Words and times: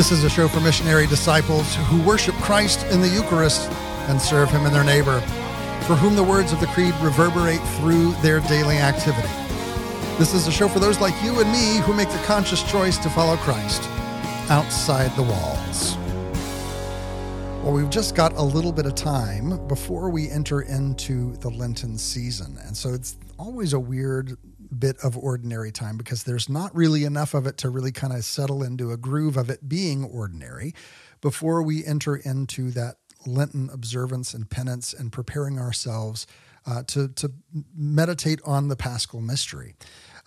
This 0.00 0.12
is 0.12 0.24
a 0.24 0.30
show 0.30 0.48
for 0.48 0.60
missionary 0.60 1.06
disciples 1.06 1.74
who 1.74 2.00
worship 2.00 2.34
Christ 2.36 2.86
in 2.86 3.02
the 3.02 3.08
Eucharist 3.08 3.68
and 4.08 4.18
serve 4.18 4.50
Him 4.50 4.64
in 4.64 4.72
their 4.72 4.82
neighbor, 4.82 5.20
for 5.86 5.94
whom 5.94 6.16
the 6.16 6.24
words 6.24 6.54
of 6.54 6.60
the 6.60 6.68
Creed 6.68 6.94
reverberate 7.02 7.60
through 7.76 8.12
their 8.22 8.40
daily 8.40 8.78
activity. 8.78 9.28
This 10.18 10.32
is 10.32 10.46
a 10.46 10.50
show 10.50 10.68
for 10.68 10.78
those 10.78 11.02
like 11.02 11.12
you 11.22 11.38
and 11.40 11.52
me 11.52 11.82
who 11.84 11.92
make 11.92 12.08
the 12.08 12.22
conscious 12.24 12.62
choice 12.62 12.96
to 12.96 13.10
follow 13.10 13.36
Christ 13.36 13.82
outside 14.48 15.14
the 15.16 15.22
walls. 15.22 15.98
Well, 17.62 17.74
we've 17.74 17.90
just 17.90 18.14
got 18.14 18.32
a 18.36 18.42
little 18.42 18.72
bit 18.72 18.86
of 18.86 18.94
time 18.94 19.66
before 19.66 20.08
we 20.08 20.30
enter 20.30 20.62
into 20.62 21.36
the 21.40 21.50
Lenten 21.50 21.98
season. 21.98 22.56
And 22.64 22.74
so 22.74 22.94
it's 22.94 23.18
always 23.38 23.74
a 23.74 23.78
weird 23.78 24.38
bit 24.78 24.96
of 25.02 25.16
ordinary 25.16 25.72
time 25.72 25.96
because 25.96 26.24
there's 26.24 26.48
not 26.48 26.74
really 26.74 27.04
enough 27.04 27.34
of 27.34 27.46
it 27.46 27.56
to 27.58 27.68
really 27.70 27.92
kind 27.92 28.12
of 28.12 28.24
settle 28.24 28.62
into 28.62 28.92
a 28.92 28.96
groove 28.96 29.36
of 29.36 29.50
it 29.50 29.68
being 29.68 30.04
ordinary 30.04 30.74
before 31.20 31.62
we 31.62 31.84
enter 31.84 32.16
into 32.16 32.70
that 32.70 32.96
Lenten 33.26 33.68
observance 33.70 34.32
and 34.32 34.48
penance 34.48 34.94
and 34.94 35.12
preparing 35.12 35.58
ourselves 35.58 36.26
uh, 36.66 36.82
to, 36.84 37.08
to 37.08 37.32
meditate 37.74 38.40
on 38.44 38.68
the 38.68 38.76
Paschal 38.76 39.20
mystery. 39.20 39.74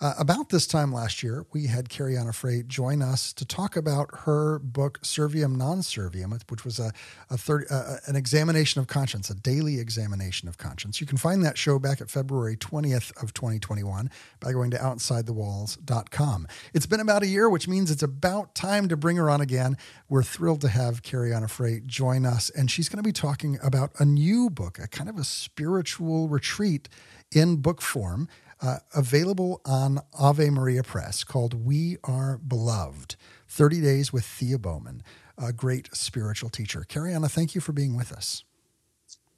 Uh, 0.04 0.12
about 0.18 0.50
this 0.50 0.66
time 0.66 0.92
last 0.92 1.22
year, 1.22 1.46
we 1.54 1.66
had 1.66 1.88
Karianna 1.88 2.34
Frey 2.34 2.62
join 2.62 3.00
us 3.00 3.32
to 3.32 3.46
talk 3.46 3.74
about 3.74 4.10
her 4.26 4.58
book 4.58 5.00
Serviam 5.00 5.56
Non 5.56 5.78
Serviam, 5.78 6.38
which 6.50 6.62
was 6.62 6.78
a, 6.78 6.92
a 7.30 7.38
third, 7.38 7.64
uh, 7.70 7.96
an 8.04 8.14
examination 8.14 8.82
of 8.82 8.86
conscience, 8.86 9.30
a 9.30 9.34
daily 9.34 9.80
examination 9.80 10.46
of 10.46 10.58
conscience. 10.58 11.00
You 11.00 11.06
can 11.06 11.16
find 11.16 11.42
that 11.42 11.56
show 11.56 11.78
back 11.78 12.02
at 12.02 12.10
February 12.10 12.54
20th 12.54 13.16
of 13.22 13.32
2021 13.32 14.10
by 14.40 14.52
going 14.52 14.70
to 14.72 14.76
outsidethewalls.com. 14.76 16.48
It's 16.74 16.84
been 16.84 17.00
about 17.00 17.22
a 17.22 17.26
year, 17.26 17.48
which 17.48 17.66
means 17.66 17.90
it's 17.90 18.02
about 18.02 18.54
time 18.54 18.88
to 18.88 18.98
bring 18.98 19.16
her 19.16 19.30
on 19.30 19.40
again. 19.40 19.78
We're 20.10 20.22
thrilled 20.22 20.60
to 20.60 20.68
have 20.68 21.02
Karianna 21.02 21.48
Frey 21.48 21.80
join 21.80 22.26
us, 22.26 22.50
and 22.50 22.70
she's 22.70 22.90
going 22.90 23.02
to 23.02 23.08
be 23.08 23.12
talking 23.12 23.58
about 23.62 23.92
a 23.98 24.04
new 24.04 24.50
book, 24.50 24.78
a 24.78 24.86
kind 24.86 25.08
of 25.08 25.16
a 25.16 25.24
spiritual 25.24 26.28
retreat 26.28 26.90
in 27.32 27.56
book 27.56 27.80
form 27.80 28.28
uh, 28.64 28.78
available 28.94 29.60
on 29.66 30.00
Ave 30.18 30.48
Maria 30.48 30.82
Press 30.82 31.22
called 31.22 31.66
We 31.66 31.98
Are 32.02 32.38
Beloved 32.38 33.16
30 33.48 33.80
Days 33.82 34.12
with 34.12 34.24
Thea 34.24 34.58
Bowman, 34.58 35.02
a 35.36 35.52
great 35.52 35.94
spiritual 35.94 36.48
teacher. 36.48 36.84
Karianna, 36.88 37.30
thank 37.30 37.54
you 37.54 37.60
for 37.60 37.72
being 37.72 37.94
with 37.94 38.10
us. 38.10 38.42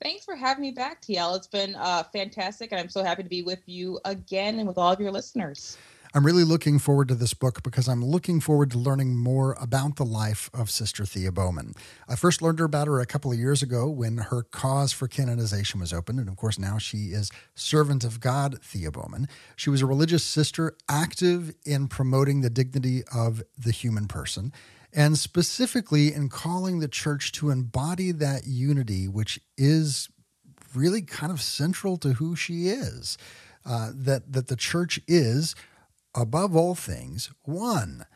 Thanks 0.01 0.25
for 0.25 0.37
having 0.37 0.63
me 0.63 0.71
back, 0.71 1.03
TL. 1.03 1.37
It's 1.37 1.47
been 1.47 1.75
uh, 1.75 2.05
fantastic, 2.05 2.71
and 2.71 2.81
I'm 2.81 2.89
so 2.89 3.03
happy 3.03 3.25
to 3.25 3.29
be 3.29 3.43
with 3.43 3.63
you 3.67 3.99
again 4.05 4.59
and 4.59 4.69
with 4.69 4.79
all 4.79 4.93
of 4.93 5.01
your 5.01 5.11
listeners. 5.11 5.77
I'm 6.17 6.25
really 6.25 6.45
looking 6.45 6.79
forward 6.79 7.09
to 7.09 7.15
this 7.15 7.35
book 7.35 7.63
because 7.63 7.91
I'm 7.91 8.03
looking 8.03 8.41
forward 8.41 8.71
to 8.71 8.79
learning 8.79 9.19
more 9.19 9.55
about 9.61 9.97
the 9.97 10.05
life 10.07 10.49
of 10.55 10.71
Sister 10.71 11.05
Thea 11.05 11.31
Bowman. 11.31 11.75
I 12.09 12.17
first 12.17 12.41
learned 12.41 12.59
about 12.59 12.87
her 12.87 13.01
a 13.01 13.05
couple 13.05 13.31
of 13.31 13.39
years 13.39 13.63
ago 13.63 13.87
when 13.91 14.17
her 14.17 14.43
cause 14.43 14.95
for 14.95 15.09
canonization 15.09 15.79
was 15.79 15.93
opened. 15.93 16.19
And 16.19 16.31
of 16.31 16.37
course, 16.37 16.59
now 16.59 16.79
she 16.79 17.09
is 17.09 17.31
Servant 17.55 18.03
of 18.03 18.21
God 18.21 18.63
Thea 18.63 18.91
Bowman. 18.91 19.29
She 19.57 19.69
was 19.69 19.83
a 19.83 19.87
religious 19.87 20.25
sister 20.25 20.75
active 20.89 21.55
in 21.67 21.87
promoting 21.87 22.41
the 22.41 22.49
dignity 22.49 23.03
of 23.15 23.43
the 23.59 23.71
human 23.71 24.09
person 24.09 24.55
and 24.95 25.19
specifically 25.19 26.15
in 26.15 26.31
calling 26.31 26.79
the 26.79 26.89
church 26.89 27.31
to 27.33 27.51
embody 27.51 28.11
that 28.13 28.47
unity, 28.47 29.07
which 29.07 29.39
is 29.59 30.09
really 30.75 31.03
kind 31.03 31.31
of 31.31 31.43
central 31.43 31.99
to 31.99 32.15
who 32.15 32.35
she 32.35 32.69
is. 32.69 33.19
Uh, 33.69 33.91
that 33.93 34.33
that 34.33 34.47
the 34.47 34.55
church 34.55 35.01
is 35.09 35.57
above 36.17 36.57
all 36.57 36.75
things, 36.75 37.31
one. 37.43 38.07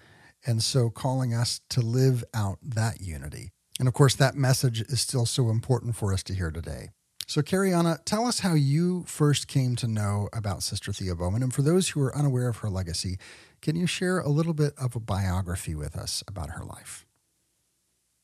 And 0.46 0.62
so 0.62 0.90
calling 0.90 1.34
us 1.34 1.60
to 1.68 1.80
live 1.80 2.24
out 2.32 2.58
that 2.62 3.00
unity. 3.00 3.50
And 3.78 3.86
of 3.86 3.94
course, 3.94 4.14
that 4.16 4.34
message 4.34 4.80
is 4.80 5.00
still 5.00 5.26
so 5.26 5.50
important 5.50 5.96
for 5.96 6.12
us 6.12 6.22
to 6.24 6.34
hear 6.34 6.50
today. 6.50 6.90
So, 7.26 7.42
Karianna, 7.42 8.04
tell 8.04 8.26
us 8.26 8.40
how 8.40 8.54
you 8.54 9.04
first 9.06 9.46
came 9.46 9.76
to 9.76 9.86
know 9.86 10.28
about 10.32 10.64
Sister 10.64 10.92
Thea 10.92 11.14
Bowman. 11.14 11.44
And 11.44 11.54
for 11.54 11.62
those 11.62 11.90
who 11.90 12.02
are 12.02 12.16
unaware 12.16 12.48
of 12.48 12.56
her 12.58 12.68
legacy, 12.68 13.18
can 13.62 13.76
you 13.76 13.86
share 13.86 14.18
a 14.18 14.28
little 14.28 14.54
bit 14.54 14.72
of 14.76 14.96
a 14.96 15.00
biography 15.00 15.76
with 15.76 15.94
us 15.96 16.24
about 16.26 16.50
her 16.50 16.64
life? 16.64 17.06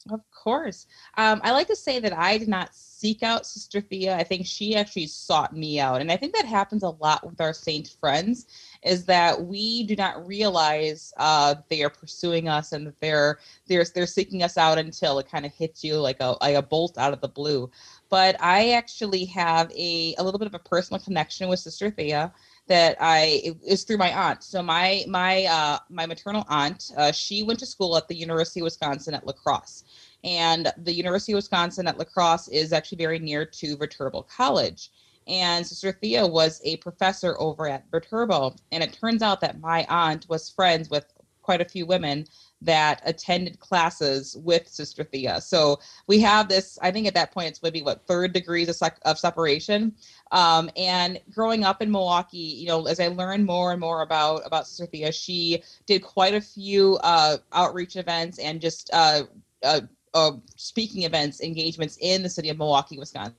Of 0.09 0.21
course. 0.31 0.87
Um, 1.17 1.41
I 1.43 1.51
like 1.51 1.67
to 1.67 1.75
say 1.75 1.99
that 1.99 2.17
I 2.17 2.39
did 2.39 2.47
not 2.47 2.75
seek 2.75 3.25
out 3.25 3.45
Sister 3.45 3.81
Thea. 3.81 4.15
I 4.17 4.23
think 4.23 4.47
she 4.47 4.77
actually 4.77 5.09
sought 5.09 5.57
me 5.57 5.81
out. 5.81 6.01
And 6.01 6.13
I 6.13 6.17
think 6.17 6.33
that 6.35 6.45
happens 6.45 6.85
a 6.85 6.91
lot 6.91 7.27
with 7.27 7.41
our 7.41 7.53
saint 7.53 7.97
friends 8.01 8.47
is 8.85 9.05
that 9.07 9.43
we 9.45 9.83
do 9.83 9.97
not 9.97 10.25
realize 10.25 11.13
uh, 11.17 11.57
they 11.69 11.83
are 11.83 11.91
pursuing 11.91 12.49
us 12.49 12.71
and 12.71 12.87
that 12.87 13.01
they're 13.01 13.41
they're 13.67 13.85
they're 13.95 14.07
seeking 14.07 14.45
us 14.45 14.57
out 14.57 14.79
until 14.79 15.19
it 15.19 15.29
kind 15.29 15.45
of 15.45 15.53
hits 15.53 15.83
you 15.83 15.97
like 15.99 16.19
a 16.21 16.37
like 16.41 16.55
a 16.55 16.63
bolt 16.63 16.97
out 16.99 17.13
of 17.13 17.21
the 17.21 17.29
blue. 17.29 17.69
But 18.09 18.37
I 18.41 18.71
actually 18.71 19.25
have 19.27 19.73
a, 19.73 20.15
a 20.19 20.23
little 20.23 20.39
bit 20.39 20.47
of 20.47 20.55
a 20.55 20.61
personal 20.61 21.01
connection 21.01 21.49
with 21.49 21.59
Sister 21.59 21.91
Thea 21.91 22.33
that 22.69 22.97
I 23.01 23.55
is 23.65 23.85
through 23.85 23.99
my 23.99 24.13
aunt. 24.13 24.43
So 24.43 24.63
my 24.63 25.05
my 25.09 25.45
uh, 25.45 25.79
my 25.89 26.07
maternal 26.07 26.45
aunt, 26.49 26.93
uh, 26.97 27.13
she 27.13 27.43
went 27.43 27.59
to 27.61 27.67
school 27.67 27.97
at 27.97 28.09
the 28.09 28.15
University 28.17 28.61
of 28.61 28.65
Wisconsin 28.65 29.15
at 29.15 29.27
La 29.27 29.33
Crosse, 29.33 29.85
and 30.27 30.73
the 30.77 30.93
University 30.93 31.33
of 31.33 31.37
Wisconsin 31.37 31.87
at 31.87 31.99
La 31.99 32.05
Crosse 32.05 32.49
is 32.49 32.73
actually 32.73 32.99
very 32.99 33.21
near 33.21 33.47
to 33.47 33.77
Viterbo 33.77 34.23
College. 34.23 34.91
And 35.29 35.67
Sister 35.67 35.93
Thea 35.93 36.27
was 36.27 36.61
a 36.65 36.77
professor 36.79 37.41
over 37.41 37.69
at 37.69 37.85
Viterbo, 37.91 38.55
and 38.73 38.83
it 38.83 38.93
turns 38.93 39.23
out 39.23 39.41
that 39.41 39.61
my 39.61 39.87
aunt 39.89 40.27
was 40.29 40.51
friends 40.51 40.91
with 40.91 41.05
quite 41.43 41.61
a 41.61 41.65
few 41.65 41.87
women 41.87 42.27
that 42.61 43.01
attended 43.05 43.61
classes 43.61 44.37
with 44.43 44.67
Sister 44.67 45.05
Thea. 45.05 45.41
So 45.41 45.79
we 46.09 46.19
have 46.21 46.49
this, 46.49 46.77
I 46.83 46.91
think 46.91 47.07
at 47.07 47.15
that 47.15 47.31
point 47.33 47.49
it's 47.49 47.63
maybe 47.63 47.83
what 47.83 48.05
third 48.07 48.33
degrees 48.33 48.69
of, 48.69 48.91
of 49.05 49.19
separation. 49.19 49.95
Um, 50.33 50.69
and 50.77 51.21
growing 51.33 51.63
up 51.63 51.81
in 51.83 51.91
Milwaukee, 51.91 52.39
you 52.39 52.67
know, 52.67 52.87
as 52.87 52.99
I 52.99 53.09
learned 53.09 53.47
more 53.47 53.71
and 53.71 53.81
more 53.81 54.03
about 54.03 54.43
about 54.45 54.67
Sister 54.67 54.87
Thea, 54.87 55.13
she 55.13 55.63
did 55.87 56.03
quite 56.03 56.35
a 56.35 56.41
few 56.41 56.99
uh, 57.05 57.37
outreach 57.53 57.95
events 57.95 58.41
and 58.41 58.61
just 58.61 58.91
uh, 58.93 59.23
uh, 59.63 59.83
uh 60.17 60.33
speaking 60.57 61.03
events, 61.03 61.41
engagements 61.41 61.99
in 62.01 62.23
the 62.23 62.29
city 62.29 62.49
of 62.49 62.57
Milwaukee, 62.57 62.99
Wisconsin. 62.99 63.37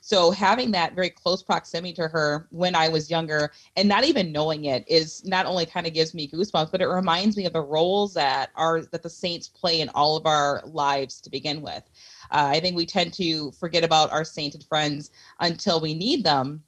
So 0.00 0.30
having 0.30 0.70
that 0.72 0.94
very 0.94 1.10
close 1.10 1.42
proximity 1.42 1.94
to 1.94 2.08
her 2.08 2.46
when 2.50 2.74
I 2.74 2.88
was 2.88 3.10
younger 3.10 3.52
and 3.76 3.88
not 3.88 4.04
even 4.04 4.32
knowing 4.32 4.66
it 4.66 4.84
is 4.86 5.24
not 5.24 5.46
only 5.46 5.66
kind 5.66 5.86
of 5.86 5.94
gives 5.94 6.14
me 6.14 6.28
goosebumps, 6.28 6.70
but 6.70 6.82
it 6.82 6.86
reminds 6.86 7.36
me 7.36 7.46
of 7.46 7.52
the 7.52 7.60
roles 7.60 8.14
that 8.14 8.50
are 8.54 8.82
that 8.92 9.02
the 9.02 9.10
saints 9.10 9.48
play 9.48 9.80
in 9.80 9.88
all 9.90 10.16
of 10.16 10.26
our 10.26 10.62
lives 10.66 11.20
to 11.22 11.30
begin 11.30 11.60
with. 11.62 11.82
Uh, 12.30 12.48
I 12.54 12.60
think 12.60 12.76
we 12.76 12.86
tend 12.86 13.12
to 13.14 13.50
forget 13.52 13.84
about 13.84 14.12
our 14.12 14.24
sainted 14.24 14.64
friends 14.64 15.10
until 15.38 15.80
we 15.80 15.94
need 15.94 16.24
them 16.24 16.62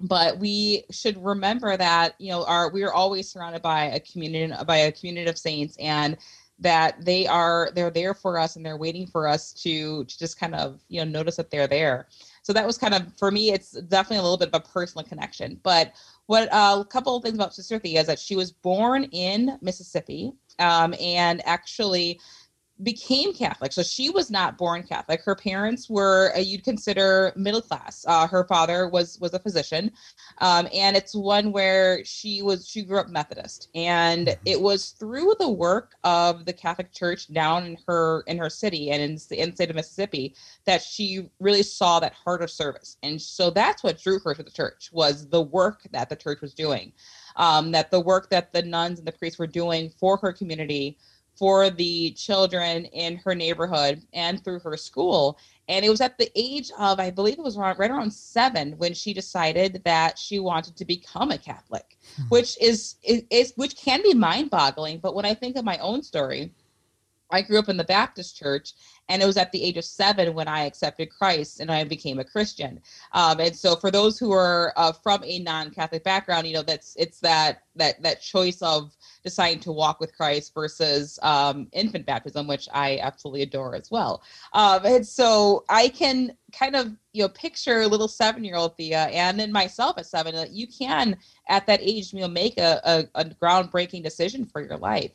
but 0.00 0.38
we 0.38 0.84
should 0.90 1.22
remember 1.24 1.76
that 1.76 2.14
you 2.18 2.28
know 2.28 2.44
our 2.44 2.68
we 2.70 2.82
are 2.82 2.92
always 2.92 3.30
surrounded 3.30 3.62
by 3.62 3.84
a 3.84 4.00
community 4.00 4.52
by 4.66 4.76
a 4.76 4.92
community 4.92 5.30
of 5.30 5.38
saints 5.38 5.76
and 5.78 6.16
that 6.58 7.04
they 7.04 7.26
are 7.26 7.70
they're 7.74 7.90
there 7.90 8.14
for 8.14 8.38
us 8.38 8.56
and 8.56 8.64
they're 8.64 8.76
waiting 8.76 9.06
for 9.06 9.26
us 9.26 9.52
to, 9.52 10.04
to 10.04 10.18
just 10.18 10.38
kind 10.38 10.54
of 10.54 10.80
you 10.88 11.04
know 11.04 11.10
notice 11.10 11.36
that 11.36 11.50
they're 11.50 11.66
there. 11.66 12.08
So 12.42 12.52
that 12.52 12.66
was 12.66 12.78
kind 12.78 12.94
of 12.94 13.12
for 13.18 13.30
me 13.30 13.52
it's 13.52 13.72
definitely 13.72 14.18
a 14.18 14.22
little 14.22 14.38
bit 14.38 14.48
of 14.52 14.54
a 14.54 14.68
personal 14.68 15.04
connection. 15.04 15.60
But 15.62 15.94
what 16.26 16.52
uh, 16.52 16.78
a 16.80 16.84
couple 16.84 17.16
of 17.16 17.22
things 17.22 17.34
about 17.34 17.54
sister 17.54 17.78
thea 17.78 18.00
is 18.00 18.06
that 18.06 18.18
she 18.18 18.36
was 18.36 18.52
born 18.52 19.04
in 19.04 19.58
mississippi 19.60 20.32
um, 20.58 20.94
and 21.00 21.46
actually 21.46 22.20
became 22.82 23.32
Catholic. 23.32 23.72
So 23.72 23.82
she 23.82 24.10
was 24.10 24.30
not 24.30 24.58
born 24.58 24.82
Catholic. 24.82 25.22
Her 25.22 25.36
parents 25.36 25.88
were 25.88 26.32
uh, 26.34 26.40
you'd 26.40 26.64
consider 26.64 27.32
middle 27.36 27.62
class. 27.62 28.04
Uh, 28.06 28.26
her 28.26 28.44
father 28.44 28.88
was 28.88 29.18
was 29.20 29.32
a 29.32 29.38
physician, 29.38 29.92
um, 30.38 30.66
and 30.74 30.96
it's 30.96 31.14
one 31.14 31.52
where 31.52 32.04
she 32.04 32.42
was 32.42 32.66
she 32.66 32.82
grew 32.82 32.98
up 32.98 33.08
Methodist, 33.08 33.68
and 33.76 34.26
mm-hmm. 34.26 34.42
it 34.44 34.60
was 34.60 34.90
through 34.90 35.34
the 35.38 35.48
work 35.48 35.94
of 36.02 36.46
the 36.46 36.52
Catholic 36.52 36.92
Church 36.92 37.32
down 37.32 37.64
in 37.64 37.78
her 37.86 38.24
in 38.26 38.38
her 38.38 38.50
city 38.50 38.90
and 38.90 39.00
in 39.00 39.14
the 39.14 39.20
state 39.54 39.70
of 39.70 39.76
Mississippi 39.76 40.34
that 40.64 40.82
she 40.82 41.30
really 41.38 41.62
saw 41.62 42.00
that 42.00 42.12
heart 42.12 42.42
of 42.42 42.50
service, 42.50 42.96
and 43.04 43.22
so 43.22 43.50
that's 43.50 43.84
what 43.84 44.02
drew 44.02 44.18
her 44.18 44.34
to 44.34 44.42
the 44.42 44.50
church 44.50 44.90
was 44.92 45.28
the 45.28 45.42
work 45.42 45.82
that 45.92 46.08
the 46.08 46.16
church 46.16 46.40
was 46.40 46.52
doing, 46.54 46.92
um, 47.36 47.70
that 47.70 47.92
the 47.92 48.00
work 48.00 48.30
that 48.30 48.52
the 48.52 48.62
nuns 48.62 48.98
and 48.98 49.06
the 49.06 49.12
priests 49.12 49.38
were 49.38 49.46
doing 49.46 49.92
for 50.00 50.16
her 50.16 50.32
community 50.32 50.98
for 51.36 51.70
the 51.70 52.12
children 52.12 52.84
in 52.86 53.16
her 53.16 53.34
neighborhood 53.34 54.02
and 54.12 54.42
through 54.42 54.60
her 54.60 54.76
school. 54.76 55.38
And 55.68 55.84
it 55.84 55.90
was 55.90 56.00
at 56.00 56.18
the 56.18 56.30
age 56.36 56.70
of, 56.78 57.00
I 57.00 57.10
believe 57.10 57.38
it 57.38 57.42
was 57.42 57.56
around, 57.56 57.78
right 57.78 57.90
around 57.90 58.12
seven, 58.12 58.72
when 58.76 58.92
she 58.92 59.14
decided 59.14 59.80
that 59.84 60.18
she 60.18 60.38
wanted 60.38 60.76
to 60.76 60.84
become 60.84 61.30
a 61.30 61.38
Catholic, 61.38 61.96
mm-hmm. 62.12 62.28
which 62.28 62.60
is, 62.60 62.96
is, 63.02 63.24
is 63.30 63.52
which 63.56 63.76
can 63.76 64.02
be 64.02 64.14
mind 64.14 64.50
boggling. 64.50 64.98
But 64.98 65.14
when 65.14 65.24
I 65.24 65.34
think 65.34 65.56
of 65.56 65.64
my 65.64 65.78
own 65.78 66.02
story, 66.02 66.52
I 67.30 67.42
grew 67.42 67.58
up 67.58 67.70
in 67.70 67.78
the 67.78 67.84
Baptist 67.84 68.36
church, 68.36 68.74
and 69.08 69.22
it 69.22 69.26
was 69.26 69.36
at 69.36 69.52
the 69.52 69.62
age 69.62 69.76
of 69.76 69.84
seven 69.84 70.34
when 70.34 70.48
I 70.48 70.64
accepted 70.64 71.10
Christ 71.10 71.60
and 71.60 71.70
I 71.70 71.84
became 71.84 72.18
a 72.18 72.24
Christian. 72.24 72.80
Um, 73.12 73.40
and 73.40 73.54
so, 73.54 73.76
for 73.76 73.90
those 73.90 74.18
who 74.18 74.32
are 74.32 74.72
uh, 74.76 74.92
from 74.92 75.22
a 75.24 75.38
non-Catholic 75.40 76.04
background, 76.04 76.46
you 76.46 76.54
know, 76.54 76.62
that's 76.62 76.96
it's 76.98 77.20
that 77.20 77.62
that 77.76 78.02
that 78.02 78.22
choice 78.22 78.62
of 78.62 78.96
deciding 79.22 79.60
to 79.60 79.72
walk 79.72 80.00
with 80.00 80.16
Christ 80.16 80.54
versus 80.54 81.18
um, 81.22 81.68
infant 81.72 82.06
baptism, 82.06 82.46
which 82.46 82.68
I 82.72 82.98
absolutely 83.02 83.42
adore 83.42 83.74
as 83.74 83.90
well. 83.90 84.22
Um, 84.52 84.84
and 84.84 85.06
so, 85.06 85.64
I 85.68 85.88
can 85.88 86.36
kind 86.52 86.76
of 86.76 86.92
you 87.12 87.22
know 87.22 87.28
picture 87.28 87.82
a 87.82 87.86
little 87.86 88.08
seven-year-old 88.08 88.76
Thea 88.76 89.04
and 89.06 89.38
then 89.38 89.50
myself 89.52 89.98
at 89.98 90.06
seven 90.06 90.34
that 90.34 90.50
you 90.50 90.66
can 90.66 91.16
at 91.48 91.66
that 91.66 91.80
age 91.82 92.12
you 92.12 92.20
know 92.20 92.28
make 92.28 92.58
a, 92.58 92.80
a, 92.84 93.20
a 93.20 93.24
groundbreaking 93.24 94.02
decision 94.02 94.44
for 94.46 94.60
your 94.60 94.76
life 94.76 95.10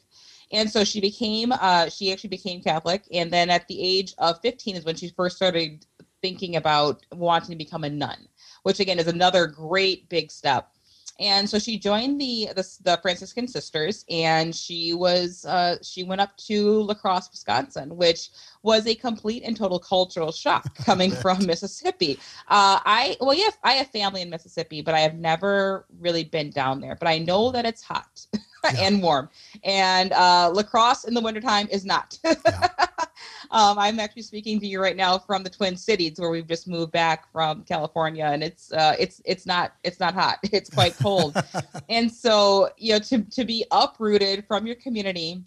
and 0.52 0.70
so 0.70 0.84
she 0.84 1.00
became, 1.00 1.52
uh, 1.52 1.90
she 1.90 2.12
actually 2.12 2.30
became 2.30 2.62
Catholic. 2.62 3.04
And 3.12 3.32
then 3.32 3.50
at 3.50 3.68
the 3.68 3.82
age 3.82 4.14
of 4.18 4.42
15 4.42 4.76
is 4.76 4.86
when 4.86 4.96
she 4.96 5.10
first 5.10 5.36
started 5.36 5.86
thinking 6.22 6.56
about 6.56 7.06
wanting 7.12 7.52
to 7.52 7.56
become 7.56 7.84
a 7.84 7.90
nun, 7.90 8.28
which 8.64 8.80
again 8.80 9.00
is 9.00 9.08
another 9.08 9.48
great 9.48 10.10
big 10.10 10.32
step. 10.32 10.72
And 11.20 11.50
so 11.50 11.60
she 11.60 11.78
joined 11.78 12.20
the 12.20 12.50
the, 12.56 12.66
the 12.84 13.00
Franciscan 13.02 13.48
Sisters, 13.48 14.06
and 14.10 14.56
she 14.56 14.94
was 14.94 15.46
uh, 15.46 15.78
she 15.82 16.04
went 16.04 16.22
up 16.22 16.36
to 16.38 16.82
La 16.84 16.94
Crosse, 16.94 17.30
Wisconsin, 17.30 17.96
which 17.96 18.30
was 18.64 18.88
a 18.88 18.96
complete 18.96 19.44
and 19.44 19.56
total 19.56 19.80
cultural 19.80 20.32
shock 20.32 20.76
coming 20.86 21.12
from 21.12 21.46
Mississippi. 21.46 22.18
Uh, 22.48 22.80
I 22.86 23.18
well, 23.20 23.34
yeah, 23.34 23.50
I 23.64 23.74
have 23.74 23.88
family 23.88 24.22
in 24.22 24.30
Mississippi, 24.30 24.82
but 24.82 24.94
I 24.94 25.00
have 25.00 25.16
never 25.16 25.86
really 26.00 26.24
been 26.24 26.52
down 26.52 26.80
there. 26.80 26.96
But 26.96 27.10
I 27.10 27.20
know 27.20 27.52
that 27.52 27.66
it's 27.66 27.82
hot. 27.82 28.26
yeah. 28.64 28.82
and 28.82 29.02
warm. 29.02 29.30
And 29.64 30.12
uh, 30.14 30.52
La 30.54 30.64
Crosse 30.64 31.06
in 31.06 31.14
the 31.14 31.22
wintertime 31.22 31.68
is 31.72 31.86
not. 31.86 32.18
yeah. 32.24 32.36
um, 33.52 33.80
I'm 33.80 34.00
actually 34.00 34.22
speaking 34.22 34.60
to 34.60 34.68
you 34.68 34.82
right 34.82 34.96
now 34.96 35.18
from 35.18 35.44
the 35.44 35.50
Twin 35.50 35.76
Cities, 35.76 36.20
where 36.20 36.30
we've 36.30 36.48
just 36.48 36.68
moved 36.68 36.92
back 36.92 37.32
from 37.32 37.64
California, 37.64 38.26
and 38.26 38.44
it's 38.44 38.72
uh, 38.72 38.96
it's 39.00 39.22
it's 39.26 39.46
not 39.46 39.74
it's 39.84 40.00
not 40.00 40.14
hot. 40.14 40.38
It's 40.52 40.70
quite 40.70 40.98
cold. 40.98 41.36
and 41.90 42.12
so 42.12 42.70
you 42.78 42.94
know 42.94 43.00
to 43.00 43.24
to 43.24 43.46
be 43.46 43.66
uprooted 43.72 44.46
from 44.48 44.68
your 44.68 44.76
community 44.76 45.44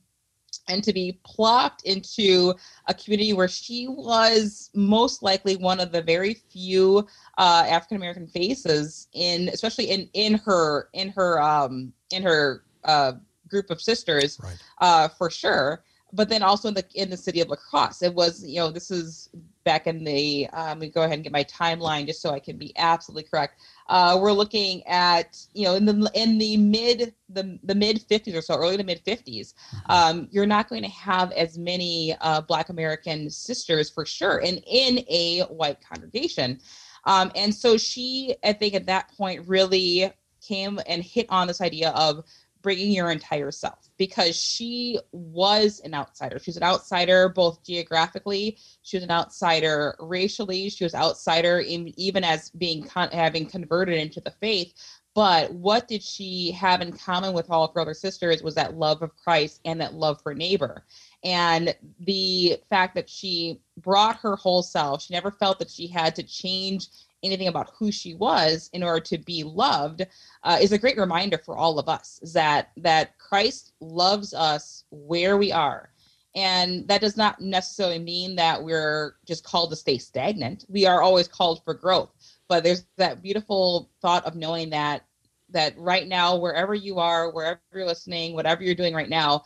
and 0.68 0.82
to 0.84 0.92
be 0.92 1.18
plopped 1.24 1.82
into 1.84 2.54
a 2.86 2.94
community 2.94 3.32
where 3.32 3.48
she 3.48 3.88
was 3.88 4.70
most 4.74 5.22
likely 5.22 5.56
one 5.56 5.80
of 5.80 5.92
the 5.92 6.02
very 6.02 6.34
few 6.34 7.06
uh, 7.38 7.64
African 7.68 7.96
American 7.96 8.26
faces 8.26 9.08
in, 9.12 9.48
especially 9.48 9.86
in 9.86 10.08
in 10.12 10.34
her 10.34 10.88
in 10.92 11.10
her 11.10 11.40
um, 11.40 11.92
in 12.10 12.22
her 12.22 12.64
uh, 12.84 13.12
group 13.48 13.70
of 13.70 13.80
sisters 13.80 14.40
right. 14.42 14.56
uh, 14.78 15.08
for 15.08 15.30
sure. 15.30 15.84
But 16.12 16.28
then 16.28 16.42
also 16.42 16.68
in 16.68 16.74
the 16.74 16.84
in 16.94 17.10
the 17.10 17.16
city 17.16 17.40
of 17.40 17.48
La 17.48 17.56
Crosse, 17.56 18.02
it 18.02 18.14
was 18.14 18.44
you 18.44 18.56
know 18.56 18.70
this 18.70 18.90
is 18.90 19.30
back 19.64 19.86
in 19.86 20.04
the 20.04 20.48
um, 20.52 20.66
let 20.66 20.78
me 20.78 20.88
go 20.88 21.02
ahead 21.02 21.14
and 21.14 21.22
get 21.22 21.32
my 21.32 21.44
timeline 21.44 22.06
just 22.06 22.20
so 22.20 22.30
I 22.30 22.40
can 22.40 22.58
be 22.58 22.72
absolutely 22.76 23.28
correct. 23.28 23.60
Uh, 23.88 24.18
we're 24.20 24.32
looking 24.32 24.86
at 24.86 25.38
you 25.54 25.64
know 25.64 25.74
in 25.74 25.86
the 25.86 26.10
in 26.14 26.38
the 26.38 26.56
mid 26.56 27.14
the 27.28 27.58
the 27.62 27.74
mid 27.74 28.06
50s 28.08 28.36
or 28.36 28.42
so, 28.42 28.56
early 28.56 28.76
to 28.76 28.84
mid 28.84 29.04
50s. 29.04 29.54
Mm-hmm. 29.54 29.90
Um, 29.90 30.28
you're 30.30 30.46
not 30.46 30.68
going 30.68 30.82
to 30.82 30.90
have 30.90 31.32
as 31.32 31.58
many 31.58 32.14
uh, 32.20 32.42
Black 32.42 32.68
American 32.68 33.30
sisters 33.30 33.88
for 33.88 34.04
sure, 34.04 34.42
and 34.44 34.62
in 34.66 35.04
a 35.08 35.40
white 35.48 35.78
congregation. 35.80 36.60
Um, 37.04 37.32
and 37.34 37.54
so 37.54 37.76
she, 37.76 38.36
I 38.44 38.52
think, 38.52 38.74
at 38.74 38.86
that 38.86 39.10
point 39.16 39.48
really 39.48 40.12
came 40.40 40.80
and 40.86 41.02
hit 41.02 41.26
on 41.28 41.46
this 41.46 41.60
idea 41.60 41.90
of 41.90 42.24
bringing 42.62 42.92
your 42.92 43.10
entire 43.10 43.50
self 43.50 43.90
because 43.98 44.36
she 44.36 44.98
was 45.12 45.80
an 45.84 45.94
outsider. 45.94 46.38
She 46.38 46.50
was 46.50 46.56
an 46.56 46.62
outsider 46.62 47.28
both 47.28 47.64
geographically, 47.64 48.58
she 48.82 48.96
was 48.96 49.04
an 49.04 49.10
outsider 49.10 49.96
racially, 50.00 50.70
she 50.70 50.84
was 50.84 50.94
outsider 50.94 51.58
in, 51.60 51.92
even 51.98 52.24
as 52.24 52.50
being 52.50 52.84
con- 52.84 53.10
having 53.10 53.46
converted 53.46 53.98
into 53.98 54.20
the 54.20 54.30
faith. 54.30 54.72
But 55.14 55.52
what 55.52 55.88
did 55.88 56.02
she 56.02 56.52
have 56.52 56.80
in 56.80 56.92
common 56.92 57.34
with 57.34 57.50
all 57.50 57.64
of 57.64 57.74
her 57.74 57.80
other 57.80 57.92
sisters 57.92 58.42
was 58.42 58.54
that 58.54 58.78
love 58.78 59.02
of 59.02 59.14
Christ 59.14 59.60
and 59.64 59.80
that 59.80 59.92
love 59.92 60.22
for 60.22 60.32
neighbor. 60.32 60.84
And 61.22 61.76
the 62.00 62.58
fact 62.70 62.94
that 62.94 63.10
she 63.10 63.60
brought 63.76 64.16
her 64.20 64.36
whole 64.36 64.62
self, 64.62 65.02
she 65.02 65.12
never 65.12 65.30
felt 65.30 65.58
that 65.58 65.70
she 65.70 65.86
had 65.86 66.14
to 66.16 66.22
change 66.22 66.88
anything 67.22 67.48
about 67.48 67.72
who 67.78 67.92
she 67.92 68.14
was 68.14 68.68
in 68.72 68.82
order 68.82 69.00
to 69.00 69.18
be 69.18 69.42
loved 69.44 70.06
uh, 70.42 70.58
is 70.60 70.72
a 70.72 70.78
great 70.78 70.98
reminder 70.98 71.38
for 71.38 71.56
all 71.56 71.78
of 71.78 71.88
us 71.88 72.20
that 72.34 72.70
that 72.76 73.18
christ 73.18 73.72
loves 73.80 74.34
us 74.34 74.84
where 74.90 75.36
we 75.36 75.52
are 75.52 75.90
and 76.34 76.88
that 76.88 77.00
does 77.00 77.16
not 77.16 77.40
necessarily 77.40 77.98
mean 77.98 78.36
that 78.36 78.62
we're 78.62 79.16
just 79.26 79.44
called 79.44 79.70
to 79.70 79.76
stay 79.76 79.98
stagnant 79.98 80.64
we 80.68 80.86
are 80.86 81.02
always 81.02 81.28
called 81.28 81.62
for 81.64 81.74
growth 81.74 82.10
but 82.48 82.64
there's 82.64 82.84
that 82.96 83.22
beautiful 83.22 83.90
thought 84.00 84.24
of 84.24 84.34
knowing 84.34 84.70
that 84.70 85.04
that 85.50 85.76
right 85.76 86.08
now 86.08 86.36
wherever 86.36 86.74
you 86.74 86.98
are 86.98 87.30
wherever 87.30 87.60
you're 87.74 87.86
listening 87.86 88.34
whatever 88.34 88.62
you're 88.62 88.74
doing 88.74 88.94
right 88.94 89.10
now 89.10 89.44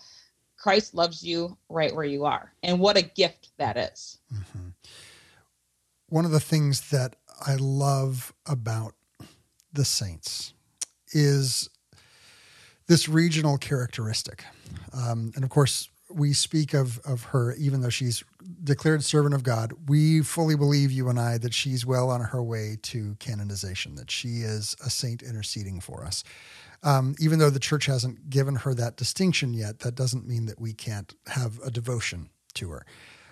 christ 0.57 0.95
loves 0.95 1.23
you 1.23 1.57
right 1.69 1.95
where 1.95 2.05
you 2.05 2.25
are 2.25 2.53
and 2.63 2.81
what 2.81 2.97
a 2.97 3.03
gift 3.03 3.51
that 3.59 3.77
is. 3.77 4.19
Mm-hmm. 4.33 4.69
one 6.09 6.25
of 6.25 6.31
the 6.31 6.41
things 6.41 6.91
that 6.91 7.17
I 7.45 7.57
love 7.57 8.33
about 8.47 8.95
the 9.73 9.85
Saints 9.85 10.55
is 11.13 11.69
this 12.87 13.09
regional 13.09 13.59
characteristic. 13.59 14.45
Um, 14.93 15.33
and 15.35 15.45
of 15.45 15.51
course, 15.51 15.89
we 16.09 16.33
speak 16.33 16.73
of, 16.73 16.99
of 17.01 17.25
her, 17.25 17.55
even 17.55 17.81
though 17.81 17.89
she's 17.89 18.23
declared 18.63 19.03
servant 19.03 19.35
of 19.35 19.43
God, 19.43 19.73
we 19.89 20.23
fully 20.23 20.57
believe, 20.57 20.93
you 20.93 21.09
and 21.09 21.19
I, 21.19 21.39
that 21.39 21.53
she's 21.53 21.85
well 21.85 22.11
on 22.11 22.21
her 22.21 22.43
way 22.43 22.77
to 22.83 23.17
canonization, 23.19 23.97
that 23.97 24.11
she 24.11 24.41
is 24.43 24.77
a 24.85 24.91
saint 24.91 25.23
interceding 25.23 25.81
for 25.81 26.05
us. 26.05 26.23
Um, 26.83 27.17
even 27.19 27.39
though 27.39 27.51
the 27.51 27.59
church 27.59 27.87
hasn't 27.87 28.31
given 28.31 28.57
her 28.57 28.73
that 28.75 28.97
distinction 28.97 29.53
yet, 29.53 29.81
that 29.81 29.95
doesn't 29.95 30.29
mean 30.29 30.47
that 30.47 30.61
we 30.61 30.73
can't 30.73 31.15
have 31.27 31.59
a 31.65 31.71
devotion 31.71 32.31
to 32.55 32.71
her. 32.71 32.87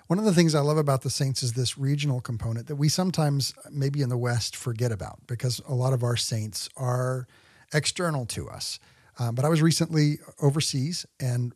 One 0.07 0.19
of 0.19 0.27
the 0.27 0.35
things 0.35 0.55
I 0.55 0.61
love 0.61 0.77
about 0.77 1.01
the 1.01 1.11
Saints 1.11 1.43
is 1.43 1.55
this 1.55 1.79
regional 1.79 2.21
component 2.21 2.67
that 2.67 2.77
we 2.77 2.91
sometimes, 2.91 3.55
maybe 3.71 4.03
in 4.03 4.11
the 4.11 4.19
West, 4.19 4.55
forget 4.55 4.93
about 4.93 5.19
because 5.27 5.63
a 5.67 5.75
lot 5.75 5.95
of 5.95 6.03
our 6.03 6.17
saints 6.17 6.69
are 6.77 7.27
external 7.73 8.27
to 8.27 8.49
us. 8.49 8.79
Um, 9.19 9.35
but 9.35 9.47
I 9.47 9.49
was 9.49 9.63
recently 9.63 10.19
overseas, 10.43 11.07
and 11.21 11.55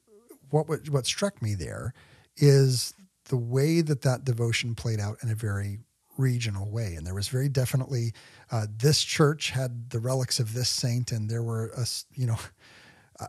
what 0.51 0.67
what 0.89 1.05
struck 1.05 1.43
me 1.43 1.55
there 1.55 1.93
is 2.37 2.95
the 3.27 3.37
way 3.37 3.83
that 3.83 4.03
that 4.03 4.25
devotion 4.25 4.75
played 4.75 5.01
out 5.01 5.19
in 5.23 5.31
a 5.31 5.35
very 5.35 5.81
regional 6.17 6.71
way. 6.71 6.95
And 6.95 7.07
there 7.07 7.15
was 7.15 7.29
very 7.29 7.49
definitely 7.49 8.13
uh, 8.51 8.67
this 8.75 9.03
church 9.03 9.51
had 9.51 9.91
the 9.91 9.99
relics 9.99 10.41
of 10.41 10.55
this 10.55 10.71
saint, 10.71 11.13
and 11.13 11.29
there 11.29 11.43
were 11.43 11.71
a, 11.77 11.87
you 12.15 12.27
know 12.27 12.39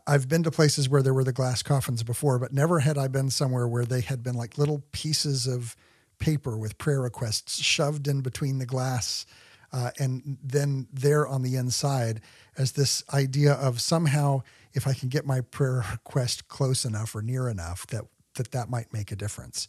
I've 0.06 0.28
been 0.28 0.44
to 0.44 0.52
places 0.52 0.88
where 0.88 1.02
there 1.02 1.14
were 1.14 1.24
the 1.24 1.34
glass 1.34 1.64
coffins 1.64 2.04
before, 2.04 2.38
but 2.38 2.54
never 2.54 2.80
had 2.80 2.98
I 2.98 3.08
been 3.08 3.30
somewhere 3.30 3.68
where 3.68 3.86
they 3.86 4.02
had 4.02 4.22
been 4.22 4.36
like 4.36 4.58
little 4.58 4.84
pieces 4.92 5.48
of 5.48 5.76
paper 6.20 6.58
with 6.58 6.78
prayer 6.78 7.02
requests 7.02 7.60
shoved 7.60 8.08
in 8.08 8.22
between 8.22 8.60
the 8.60 8.66
glass. 8.66 9.26
Uh, 9.72 9.92
and 10.00 10.38
then 10.44 10.88
there 10.92 11.28
on 11.28 11.42
the 11.42 11.56
inside 11.56 12.22
as 12.58 12.74
this 12.74 13.04
idea 13.14 13.54
of 13.54 13.80
somehow 13.80 14.42
if 14.74 14.88
I 14.88 14.94
can 14.94 15.10
get 15.10 15.26
my 15.26 15.42
prayer 15.42 15.84
request 15.92 16.48
close 16.48 16.86
enough 16.86 17.16
or 17.16 17.22
near 17.22 17.50
enough 17.50 17.88
that 17.88 18.06
that 18.36 18.52
that 18.52 18.70
might 18.70 18.94
make 18.94 19.12
a 19.12 19.16
difference. 19.16 19.68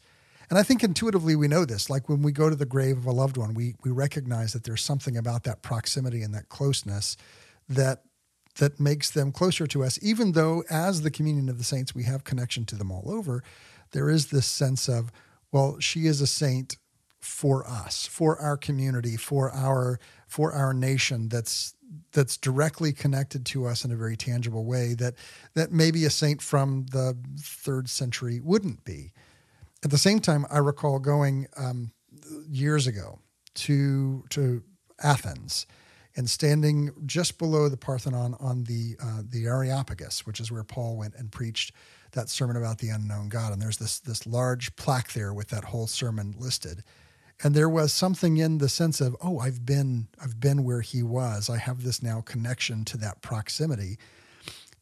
And 0.48 0.58
I 0.58 0.62
think 0.62 0.82
intuitively 0.82 1.36
we 1.36 1.48
know 1.48 1.64
this. 1.64 1.88
Like 1.88 2.08
when 2.08 2.22
we 2.22 2.32
go 2.32 2.50
to 2.50 2.56
the 2.56 2.66
grave 2.66 2.98
of 2.98 3.06
a 3.06 3.12
loved 3.12 3.36
one, 3.36 3.54
we 3.54 3.74
we 3.84 3.90
recognize 3.90 4.52
that 4.52 4.64
there's 4.64 4.84
something 4.84 5.16
about 5.16 5.44
that 5.44 5.62
proximity 5.62 6.22
and 6.22 6.34
that 6.34 6.48
closeness 6.48 7.16
that 7.68 8.02
that 8.60 8.78
makes 8.78 9.10
them 9.10 9.32
closer 9.32 9.66
to 9.66 9.82
us, 9.82 9.98
even 10.02 10.32
though 10.32 10.62
as 10.70 11.00
the 11.00 11.10
communion 11.10 11.48
of 11.48 11.58
the 11.58 11.64
saints, 11.64 11.94
we 11.94 12.04
have 12.04 12.24
connection 12.24 12.64
to 12.66 12.76
them 12.76 12.92
all 12.92 13.10
over. 13.10 13.42
There 13.92 14.10
is 14.10 14.26
this 14.26 14.46
sense 14.46 14.86
of, 14.88 15.10
well, 15.50 15.80
she 15.80 16.06
is 16.06 16.20
a 16.20 16.26
saint 16.26 16.76
for 17.18 17.66
us, 17.66 18.06
for 18.06 18.38
our 18.38 18.56
community, 18.56 19.16
for 19.16 19.50
our 19.50 19.98
for 20.28 20.52
our 20.52 20.72
nation 20.72 21.28
that's 21.28 21.74
that's 22.12 22.36
directly 22.36 22.92
connected 22.92 23.44
to 23.46 23.66
us 23.66 23.84
in 23.84 23.90
a 23.90 23.96
very 23.96 24.16
tangible 24.16 24.64
way 24.64 24.94
that 24.94 25.14
that 25.54 25.72
maybe 25.72 26.04
a 26.04 26.10
saint 26.10 26.40
from 26.40 26.86
the 26.92 27.16
third 27.40 27.88
century 27.88 28.40
wouldn't 28.40 28.84
be. 28.84 29.12
At 29.82 29.90
the 29.90 29.98
same 29.98 30.20
time, 30.20 30.46
I 30.50 30.58
recall 30.58 30.98
going 30.98 31.46
um, 31.56 31.92
years 32.48 32.86
ago 32.86 33.18
to 33.54 34.24
to 34.30 34.62
Athens 35.02 35.66
and 36.16 36.28
standing 36.28 36.90
just 37.06 37.38
below 37.38 37.68
the 37.68 37.76
Parthenon 37.76 38.34
on 38.40 38.64
the 38.64 38.96
uh, 39.02 39.22
the 39.28 39.46
Areopagus, 39.46 40.26
which 40.26 40.40
is 40.40 40.50
where 40.50 40.64
Paul 40.64 40.96
went 40.96 41.14
and 41.14 41.30
preached 41.30 41.72
that 42.12 42.28
sermon 42.28 42.56
about 42.56 42.78
the 42.78 42.88
unknown 42.88 43.28
God. 43.28 43.52
And 43.52 43.62
there's 43.62 43.78
this 43.78 44.00
this 44.00 44.26
large 44.26 44.74
plaque 44.76 45.12
there 45.12 45.32
with 45.32 45.48
that 45.48 45.64
whole 45.64 45.86
sermon 45.86 46.34
listed. 46.38 46.82
And 47.42 47.54
there 47.54 47.70
was 47.70 47.92
something 47.92 48.36
in 48.36 48.58
the 48.58 48.68
sense 48.68 49.00
of, 49.00 49.16
oh, 49.22 49.38
I've 49.38 49.64
been 49.64 50.08
I've 50.22 50.40
been 50.40 50.64
where 50.64 50.82
he 50.82 51.02
was. 51.02 51.48
I 51.48 51.58
have 51.58 51.82
this 51.82 52.02
now 52.02 52.20
connection 52.20 52.84
to 52.86 52.96
that 52.98 53.22
proximity 53.22 53.98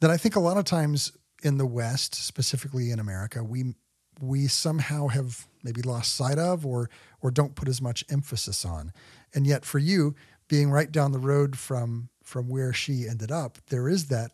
that 0.00 0.10
I 0.10 0.16
think 0.16 0.36
a 0.36 0.40
lot 0.40 0.56
of 0.56 0.64
times 0.64 1.12
in 1.42 1.58
the 1.58 1.66
West, 1.66 2.14
specifically 2.14 2.90
in 2.90 2.98
America, 2.98 3.44
we 3.44 3.74
we 4.20 4.48
somehow 4.48 5.06
have 5.08 5.46
maybe 5.62 5.82
lost 5.82 6.16
sight 6.16 6.38
of 6.38 6.66
or 6.66 6.90
or 7.20 7.30
don't 7.30 7.54
put 7.54 7.68
as 7.68 7.80
much 7.80 8.04
emphasis 8.10 8.64
on. 8.64 8.92
And 9.34 9.46
yet 9.46 9.64
for 9.64 9.78
you, 9.78 10.14
being 10.48 10.70
right 10.70 10.90
down 10.90 11.12
the 11.12 11.18
road 11.18 11.56
from 11.56 12.08
from 12.22 12.48
where 12.48 12.72
she 12.72 13.08
ended 13.08 13.30
up, 13.30 13.58
there 13.68 13.88
is 13.88 14.06
that 14.06 14.32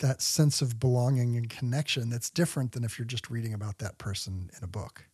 that 0.00 0.22
sense 0.22 0.62
of 0.62 0.78
belonging 0.78 1.36
and 1.36 1.48
connection 1.50 2.10
that's 2.10 2.30
different 2.30 2.72
than 2.72 2.84
if 2.84 2.98
you're 2.98 3.06
just 3.06 3.30
reading 3.30 3.54
about 3.54 3.78
that 3.78 3.98
person 3.98 4.50
in 4.56 4.62
a 4.62 4.68
book. 4.68 5.06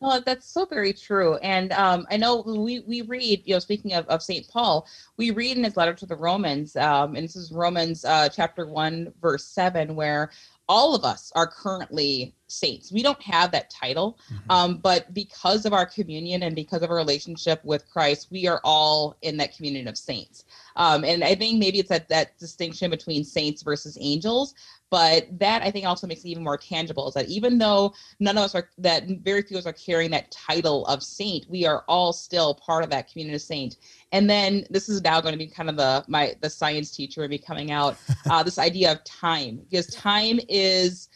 Well, 0.00 0.22
that's 0.24 0.50
so 0.50 0.64
very 0.64 0.94
true. 0.94 1.36
And 1.36 1.72
um, 1.72 2.06
I 2.10 2.16
know 2.16 2.42
we, 2.46 2.80
we 2.80 3.02
read, 3.02 3.42
you 3.44 3.54
know, 3.54 3.58
speaking 3.58 3.92
of, 3.92 4.06
of 4.08 4.22
St. 4.22 4.48
Paul, 4.48 4.88
we 5.18 5.30
read 5.30 5.58
in 5.58 5.64
his 5.64 5.76
letter 5.76 5.92
to 5.92 6.06
the 6.06 6.16
Romans, 6.16 6.74
um, 6.76 7.16
and 7.16 7.24
this 7.24 7.36
is 7.36 7.52
Romans 7.52 8.06
uh, 8.06 8.30
chapter 8.30 8.66
1, 8.66 9.12
verse 9.20 9.44
7, 9.44 9.94
where 9.94 10.30
all 10.70 10.94
of 10.94 11.04
us 11.04 11.32
are 11.34 11.48
currently 11.48 12.32
saints. 12.46 12.92
We 12.92 13.02
don't 13.02 13.20
have 13.22 13.50
that 13.50 13.70
title, 13.70 14.20
mm-hmm. 14.32 14.50
um, 14.50 14.76
but 14.78 15.12
because 15.12 15.66
of 15.66 15.72
our 15.72 15.84
communion 15.84 16.44
and 16.44 16.54
because 16.54 16.82
of 16.82 16.90
our 16.90 16.96
relationship 16.96 17.60
with 17.64 17.90
Christ, 17.90 18.28
we 18.30 18.46
are 18.46 18.60
all 18.62 19.16
in 19.22 19.36
that 19.38 19.54
communion 19.56 19.88
of 19.88 19.98
saints. 19.98 20.44
Um, 20.76 21.04
and 21.04 21.24
I 21.24 21.34
think 21.34 21.58
maybe 21.58 21.80
it's 21.80 21.88
that 21.88 22.08
that 22.10 22.38
distinction 22.38 22.88
between 22.88 23.24
saints 23.24 23.62
versus 23.62 23.98
angels, 24.00 24.54
but 24.90 25.26
that 25.38 25.62
I 25.62 25.70
think 25.70 25.86
also 25.86 26.06
makes 26.06 26.24
it 26.24 26.28
even 26.28 26.44
more 26.44 26.58
tangible. 26.58 27.08
Is 27.08 27.14
that 27.14 27.28
even 27.28 27.58
though 27.58 27.94
none 28.18 28.36
of 28.36 28.44
us 28.44 28.54
are 28.54 28.68
that 28.78 29.04
very 29.22 29.42
few 29.42 29.56
of 29.56 29.62
us 29.62 29.66
are 29.66 29.72
carrying 29.72 30.10
that 30.10 30.30
title 30.30 30.84
of 30.86 31.02
saint, 31.02 31.48
we 31.48 31.64
are 31.64 31.84
all 31.88 32.12
still 32.12 32.54
part 32.54 32.84
of 32.84 32.90
that 32.90 33.10
community 33.10 33.36
of 33.36 33.42
saint. 33.42 33.76
And 34.12 34.28
then 34.28 34.66
this 34.68 34.88
is 34.88 35.00
now 35.02 35.20
going 35.20 35.32
to 35.32 35.38
be 35.38 35.46
kind 35.46 35.70
of 35.70 35.76
the 35.76 36.04
my 36.08 36.34
the 36.40 36.50
science 36.50 36.90
teacher 36.90 37.20
will 37.20 37.28
be 37.28 37.38
coming 37.38 37.70
out. 37.70 37.96
Uh, 38.30 38.44
this 38.44 38.58
idea 38.58 38.92
of 38.92 39.02
time, 39.02 39.60
because 39.68 39.88
time 39.88 40.38
is 40.48 41.08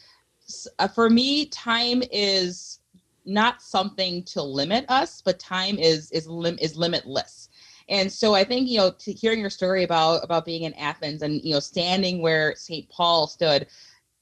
uh, 0.79 0.87
for 0.87 1.09
me, 1.09 1.45
time 1.45 2.03
is 2.11 2.79
not 3.25 3.61
something 3.61 4.23
to 4.23 4.41
limit 4.41 4.85
us, 4.89 5.21
but 5.21 5.39
time 5.39 5.77
is 5.77 6.11
is 6.11 6.27
lim- 6.27 6.59
is 6.59 6.75
limitless. 6.75 7.49
And 7.89 8.11
so 8.11 8.33
I 8.33 8.43
think 8.43 8.67
you 8.69 8.77
know, 8.77 8.93
hearing 8.99 9.39
your 9.39 9.49
story 9.49 9.83
about 9.83 10.23
about 10.23 10.45
being 10.45 10.63
in 10.63 10.73
Athens 10.73 11.21
and 11.21 11.41
you 11.43 11.53
know 11.53 11.59
standing 11.59 12.21
where 12.21 12.55
St. 12.55 12.89
Paul 12.89 13.27
stood, 13.27 13.67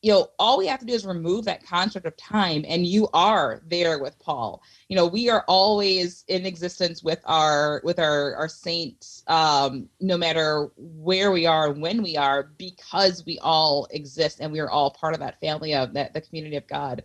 you 0.03 0.11
know, 0.11 0.31
all 0.37 0.57
we 0.57 0.67
have 0.67 0.81
to 0.81 0.85
do 0.85 0.93
is 0.93 1.05
remove 1.05 1.45
that 1.45 1.65
construct 1.65 2.05
of 2.05 2.17
time, 2.17 2.65
and 2.67 2.85
you 2.85 3.07
are 3.13 3.61
there 3.65 3.99
with 3.99 4.19
Paul. 4.19 4.61
You 4.89 4.97
know, 4.97 5.07
we 5.07 5.29
are 5.29 5.45
always 5.47 6.25
in 6.27 6.45
existence 6.45 7.01
with 7.01 7.21
our 7.23 7.81
with 7.85 7.99
our 7.99 8.35
our 8.35 8.49
saints, 8.49 9.23
um, 9.27 9.87
no 10.01 10.17
matter 10.17 10.69
where 10.75 11.31
we 11.31 11.45
are 11.45 11.71
and 11.71 11.81
when 11.81 12.03
we 12.03 12.17
are, 12.17 12.51
because 12.57 13.25
we 13.25 13.39
all 13.39 13.87
exist 13.91 14.41
and 14.41 14.51
we 14.51 14.59
are 14.59 14.69
all 14.69 14.91
part 14.91 15.13
of 15.13 15.21
that 15.21 15.39
family 15.39 15.73
of 15.73 15.93
that 15.93 16.13
the 16.13 16.19
community 16.19 16.57
of 16.57 16.67
God. 16.67 17.03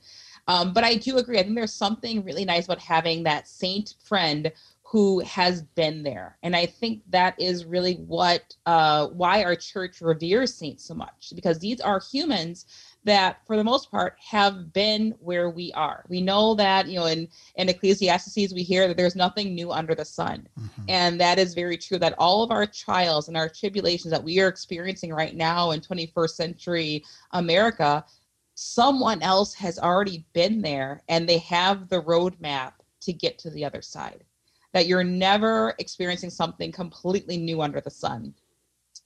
Um, 0.48 0.72
but 0.72 0.82
I 0.82 0.96
do 0.96 1.18
agree. 1.18 1.38
I 1.38 1.44
think 1.44 1.54
there's 1.54 1.72
something 1.72 2.24
really 2.24 2.44
nice 2.44 2.64
about 2.64 2.80
having 2.80 3.22
that 3.22 3.46
saint 3.46 3.94
friend 4.02 4.50
who 4.90 5.20
has 5.20 5.62
been 5.62 6.02
there. 6.02 6.38
And 6.42 6.56
i 6.56 6.64
think 6.64 7.02
that 7.10 7.38
is 7.38 7.66
really 7.66 7.96
what 7.96 8.54
uh, 8.64 9.08
why 9.08 9.44
our 9.44 9.54
church 9.54 10.00
reveres 10.00 10.54
saints 10.54 10.84
so 10.84 10.94
much 10.94 11.32
because 11.34 11.58
these 11.58 11.80
are 11.80 12.00
humans 12.00 12.66
that 13.04 13.38
for 13.46 13.56
the 13.56 13.64
most 13.64 13.90
part 13.90 14.16
have 14.18 14.72
been 14.72 15.14
where 15.20 15.50
we 15.50 15.72
are. 15.72 16.04
We 16.08 16.20
know 16.22 16.54
that 16.54 16.88
you 16.88 16.98
know 16.98 17.06
in 17.06 17.28
in 17.56 17.68
ecclesiastes 17.68 18.54
we 18.54 18.62
hear 18.62 18.88
that 18.88 18.96
there's 18.96 19.16
nothing 19.16 19.54
new 19.54 19.70
under 19.72 19.94
the 19.94 20.04
sun. 20.04 20.48
Mm-hmm. 20.58 20.82
and 20.88 21.20
that 21.20 21.38
is 21.38 21.52
very 21.54 21.76
true 21.76 21.98
that 21.98 22.14
all 22.18 22.42
of 22.42 22.50
our 22.50 22.66
trials 22.66 23.28
and 23.28 23.36
our 23.36 23.48
tribulations 23.48 24.10
that 24.10 24.24
we 24.24 24.40
are 24.40 24.48
experiencing 24.48 25.12
right 25.12 25.36
now 25.36 25.72
in 25.72 25.80
21st 25.80 26.30
century 26.30 27.04
america 27.32 28.04
someone 28.54 29.22
else 29.22 29.54
has 29.54 29.78
already 29.78 30.24
been 30.32 30.62
there 30.62 31.02
and 31.08 31.28
they 31.28 31.38
have 31.38 31.88
the 31.88 32.02
roadmap 32.02 32.72
to 33.00 33.12
get 33.12 33.38
to 33.38 33.50
the 33.50 33.64
other 33.64 33.82
side 33.82 34.24
that 34.72 34.86
you're 34.86 35.04
never 35.04 35.74
experiencing 35.78 36.30
something 36.30 36.72
completely 36.72 37.36
new 37.36 37.62
under 37.62 37.80
the 37.80 37.90
sun. 37.90 38.34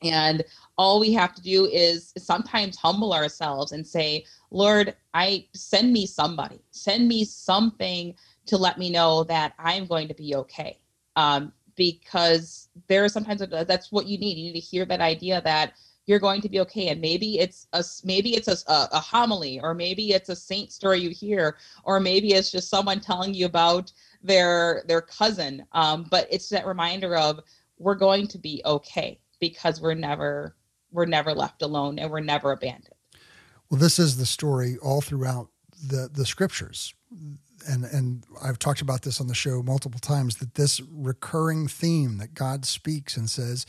And 0.02 0.44
all 0.76 0.98
we 0.98 1.12
have 1.12 1.34
to 1.34 1.42
do 1.42 1.66
is 1.66 2.12
sometimes 2.18 2.76
humble 2.76 3.12
ourselves 3.12 3.72
and 3.72 3.86
say, 3.86 4.24
Lord, 4.50 4.96
I 5.14 5.46
send 5.54 5.92
me 5.92 6.06
somebody, 6.06 6.60
send 6.72 7.06
me 7.06 7.24
something 7.24 8.14
to 8.46 8.56
let 8.56 8.78
me 8.78 8.90
know 8.90 9.24
that 9.24 9.54
I'm 9.58 9.86
going 9.86 10.08
to 10.08 10.14
be 10.14 10.34
okay. 10.34 10.78
Um, 11.14 11.52
because 11.76 12.68
there 12.88 13.04
are 13.04 13.08
sometimes 13.08 13.40
that's 13.40 13.92
what 13.92 14.06
you 14.06 14.18
need. 14.18 14.36
You 14.36 14.52
need 14.52 14.60
to 14.60 14.66
hear 14.66 14.84
that 14.86 15.00
idea 15.00 15.40
that 15.42 15.74
you're 16.06 16.18
going 16.18 16.40
to 16.40 16.48
be 16.48 16.60
okay 16.60 16.88
and 16.88 17.00
maybe 17.00 17.38
it's 17.38 17.68
a 17.72 17.84
maybe 18.04 18.34
it's 18.34 18.48
a, 18.48 18.70
a, 18.70 18.88
a, 18.92 19.00
homily 19.00 19.60
or 19.60 19.72
maybe 19.72 20.12
it's 20.12 20.28
a 20.28 20.36
saint 20.36 20.72
story 20.72 20.98
you 20.98 21.10
hear 21.10 21.56
or 21.84 22.00
maybe 22.00 22.32
it's 22.32 22.50
just 22.50 22.68
someone 22.68 23.00
telling 23.00 23.32
you 23.32 23.46
about 23.46 23.92
their 24.22 24.84
their 24.86 25.00
cousin 25.00 25.64
um, 25.72 26.06
but 26.10 26.26
it's 26.30 26.48
that 26.48 26.66
reminder 26.66 27.16
of 27.16 27.40
we're 27.78 27.94
going 27.94 28.26
to 28.26 28.38
be 28.38 28.62
okay 28.64 29.18
because 29.40 29.80
we're 29.80 29.94
never 29.94 30.56
we're 30.92 31.06
never 31.06 31.32
left 31.34 31.62
alone 31.62 31.98
and 31.98 32.10
we're 32.10 32.20
never 32.20 32.52
abandoned 32.52 32.94
well 33.70 33.80
this 33.80 33.98
is 33.98 34.16
the 34.16 34.26
story 34.26 34.76
all 34.82 35.00
throughout 35.00 35.48
the 35.86 36.08
the 36.12 36.26
scriptures 36.26 36.94
and 37.68 37.84
and 37.84 38.24
I've 38.42 38.58
talked 38.58 38.80
about 38.80 39.02
this 39.02 39.20
on 39.20 39.26
the 39.26 39.34
show 39.34 39.62
multiple 39.62 40.00
times 40.00 40.36
that 40.36 40.54
this 40.54 40.80
recurring 40.90 41.68
theme 41.68 42.18
that 42.18 42.34
God 42.34 42.64
speaks 42.64 43.16
and 43.16 43.28
says 43.28 43.66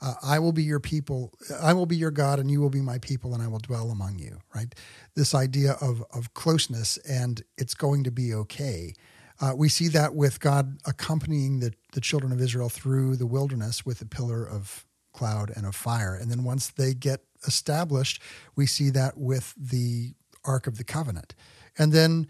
uh, 0.00 0.14
I 0.22 0.38
will 0.38 0.52
be 0.52 0.62
your 0.62 0.80
people, 0.80 1.32
I 1.60 1.72
will 1.72 1.86
be 1.86 1.96
your 1.96 2.10
God, 2.10 2.38
and 2.38 2.50
you 2.50 2.60
will 2.60 2.70
be 2.70 2.80
my 2.80 2.98
people, 2.98 3.32
and 3.32 3.42
I 3.42 3.48
will 3.48 3.58
dwell 3.58 3.90
among 3.90 4.18
you. 4.18 4.38
Right? 4.54 4.74
This 5.14 5.34
idea 5.34 5.76
of 5.80 6.04
of 6.12 6.34
closeness, 6.34 6.98
and 7.08 7.42
it's 7.56 7.74
going 7.74 8.04
to 8.04 8.10
be 8.10 8.34
okay. 8.34 8.94
Uh, 9.40 9.52
we 9.56 9.68
see 9.68 9.88
that 9.88 10.14
with 10.14 10.40
God 10.40 10.78
accompanying 10.84 11.60
the, 11.60 11.72
the 11.92 12.00
children 12.00 12.32
of 12.32 12.40
Israel 12.40 12.68
through 12.68 13.16
the 13.16 13.26
wilderness 13.26 13.84
with 13.84 14.00
a 14.00 14.06
pillar 14.06 14.46
of 14.46 14.86
cloud 15.12 15.50
and 15.54 15.66
of 15.66 15.74
fire. 15.74 16.14
And 16.14 16.30
then 16.30 16.44
once 16.44 16.68
they 16.68 16.94
get 16.94 17.20
established, 17.46 18.20
we 18.56 18.66
see 18.66 18.90
that 18.90 19.16
with 19.16 19.54
the 19.56 20.14
Ark 20.44 20.66
of 20.66 20.76
the 20.76 20.84
Covenant. 20.84 21.34
And 21.78 21.92
then 21.92 22.28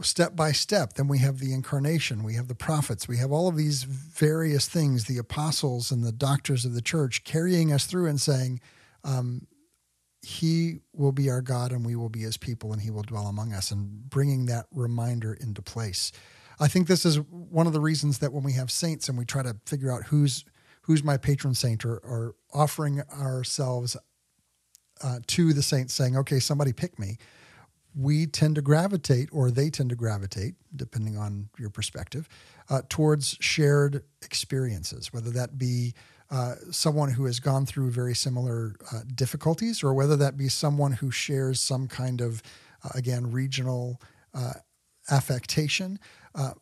step 0.00 0.34
by 0.34 0.52
step, 0.52 0.94
then 0.94 1.08
we 1.08 1.18
have 1.18 1.38
the 1.38 1.52
incarnation, 1.52 2.22
we 2.22 2.34
have 2.34 2.48
the 2.48 2.54
prophets, 2.54 3.06
we 3.06 3.18
have 3.18 3.30
all 3.30 3.48
of 3.48 3.56
these 3.56 3.82
various 3.82 4.66
things, 4.66 5.04
the 5.04 5.18
apostles 5.18 5.90
and 5.90 6.02
the 6.02 6.12
doctors 6.12 6.64
of 6.64 6.74
the 6.74 6.80
church 6.80 7.24
carrying 7.24 7.72
us 7.72 7.84
through 7.84 8.06
and 8.06 8.20
saying, 8.20 8.60
um, 9.04 9.46
he 10.28 10.80
will 10.92 11.12
be 11.12 11.30
our 11.30 11.40
God 11.40 11.72
and 11.72 11.86
we 11.86 11.96
will 11.96 12.10
be 12.10 12.20
his 12.20 12.36
people 12.36 12.74
and 12.74 12.82
he 12.82 12.90
will 12.90 13.02
dwell 13.02 13.28
among 13.28 13.54
us 13.54 13.70
and 13.70 14.10
bringing 14.10 14.44
that 14.46 14.66
reminder 14.70 15.32
into 15.32 15.62
place. 15.62 16.12
I 16.60 16.68
think 16.68 16.86
this 16.86 17.06
is 17.06 17.18
one 17.18 17.66
of 17.66 17.72
the 17.72 17.80
reasons 17.80 18.18
that 18.18 18.30
when 18.30 18.44
we 18.44 18.52
have 18.52 18.70
saints 18.70 19.08
and 19.08 19.16
we 19.16 19.24
try 19.24 19.42
to 19.42 19.56
figure 19.64 19.90
out 19.90 20.04
who's 20.04 20.44
who's 20.82 21.02
my 21.02 21.16
patron 21.16 21.54
saint 21.54 21.84
or, 21.84 21.96
or 21.98 22.34
offering 22.52 23.00
ourselves 23.10 23.96
uh, 25.02 25.20
to 25.28 25.54
the 25.54 25.62
saints 25.62 25.94
saying, 25.94 26.16
okay, 26.16 26.40
somebody 26.40 26.72
pick 26.74 26.98
me, 26.98 27.16
we 27.94 28.26
tend 28.26 28.54
to 28.54 28.62
gravitate 28.62 29.28
or 29.32 29.50
they 29.50 29.70
tend 29.70 29.90
to 29.90 29.96
gravitate, 29.96 30.54
depending 30.74 31.16
on 31.16 31.48
your 31.58 31.70
perspective, 31.70 32.28
uh, 32.70 32.82
towards 32.88 33.36
shared 33.40 34.02
experiences, 34.22 35.12
whether 35.12 35.30
that 35.30 35.58
be 35.58 35.94
uh, 36.30 36.54
someone 36.70 37.12
who 37.12 37.24
has 37.24 37.40
gone 37.40 37.66
through 37.66 37.90
very 37.90 38.14
similar 38.14 38.74
uh, 38.92 39.00
difficulties, 39.14 39.82
or 39.82 39.94
whether 39.94 40.16
that 40.16 40.36
be 40.36 40.48
someone 40.48 40.92
who 40.92 41.10
shares 41.10 41.60
some 41.60 41.88
kind 41.88 42.20
of, 42.20 42.42
uh, 42.84 42.90
again, 42.94 43.30
regional 43.30 44.00
uh, 44.34 44.54
affectation. 45.10 45.98
Uh, 46.34 46.52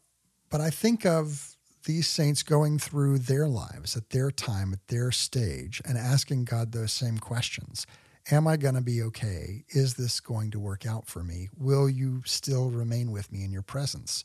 but 0.51 0.61
I 0.61 0.71
think 0.71 1.05
of 1.05 1.57
these 1.85 2.09
saints 2.09 2.43
going 2.43 2.79
through 2.79 3.19
their 3.19 3.49
lives 3.49 3.97
at 3.97 4.11
their 4.11 4.31
time, 4.31 4.73
at 4.73 4.87
their 4.89 5.11
stage, 5.11 5.81
and 5.85 5.97
asking 5.97 6.45
God 6.45 6.73
those 6.73 6.93
same 6.93 7.19
questions. 7.19 7.87
Am 8.31 8.49
I 8.49 8.57
going 8.57 8.75
to 8.75 8.81
be 8.81 9.03
okay? 9.03 9.65
Is 9.69 9.95
this 9.95 10.19
going 10.19 10.51
to 10.51 10.59
work 10.59 10.85
out 10.85 11.07
for 11.07 11.23
me? 11.23 11.49
Will 11.57 11.89
you 11.89 12.23
still 12.25 12.71
remain 12.71 13.13
with 13.13 13.31
me 13.31 13.45
in 13.45 13.53
your 13.53 13.63
presence? 13.63 14.25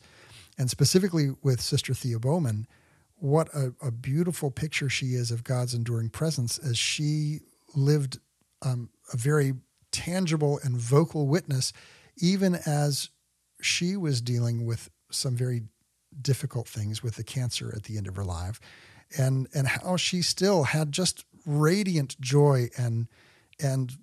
And 0.58 0.72
specifically 0.72 1.36
with 1.44 1.62
Sister 1.62 1.94
Thea 1.94 2.20
Bowman, 2.20 2.68
what 3.22 3.54
a, 3.54 3.72
a, 3.84 3.92
beautiful 3.92 4.50
picture 4.50 4.90
she 4.90 5.14
is 5.14 5.30
of 5.30 5.44
God's 5.44 5.76
enduring 5.76 6.10
presence 6.10 6.58
as 6.58 6.76
she 6.76 7.42
lived 7.76 8.20
um, 8.64 8.90
a 9.14 9.18
very 9.18 9.54
tangible 9.92 10.60
and 10.64 10.76
vocal 10.76 11.28
witness, 11.28 11.72
even 12.18 12.56
as 12.66 13.10
she 13.62 13.96
was 13.96 14.22
dealing 14.22 14.66
with 14.66 14.90
some 15.12 15.36
very 15.36 15.62
difficult 16.20 16.68
things 16.68 17.04
with 17.04 17.16
the 17.16 17.24
cancer 17.24 17.72
at 17.76 17.84
the 17.84 17.96
end 17.96 18.08
of 18.08 18.16
her 18.16 18.24
life, 18.24 18.60
and 19.16 19.48
and 19.54 19.68
how 19.68 19.98
she 19.98 20.24
still 20.24 20.64
had 20.64 20.92
just 20.92 21.24
radiant 21.46 22.20
joy 22.20 22.70
and 22.76 23.08
and 23.62 23.98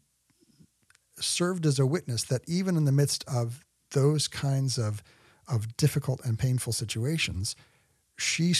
served 1.18 1.66
as 1.66 1.80
a 1.80 1.86
witness 1.86 2.22
that 2.22 2.42
even 2.46 2.76
in 2.76 2.84
the 2.84 2.92
midst 2.92 3.24
of 3.26 3.64
those 3.90 4.28
kinds 4.28 4.78
of 4.78 5.02
of 5.48 5.76
difficult 5.76 6.20
and 6.24 6.38
painful 6.38 6.72
situations, 6.72 7.56
she 8.16 8.52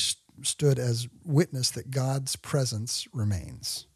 stood 0.43 0.79
as 0.79 1.09
witness 1.25 1.71
that 1.73 1.91
God's 1.91 2.37
presence 2.37 3.07
remains. 3.13 3.87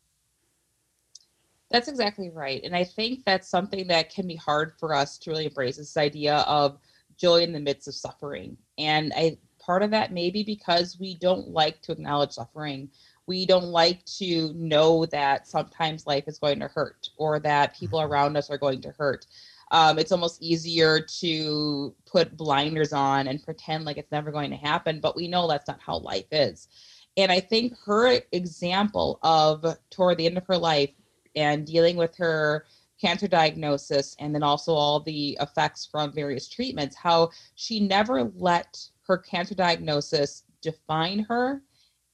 That's 1.71 1.89
exactly 1.89 2.29
right. 2.29 2.61
And 2.65 2.77
I 2.77 2.85
think 2.85 3.25
that's 3.25 3.49
something 3.49 3.87
that 3.87 4.11
can 4.11 4.27
be 4.27 4.37
hard 4.37 4.75
for 4.79 4.95
us 4.95 5.17
to 5.19 5.31
really 5.31 5.47
embrace 5.47 5.79
this 5.79 5.97
idea 5.97 6.37
of 6.41 6.79
joy 7.17 7.39
in 7.39 7.53
the 7.53 7.61
midst 7.61 7.89
of 7.89 7.95
suffering. 7.95 8.59
And 8.77 9.13
I 9.17 9.39
part 9.59 9.83
of 9.83 9.91
that 9.93 10.13
maybe 10.13 10.43
because 10.43 10.99
we 10.99 11.15
don't 11.15 11.49
like 11.49 11.81
to 11.83 11.93
acknowledge 11.93 12.33
suffering. 12.33 12.91
We 13.27 13.47
don't 13.47 13.67
like 13.67 14.05
to 14.19 14.53
know 14.55 15.07
that 15.07 15.47
sometimes 15.47 16.07
life 16.07 16.25
is 16.27 16.39
going 16.39 16.59
to 16.61 16.69
hurt 16.69 17.09
or 17.17 17.39
that 17.41 17.77
people 17.77 18.01
mm-hmm. 18.01 18.13
around 18.13 18.37
us 18.37 18.51
are 18.51 18.59
going 18.59 18.81
to 18.83 18.91
hurt. 18.99 19.27
Um, 19.73 19.99
it's 19.99 20.13
almost 20.13 20.43
easier 20.43 21.01
to 21.01 21.95
put 22.07 22.37
blinders 22.37 22.93
on 22.93 23.27
and 23.27 23.43
pretend 23.43 23.87
like 23.87 23.97
it's 23.97 24.13
never 24.13 24.31
going 24.31 24.51
to 24.51 24.57
happen, 24.57 25.01
but 25.01 25.17
we 25.17 25.27
know 25.29 25.49
that's 25.49 25.67
not 25.67 25.81
how 25.81 25.99
life 25.99 26.27
is. 26.31 26.69
And 27.17 27.33
I 27.33 27.41
think 27.41 27.75
her 27.87 28.21
example 28.33 29.19
of 29.23 29.65
toward 29.91 30.19
the 30.19 30.27
end 30.27 30.37
of 30.37 30.47
her 30.47 30.59
life 30.59 30.91
and 31.35 31.67
dealing 31.67 31.97
with 31.97 32.15
her 32.17 32.67
cancer 33.01 33.27
diagnosis 33.27 34.15
and 34.21 34.35
then 34.35 34.43
also 34.43 34.75
all 34.75 35.01
the 35.01 35.39
effects 35.41 35.89
from 35.91 36.13
various 36.13 36.49
treatments, 36.49 36.95
how 36.95 37.31
she 37.55 37.81
never 37.81 38.31
let 38.37 38.79
her 39.07 39.19
cancer 39.19 39.55
diagnosis 39.55 40.45
define 40.61 41.21
her 41.21 41.63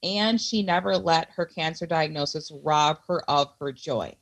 and 0.01 0.39
she 0.39 0.63
never 0.63 0.97
let 0.97 1.29
her 1.31 1.45
cancer 1.45 1.85
diagnosis 1.85 2.51
rob 2.63 2.99
her 3.07 3.21
of 3.29 3.53
her 3.59 3.71
joy. 3.71 4.15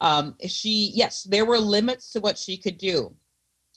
Um, 0.00 0.36
she, 0.46 0.92
yes, 0.94 1.22
there 1.24 1.44
were 1.44 1.58
limits 1.58 2.12
to 2.12 2.20
what 2.20 2.38
she 2.38 2.56
could 2.56 2.78
do. 2.78 3.14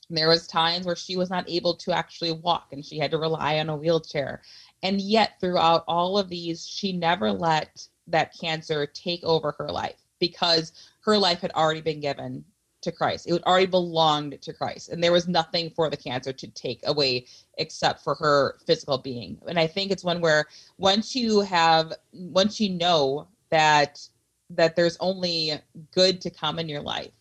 There 0.10 0.30
was 0.30 0.48
times 0.48 0.86
where 0.86 0.96
she 0.96 1.18
was 1.18 1.30
not 1.30 1.50
able 1.50 1.76
to 1.76 1.92
actually 1.92 2.32
walk 2.32 2.70
and 2.72 2.86
she 2.86 2.98
had 2.98 3.12
to 3.12 3.18
rely 3.18 3.60
on 3.60 3.70
a 3.70 3.76
wheelchair. 3.76 4.42
And 4.82 5.02
yet 5.02 5.40
throughout 5.40 5.84
all 5.88 6.18
of 6.18 6.30
these, 6.30 6.66
she 6.66 6.94
never 6.94 7.32
let 7.32 7.88
that 8.08 8.34
cancer 8.40 8.86
take 8.88 9.24
over 9.24 9.54
her 9.58 9.70
life 9.70 10.02
because 10.20 10.72
her 11.02 11.18
life 11.18 11.42
had 11.42 11.52
already 11.52 11.82
been 11.82 12.00
given 12.00 12.46
to 12.82 12.92
Christ. 12.92 13.28
It 13.28 13.44
already 13.44 13.66
belonged 13.66 14.42
to 14.42 14.54
Christ. 14.54 14.90
And 14.90 15.04
there 15.04 15.12
was 15.12 15.28
nothing 15.28 15.70
for 15.72 15.90
the 15.90 15.98
cancer 15.98 16.32
to 16.32 16.48
take 16.48 16.82
away 16.86 17.26
except 17.58 18.04
for 18.04 18.16
her 18.16 18.58
physical 18.66 18.98
being. 18.98 19.38
And 19.48 19.60
I 19.60 19.68
think 19.68 19.92
it's 19.92 20.04
one 20.04 20.22
where 20.22 20.46
once 20.78 21.16
you 21.16 21.42
have 21.42 21.94
once 22.14 22.60
you 22.60 22.70
know 22.70 23.28
that 23.50 24.00
that 24.50 24.76
there's 24.76 24.98
only 25.00 25.54
good 25.92 26.22
to 26.22 26.30
come 26.30 26.60
in 26.60 26.70
your 26.70 26.82
life, 26.82 27.12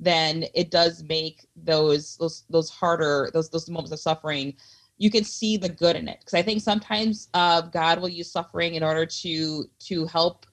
then 0.00 0.44
it 0.54 0.70
does 0.70 1.02
make 1.02 1.46
those 1.56 2.16
those 2.18 2.44
those 2.48 2.70
harder 2.70 3.30
those 3.32 3.50
those 3.50 3.68
moments 3.68 3.92
of 3.92 3.98
suffering 3.98 4.54
you 5.00 5.10
can 5.12 5.22
see 5.22 5.56
the 5.56 5.68
good 5.68 5.96
in 5.96 6.08
it. 6.08 6.18
Because 6.20 6.34
i 6.34 6.42
think 6.42 6.62
sometimes 6.62 7.28
uh, 7.34 7.62
god 7.62 8.00
will 8.00 8.08
use 8.08 8.30
suffering 8.30 8.74
in 8.74 8.82
order 8.82 9.06
to 9.06 9.64
to 9.80 10.06
help 10.06 10.46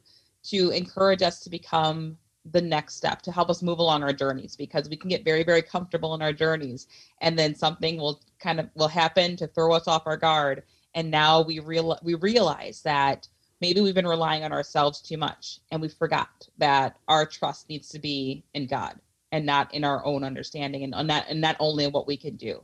to 0.43 0.69
encourage 0.69 1.21
us 1.21 1.39
to 1.41 1.49
become 1.49 2.17
the 2.51 2.61
next 2.61 2.95
step 2.95 3.23
to 3.23 3.31
help 3.31 3.49
us 3.49 3.63
move 3.63 3.79
along 3.79 4.03
our 4.03 4.13
journeys 4.13 4.55
because 4.55 4.87
we 4.87 4.95
can 4.95 5.09
get 5.09 5.25
very 5.25 5.43
very 5.43 5.61
comfortable 5.63 6.13
in 6.13 6.21
our 6.21 6.33
journeys 6.33 6.87
and 7.21 7.37
then 7.37 7.55
something 7.55 7.97
will 7.97 8.21
kind 8.39 8.59
of 8.59 8.69
will 8.75 8.87
happen 8.87 9.35
to 9.35 9.47
throw 9.47 9.73
us 9.73 9.87
off 9.87 10.05
our 10.05 10.17
guard 10.17 10.63
and 10.93 11.09
now 11.09 11.41
we 11.41 11.59
real 11.59 11.97
we 12.03 12.13
realize 12.15 12.81
that 12.83 13.27
maybe 13.65 13.81
we've 13.81 13.95
been 13.95 14.05
relying 14.05 14.43
on 14.43 14.51
ourselves 14.51 15.01
too 15.01 15.17
much 15.17 15.59
and 15.71 15.81
we 15.81 15.89
forgot 15.89 16.47
that 16.59 16.97
our 17.07 17.25
trust 17.25 17.67
needs 17.67 17.89
to 17.89 17.97
be 17.97 18.43
in 18.53 18.67
God 18.67 18.99
and 19.31 19.43
not 19.43 19.73
in 19.73 19.83
our 19.83 20.05
own 20.05 20.23
understanding 20.23 20.83
and 20.83 21.07
not 21.07 21.25
and 21.27 21.41
not 21.41 21.55
only 21.59 21.83
in 21.83 21.91
what 21.91 22.05
we 22.05 22.15
can 22.15 22.35
do 22.35 22.63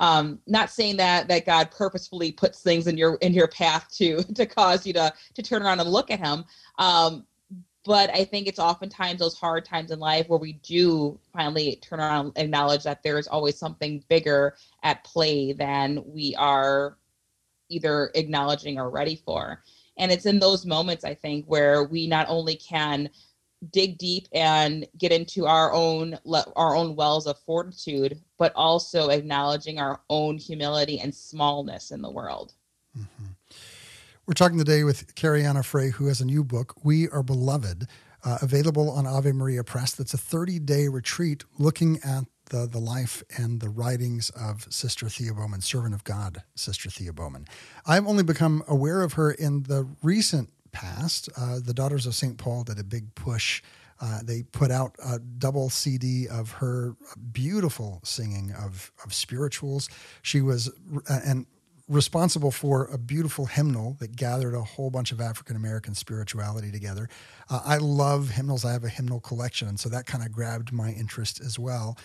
um 0.00 0.38
not 0.46 0.68
saying 0.68 0.98
that 0.98 1.28
that 1.28 1.46
god 1.46 1.70
purposefully 1.70 2.30
puts 2.30 2.62
things 2.62 2.86
in 2.86 2.98
your 2.98 3.14
in 3.16 3.32
your 3.32 3.48
path 3.48 3.88
to 3.90 4.22
to 4.34 4.44
cause 4.44 4.86
you 4.86 4.92
to 4.92 5.10
to 5.32 5.42
turn 5.42 5.62
around 5.62 5.80
and 5.80 5.90
look 5.90 6.10
at 6.10 6.20
him 6.20 6.44
um 6.78 7.24
but 7.86 8.08
I 8.14 8.24
think 8.24 8.46
it's 8.46 8.58
oftentimes 8.58 9.18
those 9.20 9.38
hard 9.38 9.66
times 9.66 9.90
in 9.90 9.98
life 9.98 10.26
where 10.30 10.38
we 10.38 10.54
do 10.54 11.20
finally 11.34 11.76
turn 11.82 12.00
around 12.00 12.32
and 12.36 12.46
acknowledge 12.46 12.82
that 12.84 13.02
there 13.02 13.18
is 13.18 13.26
always 13.26 13.58
something 13.58 14.02
bigger 14.08 14.56
at 14.82 15.04
play 15.04 15.52
than 15.52 16.02
we 16.06 16.34
are 16.36 16.96
either 17.68 18.10
acknowledging 18.14 18.78
or 18.78 18.90
ready 18.90 19.16
for. 19.16 19.62
And 19.96 20.10
it's 20.10 20.26
in 20.26 20.38
those 20.38 20.66
moments, 20.66 21.04
I 21.04 21.14
think, 21.14 21.46
where 21.46 21.84
we 21.84 22.06
not 22.06 22.26
only 22.28 22.56
can 22.56 23.10
dig 23.70 23.98
deep 23.98 24.28
and 24.32 24.86
get 24.98 25.12
into 25.12 25.46
our 25.46 25.72
own 25.72 26.18
our 26.56 26.76
own 26.76 26.96
wells 26.96 27.26
of 27.26 27.38
fortitude, 27.40 28.20
but 28.38 28.52
also 28.54 29.10
acknowledging 29.10 29.78
our 29.78 30.00
own 30.10 30.38
humility 30.38 31.00
and 31.00 31.14
smallness 31.14 31.90
in 31.90 32.02
the 32.02 32.10
world. 32.10 32.54
Mm-hmm. 32.98 33.26
We're 34.26 34.34
talking 34.34 34.58
today 34.58 34.84
with 34.84 35.14
Karianna 35.16 35.64
Frey, 35.64 35.90
who 35.90 36.06
has 36.06 36.20
a 36.20 36.24
new 36.24 36.44
book, 36.44 36.74
We 36.82 37.08
Are 37.10 37.22
Beloved, 37.22 37.86
uh, 38.24 38.38
available 38.40 38.90
on 38.90 39.06
Ave 39.06 39.32
Maria 39.32 39.62
Press. 39.62 39.94
That's 39.94 40.14
a 40.14 40.18
30 40.18 40.60
day 40.60 40.88
retreat 40.88 41.44
looking 41.58 42.00
at 42.02 42.24
the, 42.54 42.68
the 42.68 42.78
life 42.78 43.22
and 43.36 43.60
the 43.60 43.68
writings 43.68 44.30
of 44.30 44.72
Sister 44.72 45.08
Thea 45.08 45.34
Bowman, 45.34 45.60
servant 45.60 45.92
of 45.92 46.04
God, 46.04 46.44
Sister 46.54 46.88
Thea 46.88 47.12
Bowman. 47.12 47.46
I've 47.84 48.06
only 48.06 48.22
become 48.22 48.62
aware 48.68 49.02
of 49.02 49.14
her 49.14 49.32
in 49.32 49.64
the 49.64 49.88
recent 50.02 50.50
past. 50.70 51.28
Uh, 51.36 51.58
the 51.58 51.74
Daughters 51.74 52.06
of 52.06 52.14
St. 52.14 52.38
Paul 52.38 52.62
did 52.62 52.78
a 52.78 52.84
big 52.84 53.12
push. 53.16 53.60
Uh, 54.00 54.20
they 54.22 54.44
put 54.44 54.70
out 54.70 54.94
a 55.04 55.18
double 55.18 55.68
CD 55.68 56.28
of 56.28 56.52
her 56.52 56.94
beautiful 57.32 58.00
singing 58.04 58.52
of, 58.52 58.92
of 59.04 59.12
spirituals. 59.12 59.88
She 60.22 60.40
was, 60.40 60.68
uh, 61.08 61.20
and 61.24 61.46
responsible 61.88 62.50
for 62.50 62.86
a 62.86 62.96
beautiful 62.96 63.46
hymnal 63.46 63.96
that 64.00 64.16
gathered 64.16 64.54
a 64.54 64.62
whole 64.62 64.90
bunch 64.90 65.12
of 65.12 65.20
African 65.20 65.56
American 65.56 65.94
spirituality 65.94 66.70
together. 66.70 67.08
Uh, 67.50 67.60
I 67.64 67.76
love 67.78 68.30
hymnals. 68.30 68.64
I 68.64 68.72
have 68.72 68.84
a 68.84 68.88
hymnal 68.88 69.20
collection, 69.20 69.68
and 69.68 69.78
so 69.78 69.88
that 69.90 70.06
kind 70.06 70.24
of 70.24 70.32
grabbed 70.32 70.72
my 70.72 70.92
interest 70.92 71.40
as 71.40 71.58
well. 71.58 71.98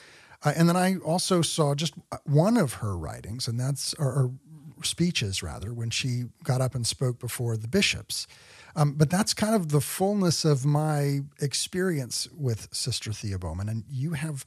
Uh, 0.43 0.53
and 0.55 0.69
then 0.69 0.77
I 0.77 0.97
also 0.97 1.41
saw 1.41 1.75
just 1.75 1.93
one 2.23 2.57
of 2.57 2.75
her 2.75 2.97
writings, 2.97 3.47
and 3.47 3.59
that's 3.59 3.93
or, 3.95 4.07
or 4.07 4.31
speeches 4.83 5.43
rather, 5.43 5.73
when 5.73 5.89
she 5.89 6.23
got 6.43 6.61
up 6.61 6.75
and 6.75 6.87
spoke 6.87 7.19
before 7.19 7.57
the 7.57 7.67
bishops. 7.67 8.27
Um, 8.75 8.93
but 8.93 9.09
that's 9.09 9.33
kind 9.33 9.55
of 9.55 9.69
the 9.69 9.81
fullness 9.81 10.45
of 10.45 10.65
my 10.65 11.21
experience 11.41 12.27
with 12.37 12.69
Sister 12.71 13.11
Thea 13.11 13.37
Bowman, 13.37 13.67
and 13.67 13.83
you 13.89 14.13
have 14.13 14.45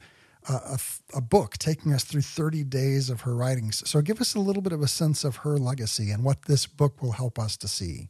a, 0.49 0.79
a, 1.13 1.21
book 1.21 1.57
taking 1.57 1.93
us 1.93 2.03
through 2.03 2.21
30 2.21 2.63
days 2.65 3.09
of 3.09 3.21
her 3.21 3.35
writings. 3.35 3.87
So 3.89 4.01
give 4.01 4.19
us 4.19 4.35
a 4.35 4.39
little 4.39 4.61
bit 4.61 4.73
of 4.73 4.81
a 4.81 4.87
sense 4.87 5.23
of 5.23 5.37
her 5.37 5.57
legacy 5.57 6.11
and 6.11 6.23
what 6.23 6.43
this 6.43 6.65
book 6.65 7.01
will 7.01 7.13
help 7.13 7.39
us 7.39 7.55
to 7.57 7.67
see. 7.67 8.09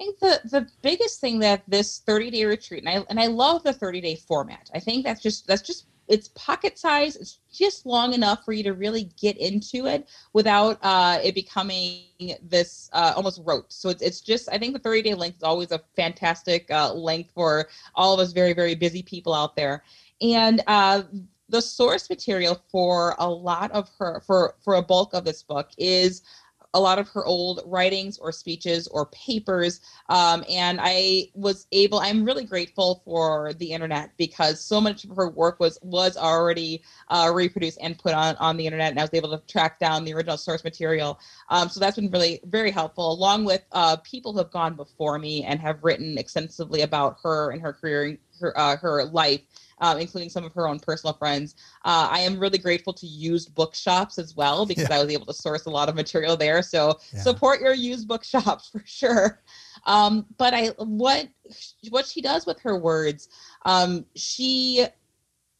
I 0.00 0.04
think 0.04 0.18
the, 0.18 0.40
the 0.44 0.68
biggest 0.80 1.20
thing 1.20 1.40
that 1.40 1.62
this 1.68 1.98
30 2.06 2.30
day 2.30 2.44
retreat, 2.46 2.84
and 2.84 2.88
I, 2.88 3.04
and 3.10 3.20
I 3.20 3.26
love 3.26 3.62
the 3.62 3.72
30 3.72 4.00
day 4.00 4.16
format. 4.16 4.70
I 4.74 4.80
think 4.80 5.04
that's 5.04 5.20
just, 5.20 5.46
that's 5.46 5.62
just 5.62 5.86
it's 6.08 6.28
pocket 6.34 6.78
size. 6.78 7.16
It's 7.16 7.38
just 7.52 7.86
long 7.86 8.14
enough 8.14 8.44
for 8.44 8.52
you 8.52 8.64
to 8.64 8.72
really 8.72 9.10
get 9.20 9.36
into 9.36 9.86
it 9.86 10.08
without 10.32 10.78
uh, 10.82 11.20
it 11.22 11.36
becoming 11.36 12.02
this 12.42 12.90
uh, 12.92 13.12
almost 13.14 13.40
rote. 13.44 13.72
So 13.72 13.90
it's, 13.90 14.02
it's 14.02 14.20
just, 14.20 14.48
I 14.50 14.58
think 14.58 14.72
the 14.72 14.80
30 14.80 15.02
day 15.02 15.14
length 15.14 15.36
is 15.36 15.42
always 15.42 15.70
a 15.70 15.80
fantastic 15.94 16.68
uh, 16.70 16.92
length 16.92 17.30
for 17.32 17.68
all 17.94 18.12
of 18.14 18.20
us 18.20 18.32
very, 18.32 18.54
very 18.54 18.74
busy 18.74 19.02
people 19.02 19.32
out 19.32 19.54
there. 19.54 19.84
And 20.20 20.62
uh, 20.66 21.02
the 21.48 21.60
source 21.60 22.08
material 22.10 22.60
for 22.72 23.14
a 23.18 23.28
lot 23.28 23.70
of 23.70 23.88
her, 23.98 24.22
for, 24.26 24.56
for 24.64 24.74
a 24.76 24.82
bulk 24.82 25.14
of 25.14 25.24
this 25.24 25.42
book 25.42 25.68
is 25.78 26.22
a 26.74 26.80
lot 26.80 26.98
of 26.98 27.08
her 27.08 27.24
old 27.24 27.62
writings 27.66 28.18
or 28.18 28.32
speeches 28.32 28.86
or 28.88 29.06
papers. 29.06 29.80
Um, 30.08 30.44
and 30.48 30.78
I 30.80 31.28
was 31.34 31.66
able, 31.72 31.98
I'm 31.98 32.24
really 32.24 32.44
grateful 32.44 33.02
for 33.04 33.52
the 33.54 33.72
internet 33.72 34.12
because 34.16 34.62
so 34.62 34.80
much 34.80 35.04
of 35.04 35.16
her 35.16 35.28
work 35.28 35.58
was 35.60 35.78
was 35.82 36.16
already 36.16 36.82
uh, 37.08 37.30
reproduced 37.34 37.78
and 37.82 37.98
put 37.98 38.14
on, 38.14 38.36
on 38.36 38.56
the 38.56 38.66
internet. 38.66 38.90
And 38.90 38.98
I 38.98 39.02
was 39.02 39.14
able 39.14 39.36
to 39.36 39.44
track 39.46 39.78
down 39.78 40.04
the 40.04 40.14
original 40.14 40.36
source 40.36 40.64
material. 40.64 41.18
Um, 41.48 41.68
so 41.68 41.80
that's 41.80 41.96
been 41.96 42.10
really 42.10 42.40
very 42.44 42.70
helpful, 42.70 43.12
along 43.12 43.44
with 43.44 43.64
uh, 43.72 43.96
people 43.96 44.32
who 44.32 44.38
have 44.38 44.50
gone 44.50 44.74
before 44.74 45.18
me 45.18 45.44
and 45.44 45.60
have 45.60 45.82
written 45.82 46.18
extensively 46.18 46.82
about 46.82 47.16
her 47.22 47.50
and 47.50 47.60
her 47.60 47.72
career, 47.72 48.18
her, 48.40 48.56
uh, 48.58 48.76
her 48.76 49.04
life 49.06 49.40
um, 49.80 49.98
including 49.98 50.30
some 50.30 50.44
of 50.44 50.52
her 50.54 50.68
own 50.68 50.78
personal 50.78 51.14
friends. 51.14 51.54
Uh, 51.84 52.08
I 52.10 52.20
am 52.20 52.38
really 52.38 52.58
grateful 52.58 52.92
to 52.94 53.06
used 53.06 53.54
bookshops 53.54 54.18
as 54.18 54.36
well 54.36 54.66
because 54.66 54.88
yeah. 54.88 54.96
I 54.96 55.02
was 55.02 55.12
able 55.12 55.26
to 55.26 55.34
source 55.34 55.66
a 55.66 55.70
lot 55.70 55.88
of 55.88 55.94
material 55.94 56.36
there. 56.36 56.62
So 56.62 56.98
yeah. 57.12 57.20
support 57.22 57.60
your 57.60 57.74
used 57.74 58.08
bookshops 58.08 58.68
for 58.72 58.82
sure. 58.84 59.42
Um, 59.86 60.26
but 60.36 60.54
I 60.54 60.68
what 60.78 61.28
what 61.88 62.06
she 62.06 62.20
does 62.20 62.46
with 62.46 62.60
her 62.60 62.78
words, 62.78 63.28
um, 63.64 64.04
she 64.14 64.86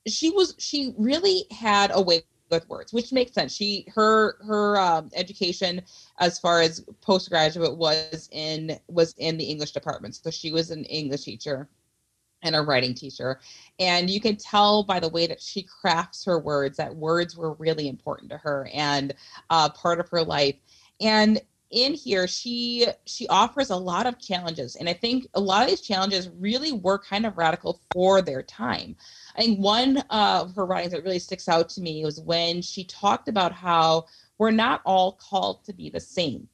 she 0.07 0.31
was 0.31 0.55
she 0.59 0.95
really 0.99 1.45
had 1.51 1.91
a 1.95 2.01
way 2.01 2.23
with 2.51 2.69
words, 2.69 2.93
which 2.93 3.13
makes 3.13 3.33
sense. 3.33 3.55
She 3.55 3.87
her 3.95 4.37
her 4.45 4.79
um, 4.79 5.11
education 5.15 5.83
as 6.19 6.39
far 6.39 6.61
as 6.61 6.85
postgraduate 7.01 7.77
was 7.77 8.29
in 8.33 8.79
was 8.89 9.15
in 9.19 9.39
the 9.39 9.45
English 9.45 9.73
department, 9.73 10.17
so 10.17 10.31
she 10.31 10.53
was 10.53 10.71
an 10.71 10.85
English 10.85 11.23
teacher 11.23 11.69
and 12.43 12.55
a 12.55 12.63
writing 12.63 12.95
teacher. 12.95 13.41
And 13.79 14.09
you 14.11 14.21
can 14.21 14.37
tell 14.37 14.83
by 14.83 15.01
the 15.01 15.09
way 15.09 15.27
that 15.27 15.41
she 15.41 15.63
crafts 15.63 16.25
her 16.25 16.39
words 16.39 16.77
that 16.77 16.95
words 16.95 17.37
were 17.37 17.55
really 17.55 17.89
important 17.89 18.31
to 18.31 18.39
her 18.39 18.69
and 18.73 19.15
uh, 19.51 19.69
part 19.71 20.01
of 20.01 20.09
her 20.11 20.23
life. 20.23 20.57
And 21.01 21.41
in 21.71 21.95
here 21.95 22.27
she 22.27 22.87
she 23.07 23.29
offers 23.29 23.71
a 23.71 23.77
lot 23.77 24.07
of 24.07 24.19
challenges 24.19 24.77
and 24.77 24.89
i 24.89 24.93
think 24.93 25.27
a 25.35 25.41
lot 25.41 25.63
of 25.63 25.69
these 25.69 25.81
challenges 25.81 26.29
really 26.39 26.73
were 26.73 26.99
kind 26.99 27.25
of 27.25 27.39
radical 27.39 27.81
for 27.93 28.21
their 28.21 28.43
time 28.43 28.97
i 29.37 29.43
think 29.43 29.59
one 29.59 29.99
of 30.11 30.55
her 30.55 30.67
writings 30.67 30.93
that 30.93 31.05
really 31.05 31.19
sticks 31.19 31.49
out 31.49 31.69
to 31.69 31.81
me 31.81 32.05
was 32.05 32.21
when 32.21 32.61
she 32.61 32.83
talked 32.85 33.29
about 33.29 33.53
how 33.53 34.05
we're 34.39 34.51
not 34.51 34.81
all 34.85 35.13
called 35.13 35.65
to 35.65 35.73
be 35.73 35.89
the 35.89 36.01
same 36.01 36.49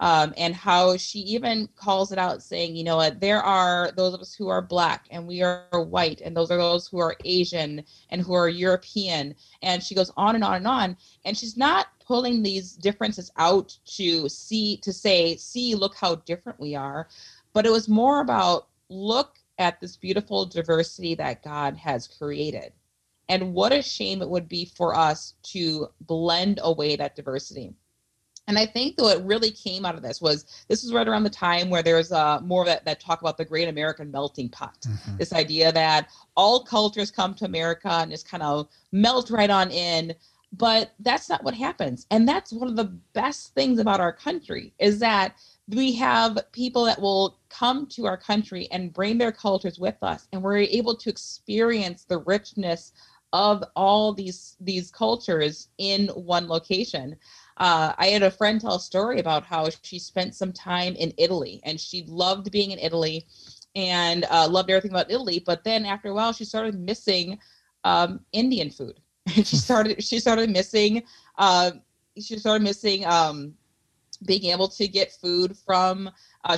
um, 0.00 0.34
and 0.36 0.54
how 0.54 0.96
she 0.96 1.20
even 1.20 1.68
calls 1.76 2.12
it 2.12 2.18
out 2.18 2.42
saying 2.42 2.76
you 2.76 2.84
know 2.84 2.96
what 2.96 3.20
there 3.20 3.42
are 3.42 3.90
those 3.96 4.14
of 4.14 4.20
us 4.20 4.34
who 4.34 4.48
are 4.48 4.60
black 4.60 5.06
and 5.10 5.26
we 5.26 5.42
are 5.42 5.66
white 5.72 6.20
and 6.20 6.36
those 6.36 6.50
are 6.50 6.58
those 6.58 6.86
who 6.86 6.98
are 6.98 7.16
asian 7.24 7.82
and 8.10 8.20
who 8.20 8.34
are 8.34 8.48
european. 8.48 9.34
And 9.62 9.82
she 9.82 9.94
goes 9.94 10.12
on 10.16 10.34
and 10.34 10.44
on 10.44 10.54
and 10.54 10.66
on. 10.66 10.96
And 11.24 11.36
she's 11.36 11.56
not 11.56 11.88
pulling 12.04 12.42
these 12.42 12.72
differences 12.72 13.30
out 13.36 13.76
to 13.96 14.28
see 14.28 14.78
to 14.78 14.92
say 14.92 15.36
see 15.36 15.74
look 15.74 15.94
how 15.96 16.16
different 16.16 16.60
we 16.60 16.74
are. 16.74 17.08
But 17.52 17.66
it 17.66 17.72
was 17.72 17.88
more 17.88 18.20
about 18.20 18.68
look 18.88 19.38
at 19.58 19.80
this 19.80 19.96
beautiful 19.96 20.44
diversity 20.44 21.14
that 21.16 21.42
god 21.42 21.76
has 21.76 22.06
created. 22.06 22.72
And 23.28 23.54
what 23.54 23.72
a 23.72 23.82
shame 23.82 24.22
it 24.22 24.28
would 24.28 24.48
be 24.48 24.66
for 24.66 24.94
us 24.94 25.34
to 25.54 25.88
blend 26.00 26.60
away 26.62 26.94
that 26.96 27.16
diversity 27.16 27.74
and 28.48 28.58
I 28.58 28.66
think 28.66 29.00
what 29.00 29.24
really 29.26 29.50
came 29.50 29.84
out 29.84 29.96
of 29.96 30.02
this 30.02 30.20
was 30.20 30.64
this 30.68 30.82
was 30.82 30.92
right 30.92 31.06
around 31.06 31.24
the 31.24 31.30
time 31.30 31.68
where 31.68 31.82
there's 31.82 32.12
uh, 32.12 32.40
more 32.42 32.62
of 32.62 32.66
that, 32.68 32.84
that 32.84 33.00
talk 33.00 33.20
about 33.20 33.36
the 33.36 33.44
great 33.44 33.68
American 33.68 34.10
melting 34.10 34.48
pot. 34.48 34.80
Mm-hmm. 34.82 35.16
This 35.16 35.32
idea 35.32 35.72
that 35.72 36.08
all 36.36 36.64
cultures 36.64 37.10
come 37.10 37.34
to 37.34 37.44
America 37.44 37.90
and 37.90 38.10
just 38.10 38.28
kind 38.28 38.42
of 38.42 38.68
melt 38.92 39.30
right 39.30 39.50
on 39.50 39.70
in. 39.70 40.14
But 40.52 40.92
that's 41.00 41.28
not 41.28 41.42
what 41.42 41.54
happens. 41.54 42.06
And 42.10 42.26
that's 42.26 42.52
one 42.52 42.68
of 42.68 42.76
the 42.76 42.96
best 43.12 43.52
things 43.54 43.80
about 43.80 44.00
our 44.00 44.12
country 44.12 44.72
is 44.78 45.00
that 45.00 45.34
we 45.68 45.92
have 45.96 46.38
people 46.52 46.84
that 46.84 47.00
will 47.00 47.40
come 47.48 47.86
to 47.88 48.06
our 48.06 48.16
country 48.16 48.68
and 48.70 48.92
bring 48.92 49.18
their 49.18 49.32
cultures 49.32 49.78
with 49.78 49.96
us. 50.02 50.28
And 50.32 50.40
we're 50.40 50.58
able 50.58 50.94
to 50.96 51.10
experience 51.10 52.04
the 52.04 52.18
richness 52.18 52.92
of 53.32 53.64
all 53.74 54.12
these 54.12 54.56
these 54.60 54.90
cultures 54.90 55.68
in 55.78 56.08
one 56.08 56.48
location 56.48 57.16
uh, 57.58 57.94
I 57.96 58.08
had 58.08 58.22
a 58.22 58.30
friend 58.30 58.60
tell 58.60 58.74
a 58.74 58.80
story 58.80 59.18
about 59.18 59.44
how 59.44 59.70
she 59.82 59.98
spent 59.98 60.34
some 60.34 60.52
time 60.52 60.94
in 60.94 61.12
Italy 61.16 61.60
and 61.64 61.80
she 61.80 62.04
loved 62.06 62.50
being 62.50 62.70
in 62.70 62.78
Italy 62.78 63.26
and 63.74 64.26
uh, 64.30 64.48
loved 64.48 64.70
everything 64.70 64.90
about 64.90 65.10
Italy. 65.10 65.42
But 65.44 65.64
then 65.64 65.86
after 65.86 66.08
a 66.08 66.14
while, 66.14 66.32
she 66.32 66.44
started 66.44 66.78
missing 66.78 67.38
um, 67.84 68.20
Indian 68.32 68.70
food. 68.70 69.00
she 69.28 69.56
started 69.56 70.02
she 70.04 70.20
started 70.20 70.50
missing 70.50 71.02
uh, 71.38 71.72
she 72.20 72.38
started 72.38 72.62
missing 72.62 73.06
um, 73.06 73.54
being 74.26 74.46
able 74.46 74.68
to 74.68 74.86
get 74.86 75.12
food 75.12 75.56
from 75.64 76.10
uh, 76.46 76.56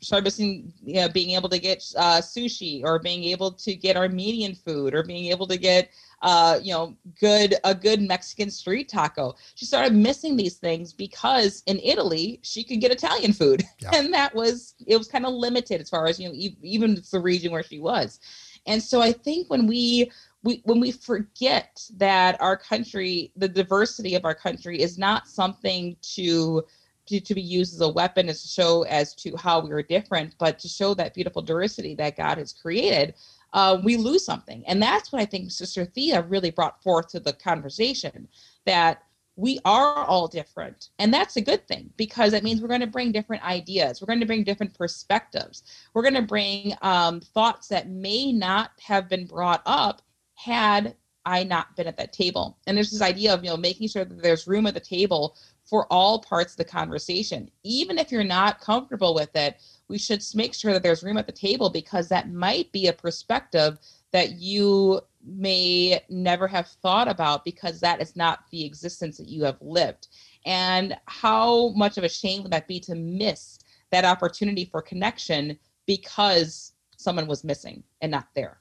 started 0.00 0.24
missing 0.24 0.72
you 0.84 0.94
know, 0.94 1.08
being 1.08 1.30
able 1.30 1.48
to 1.48 1.58
get 1.60 1.78
uh, 1.96 2.20
sushi 2.20 2.82
or 2.82 2.98
being 2.98 3.22
able 3.24 3.52
to 3.52 3.74
get 3.74 3.96
Armenian 3.96 4.54
food 4.54 4.94
or 4.94 5.04
being 5.04 5.26
able 5.26 5.46
to 5.46 5.56
get 5.56 5.90
uh, 6.22 6.58
you 6.60 6.72
know 6.72 6.96
good 7.20 7.54
a 7.62 7.72
good 7.72 8.02
Mexican 8.02 8.50
street 8.50 8.88
taco. 8.88 9.36
She 9.54 9.64
started 9.64 9.94
missing 9.94 10.36
these 10.36 10.56
things 10.56 10.92
because 10.92 11.62
in 11.66 11.78
Italy 11.78 12.40
she 12.42 12.64
could 12.64 12.80
get 12.80 12.90
Italian 12.90 13.32
food, 13.32 13.62
yeah. 13.78 13.90
and 13.94 14.12
that 14.12 14.34
was 14.34 14.74
it 14.86 14.96
was 14.96 15.06
kind 15.06 15.24
of 15.24 15.32
limited 15.32 15.80
as 15.80 15.88
far 15.88 16.06
as 16.06 16.18
you 16.18 16.28
know 16.28 16.34
even 16.62 17.00
the 17.12 17.20
region 17.20 17.52
where 17.52 17.62
she 17.62 17.78
was. 17.78 18.18
And 18.66 18.82
so 18.82 19.00
I 19.00 19.12
think 19.12 19.48
when 19.48 19.68
we 19.68 20.10
we 20.42 20.62
when 20.64 20.80
we 20.80 20.90
forget 20.90 21.80
that 21.96 22.40
our 22.40 22.56
country, 22.56 23.30
the 23.36 23.48
diversity 23.48 24.16
of 24.16 24.24
our 24.24 24.34
country, 24.34 24.80
is 24.82 24.98
not 24.98 25.28
something 25.28 25.96
to 26.16 26.64
to, 27.08 27.20
to 27.20 27.34
be 27.34 27.42
used 27.42 27.74
as 27.74 27.80
a 27.80 27.88
weapon 27.88 28.28
as 28.28 28.42
to 28.42 28.48
show 28.48 28.82
as 28.82 29.14
to 29.16 29.36
how 29.36 29.60
we 29.60 29.70
are 29.72 29.82
different, 29.82 30.34
but 30.38 30.58
to 30.60 30.68
show 30.68 30.94
that 30.94 31.14
beautiful 31.14 31.42
diversity 31.42 31.94
that 31.96 32.16
God 32.16 32.38
has 32.38 32.52
created, 32.52 33.14
uh, 33.52 33.78
we 33.82 33.96
lose 33.96 34.24
something. 34.24 34.64
And 34.66 34.82
that's 34.82 35.12
what 35.12 35.22
I 35.22 35.24
think 35.24 35.50
Sister 35.50 35.84
Thea 35.84 36.22
really 36.22 36.50
brought 36.50 36.82
forth 36.82 37.08
to 37.08 37.20
the 37.20 37.32
conversation 37.32 38.28
that 38.66 39.02
we 39.36 39.60
are 39.64 40.04
all 40.04 40.26
different. 40.26 40.90
And 40.98 41.14
that's 41.14 41.36
a 41.36 41.40
good 41.40 41.66
thing 41.68 41.90
because 41.96 42.32
it 42.32 42.42
means 42.42 42.60
we're 42.60 42.68
going 42.68 42.80
to 42.80 42.88
bring 42.88 43.12
different 43.12 43.44
ideas. 43.44 44.00
We're 44.00 44.06
going 44.06 44.20
to 44.20 44.26
bring 44.26 44.42
different 44.42 44.74
perspectives. 44.74 45.62
We're 45.94 46.02
going 46.02 46.14
to 46.14 46.22
bring 46.22 46.74
um, 46.82 47.20
thoughts 47.20 47.68
that 47.68 47.88
may 47.88 48.32
not 48.32 48.72
have 48.80 49.08
been 49.08 49.26
brought 49.26 49.62
up 49.64 50.02
had 50.34 50.96
I 51.24 51.44
not 51.44 51.76
been 51.76 51.86
at 51.86 51.96
that 51.98 52.12
table. 52.12 52.58
And 52.66 52.76
there's 52.76 52.90
this 52.90 53.02
idea 53.02 53.32
of, 53.32 53.44
you 53.44 53.50
know, 53.50 53.56
making 53.56 53.88
sure 53.88 54.04
that 54.04 54.22
there's 54.22 54.48
room 54.48 54.66
at 54.66 54.74
the 54.74 54.80
table 54.80 55.36
for 55.68 55.86
all 55.92 56.20
parts 56.20 56.54
of 56.54 56.56
the 56.56 56.64
conversation. 56.64 57.50
Even 57.62 57.98
if 57.98 58.10
you're 58.10 58.24
not 58.24 58.60
comfortable 58.60 59.14
with 59.14 59.34
it, 59.36 59.60
we 59.88 59.98
should 59.98 60.24
make 60.34 60.54
sure 60.54 60.72
that 60.72 60.82
there's 60.82 61.02
room 61.02 61.18
at 61.18 61.26
the 61.26 61.32
table 61.32 61.68
because 61.68 62.08
that 62.08 62.32
might 62.32 62.72
be 62.72 62.86
a 62.86 62.92
perspective 62.92 63.78
that 64.12 64.38
you 64.38 65.00
may 65.24 66.00
never 66.08 66.48
have 66.48 66.68
thought 66.82 67.08
about 67.08 67.44
because 67.44 67.80
that 67.80 68.00
is 68.00 68.16
not 68.16 68.44
the 68.50 68.64
existence 68.64 69.18
that 69.18 69.28
you 69.28 69.44
have 69.44 69.58
lived. 69.60 70.08
And 70.46 70.96
how 71.06 71.70
much 71.70 71.98
of 71.98 72.04
a 72.04 72.08
shame 72.08 72.42
would 72.42 72.52
that 72.52 72.68
be 72.68 72.80
to 72.80 72.94
miss 72.94 73.58
that 73.90 74.06
opportunity 74.06 74.64
for 74.64 74.80
connection 74.80 75.58
because 75.86 76.72
someone 76.96 77.26
was 77.26 77.44
missing 77.44 77.82
and 78.00 78.10
not 78.10 78.28
there? 78.34 78.60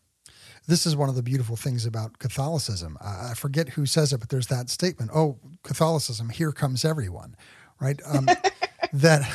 This 0.68 0.86
is 0.86 0.96
one 0.96 1.10
of 1.10 1.16
the 1.16 1.24
beautiful 1.24 1.56
things 1.56 1.86
about 1.86 2.20
Catholicism. 2.20 2.98
I 3.02 3.34
forget 3.36 3.70
who 3.70 3.86
says 3.86 4.12
it, 4.14 4.20
but 4.20 4.30
there's 4.30 4.48
that 4.48 4.70
statement: 4.70 5.12
"Oh, 5.14 5.40
Catholicism, 5.64 6.30
here 6.30 6.52
comes 6.52 6.84
everyone," 6.84 7.36
right? 7.80 8.00
Um, 8.06 8.28
that 8.94 9.30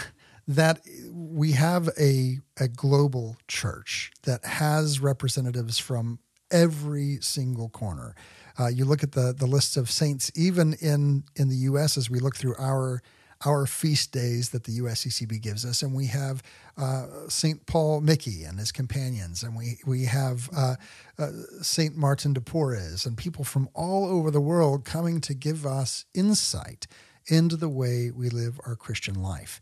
that 0.46 0.80
we 1.10 1.52
have 1.52 1.88
a 1.98 2.38
a 2.58 2.68
global 2.68 3.36
church 3.48 4.12
that 4.24 4.44
has 4.44 5.00
representatives 5.00 5.78
from 5.78 6.18
every 6.50 7.18
single 7.20 7.70
corner. 7.70 8.14
Uh, 8.58 8.66
you 8.66 8.84
look 8.84 9.02
at 9.02 9.12
the 9.12 9.34
the 9.36 9.46
lists 9.46 9.76
of 9.76 9.90
saints, 9.90 10.30
even 10.34 10.74
in 10.74 11.24
in 11.34 11.48
the 11.48 11.56
U.S. 11.56 11.96
As 11.96 12.10
we 12.10 12.18
look 12.18 12.36
through 12.36 12.56
our 12.58 13.02
our 13.44 13.66
feast 13.66 14.12
days 14.12 14.50
that 14.50 14.64
the 14.64 14.78
USCCB 14.78 15.40
gives 15.40 15.64
us, 15.64 15.82
and 15.82 15.94
we 15.94 16.06
have 16.06 16.42
uh, 16.76 17.06
Saint 17.28 17.66
Paul 17.66 18.00
Miki 18.00 18.44
and 18.44 18.58
his 18.58 18.72
companions, 18.72 19.42
and 19.42 19.56
we 19.56 19.78
we 19.86 20.04
have 20.04 20.48
uh, 20.56 20.76
uh, 21.18 21.30
Saint 21.60 21.96
Martin 21.96 22.32
de 22.32 22.40
Porres, 22.40 23.06
and 23.06 23.16
people 23.16 23.44
from 23.44 23.68
all 23.74 24.06
over 24.06 24.30
the 24.30 24.40
world 24.40 24.84
coming 24.84 25.20
to 25.22 25.34
give 25.34 25.66
us 25.66 26.04
insight 26.14 26.86
into 27.26 27.56
the 27.56 27.68
way 27.68 28.10
we 28.10 28.28
live 28.28 28.60
our 28.66 28.76
Christian 28.76 29.22
life, 29.22 29.60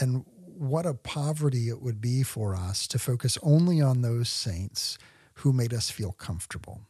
and 0.00 0.24
what 0.60 0.84
a 0.84 0.94
poverty 0.94 1.68
it 1.68 1.80
would 1.80 2.00
be 2.00 2.22
for 2.22 2.54
us 2.54 2.86
to 2.88 2.98
focus 2.98 3.38
only 3.42 3.80
on 3.80 4.02
those 4.02 4.28
saints 4.28 4.98
who 5.34 5.52
made 5.54 5.72
us 5.72 5.90
feel 5.90 6.12
comfortable. 6.12 6.82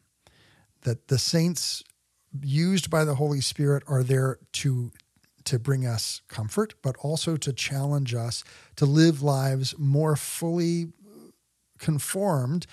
That 0.83 1.07
the 1.09 1.18
saints 1.18 1.85
used 2.42 2.90
by 2.90 3.05
the 3.05 3.14
Holy 3.14 3.40
Spirit 3.40 3.83
are 3.87 4.03
there 4.03 4.38
to 4.55 4.92
to 5.44 5.59
bring 5.59 5.87
us 5.87 6.20
comfort, 6.29 6.74
but 6.83 6.96
also 6.98 7.37
to 7.37 7.53
challenge 7.53 8.14
us 8.14 8.44
to 8.76 8.87
live 8.87 9.22
lives 9.22 9.74
more 9.79 10.16
fully 10.16 10.92
conformed 11.79 12.66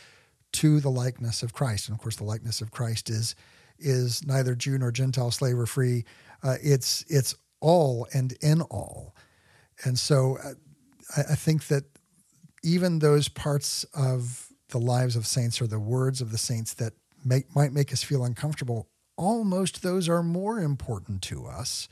to 0.54 0.80
the 0.80 0.90
likeness 0.90 1.44
of 1.44 1.54
Christ. 1.54 1.88
And 1.88 1.96
of 1.96 2.02
course, 2.02 2.16
the 2.16 2.24
likeness 2.24 2.62
of 2.62 2.72
Christ 2.72 3.10
is 3.10 3.36
is 3.80 4.26
neither 4.26 4.56
Jew 4.56 4.78
nor 4.78 4.92
Gentile, 4.92 5.32
slave 5.32 5.58
or 5.58 5.66
free. 5.66 6.04
Uh, 6.44 6.56
it's 6.62 7.06
it's 7.08 7.36
all 7.60 8.08
and 8.14 8.34
in 8.42 8.62
all. 8.62 9.16
And 9.84 9.98
so, 9.98 10.38
uh, 10.44 10.54
I, 11.16 11.32
I 11.32 11.36
think 11.36 11.68
that 11.68 11.84
even 12.64 13.00
those 13.00 13.28
parts 13.28 13.84
of 13.94 14.48
the 14.70 14.80
lives 14.80 15.16
of 15.16 15.26
saints 15.26 15.62
or 15.62 15.68
the 15.68 15.80
words 15.80 16.22
of 16.22 16.32
the 16.32 16.38
saints 16.38 16.74
that 16.76 16.94
might 17.24 17.74
make 17.74 17.94
us 17.94 18.04
feel 18.04 18.24
uncomfortable, 18.24 18.88
almost 19.16 19.82
those 19.84 20.10
are 20.10 20.24
more 20.24 20.60
important 20.60 21.22
to 21.24 21.46
us 21.46 21.88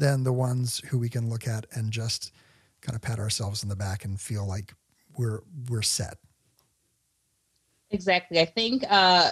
than 0.00 0.24
the 0.24 0.32
ones 0.32 0.80
who 0.88 0.98
we 0.98 1.08
can 1.08 1.28
look 1.28 1.46
at 1.46 1.66
and 1.72 1.92
just 1.92 2.32
kind 2.80 2.96
of 2.96 3.02
pat 3.02 3.18
ourselves 3.18 3.62
in 3.62 3.68
the 3.68 3.76
back 3.76 4.04
and 4.04 4.18
feel 4.18 4.48
like 4.48 4.74
we're 5.16 5.42
we're 5.68 5.82
set. 5.82 6.16
Exactly. 7.90 8.40
I 8.40 8.46
think 8.46 8.82
uh, 8.88 9.30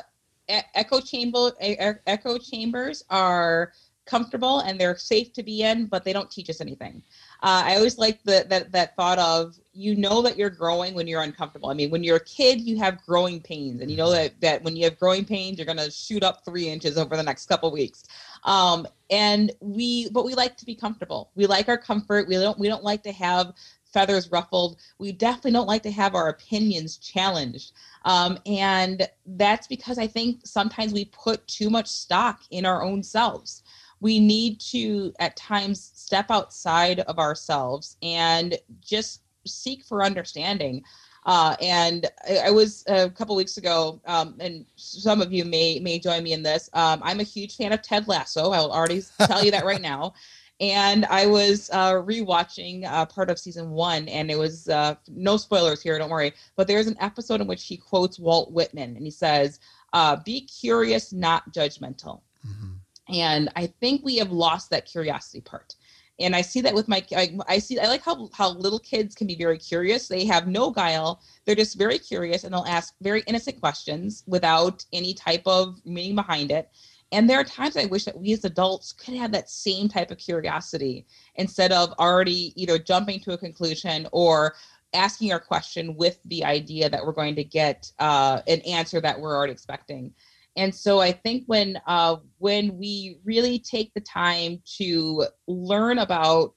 echo 0.48 1.00
chamber 1.00 1.52
echo 1.61 2.38
chambers 2.38 3.02
are 3.09 3.72
comfortable 4.04 4.61
and 4.61 4.78
they're 4.78 4.96
safe 4.96 5.33
to 5.35 5.42
be 5.42 5.62
in, 5.62 5.87
but 5.87 6.04
they 6.04 6.12
don't 6.12 6.31
teach 6.31 6.50
us 6.50 6.61
anything. 6.61 7.02
Uh, 7.40 7.62
I 7.66 7.77
always 7.77 7.98
like 7.98 8.22
the, 8.24 8.44
that 8.48 8.72
that 8.72 8.96
thought 8.96 9.18
of 9.18 9.57
you 9.72 9.94
know 9.94 10.22
that 10.22 10.37
you're 10.37 10.51
growing 10.51 10.94
when 10.94 11.07
you're 11.07 11.22
uncomfortable. 11.22 11.70
I 11.70 11.74
mean, 11.74 11.90
when 11.90 12.03
you're 12.03 12.16
a 12.16 12.24
kid, 12.24 12.61
you 12.61 12.77
have 12.79 12.98
growing 13.07 13.40
pains, 13.40 13.81
and 13.81 13.88
you 13.88 13.96
know 13.96 14.11
that 14.11 14.40
that 14.40 14.62
when 14.64 14.74
you 14.74 14.85
have 14.85 14.98
growing 14.98 15.24
pains, 15.24 15.59
you're 15.59 15.72
to 15.72 15.90
shoot 15.90 16.24
up 16.24 16.44
three 16.44 16.68
inches 16.68 16.98
over 16.98 17.16
the 17.16 17.22
next 17.22 17.46
couple 17.46 17.70
weeks. 17.70 18.05
Um, 18.44 18.88
and 19.11 19.53
we, 19.61 20.11
but 20.11 20.24
we 20.24 20.35
like 20.35 20.57
to 20.57 20.66
be 20.66 20.74
comfortable. 20.74 21.31
We 21.37 21.46
like 21.46 21.68
our 21.68 21.79
comfort. 21.79 22.27
We 22.27 22.35
don't 22.35 22.59
we 22.59 22.66
don't 22.66 22.83
like 22.83 23.05
to 23.05 23.12
have 23.12 23.55
feathers 23.92 24.31
ruffled. 24.31 24.79
We 24.98 25.12
definitely 25.12 25.53
don't 25.53 25.66
like 25.66 25.83
to 25.85 25.90
have 25.90 26.14
our 26.14 26.29
opinions 26.29 26.98
challenged. 26.98 27.72
Um, 28.05 28.38
and 28.46 29.09
that's 29.27 29.66
because 29.66 29.98
I 29.98 30.07
think 30.07 30.40
sometimes 30.44 30.92
we 30.92 31.07
put 31.07 31.46
too 31.46 31.70
much 31.70 31.87
stock 31.87 32.42
in 32.51 32.66
our 32.66 32.83
own 32.83 33.03
selves 33.03 33.62
we 34.00 34.20
need 34.20 34.61
to 34.61 35.12
at 35.18 35.37
times 35.37 35.92
step 35.94 36.30
outside 36.30 37.00
of 37.00 37.18
ourselves 37.18 37.96
and 38.02 38.58
just 38.80 39.22
seek 39.46 39.84
for 39.84 40.04
understanding. 40.04 40.84
Uh, 41.26 41.56
and 41.61 42.06
I, 42.28 42.38
I, 42.46 42.50
was 42.50 42.84
a 42.87 43.11
couple 43.11 43.37
weeks 43.37 43.58
ago, 43.58 44.00
um, 44.06 44.37
and 44.40 44.64
some 44.76 45.20
of 45.20 45.32
you 45.32 45.44
may 45.44 45.78
may 45.78 45.98
join 45.98 46.22
me 46.22 46.32
in 46.32 46.42
this. 46.42 46.70
Um, 46.72 47.00
I'm 47.02 47.20
a 47.20 47.24
huge 47.24 47.56
fan 47.56 47.72
of 47.72 47.82
Ted 47.82 48.08
Lasso. 48.08 48.52
I 48.52 48.58
will 48.61 48.72
already 48.72 49.02
tell 49.26 49.44
you 49.44 49.50
that 49.50 49.64
right 49.64 49.80
now. 49.80 50.14
And 50.61 51.04
I 51.06 51.26
was 51.26 51.70
uh, 51.70 51.94
rewatching 51.94 52.84
uh, 52.84 53.06
part 53.06 53.30
of 53.30 53.38
season 53.38 53.70
one, 53.70 54.08
and 54.08 54.30
it 54.30 54.38
was 54.38 54.68
uh, 54.68 54.94
no 55.06 55.37
spoilers 55.37 55.82
here, 55.82 55.98
don't 55.98 56.11
worry. 56.11 56.32
But 56.56 56.66
there's 56.66 56.87
an 56.87 56.96
episode 56.98 57.40
in 57.40 57.46
which 57.46 57.66
he 57.66 57.76
quotes 57.76 58.18
Walt 58.18 58.50
Whitman, 58.50 58.96
and 58.96 59.04
he 59.04 59.11
says, 59.11 59.61
uh, 59.92 60.16
"Be 60.16 60.40
curious, 60.46 61.12
not 61.12 61.52
judgmental." 61.52 62.22
Mm-hmm. 62.46 62.77
And 63.08 63.48
I 63.56 63.66
think 63.66 64.04
we 64.04 64.16
have 64.16 64.30
lost 64.30 64.70
that 64.70 64.86
curiosity 64.86 65.40
part 65.40 65.74
and 66.20 66.34
I 66.34 66.42
see 66.42 66.60
that 66.62 66.74
with 66.74 66.88
my 66.88 67.04
I, 67.14 67.38
I, 67.48 67.58
see 67.58 67.78
I 67.78 67.86
like 67.86 68.02
how 68.02 68.28
how 68.32 68.50
little 68.50 68.78
kids 68.78 69.14
can 69.14 69.26
be 69.26 69.36
very 69.36 69.58
curious. 69.58 70.08
They 70.08 70.24
have 70.26 70.48
no 70.48 70.70
guile. 70.70 71.22
They're 71.44 71.54
just 71.54 71.78
very 71.78 71.98
curious 71.98 72.44
and 72.44 72.52
they'll 72.52 72.64
ask 72.66 72.94
very 73.00 73.22
innocent 73.26 73.60
questions 73.60 74.24
without 74.26 74.84
any 74.92 75.14
type 75.14 75.42
of 75.46 75.80
meaning 75.84 76.16
behind 76.16 76.50
it. 76.50 76.70
And 77.12 77.30
there 77.30 77.38
are 77.38 77.44
times 77.44 77.76
I 77.76 77.86
wish 77.86 78.04
that 78.04 78.18
we 78.18 78.32
as 78.32 78.44
adults 78.44 78.92
could 78.92 79.14
have 79.14 79.32
that 79.32 79.48
same 79.48 79.88
type 79.88 80.10
of 80.10 80.18
curiosity 80.18 81.06
instead 81.36 81.72
of 81.72 81.92
already 81.98 82.52
either 82.60 82.78
jumping 82.78 83.20
to 83.20 83.32
a 83.32 83.38
conclusion 83.38 84.06
or 84.12 84.54
asking 84.92 85.32
our 85.32 85.40
question 85.40 85.96
with 85.96 86.18
the 86.26 86.44
idea 86.44 86.88
that 86.90 87.04
we're 87.04 87.12
going 87.12 87.36
to 87.36 87.44
get 87.44 87.90
uh, 87.98 88.42
an 88.46 88.60
answer 88.62 89.00
that 89.00 89.18
we're 89.18 89.36
already 89.36 89.52
expecting. 89.52 90.12
And 90.56 90.74
so 90.74 91.00
I 91.00 91.12
think 91.12 91.44
when 91.46 91.78
uh, 91.87 92.16
when 92.38 92.76
we 92.76 93.18
really 93.24 93.58
take 93.58 93.92
the 93.94 94.00
time 94.00 94.61
to 94.78 95.26
learn 95.46 95.98
about 95.98 96.54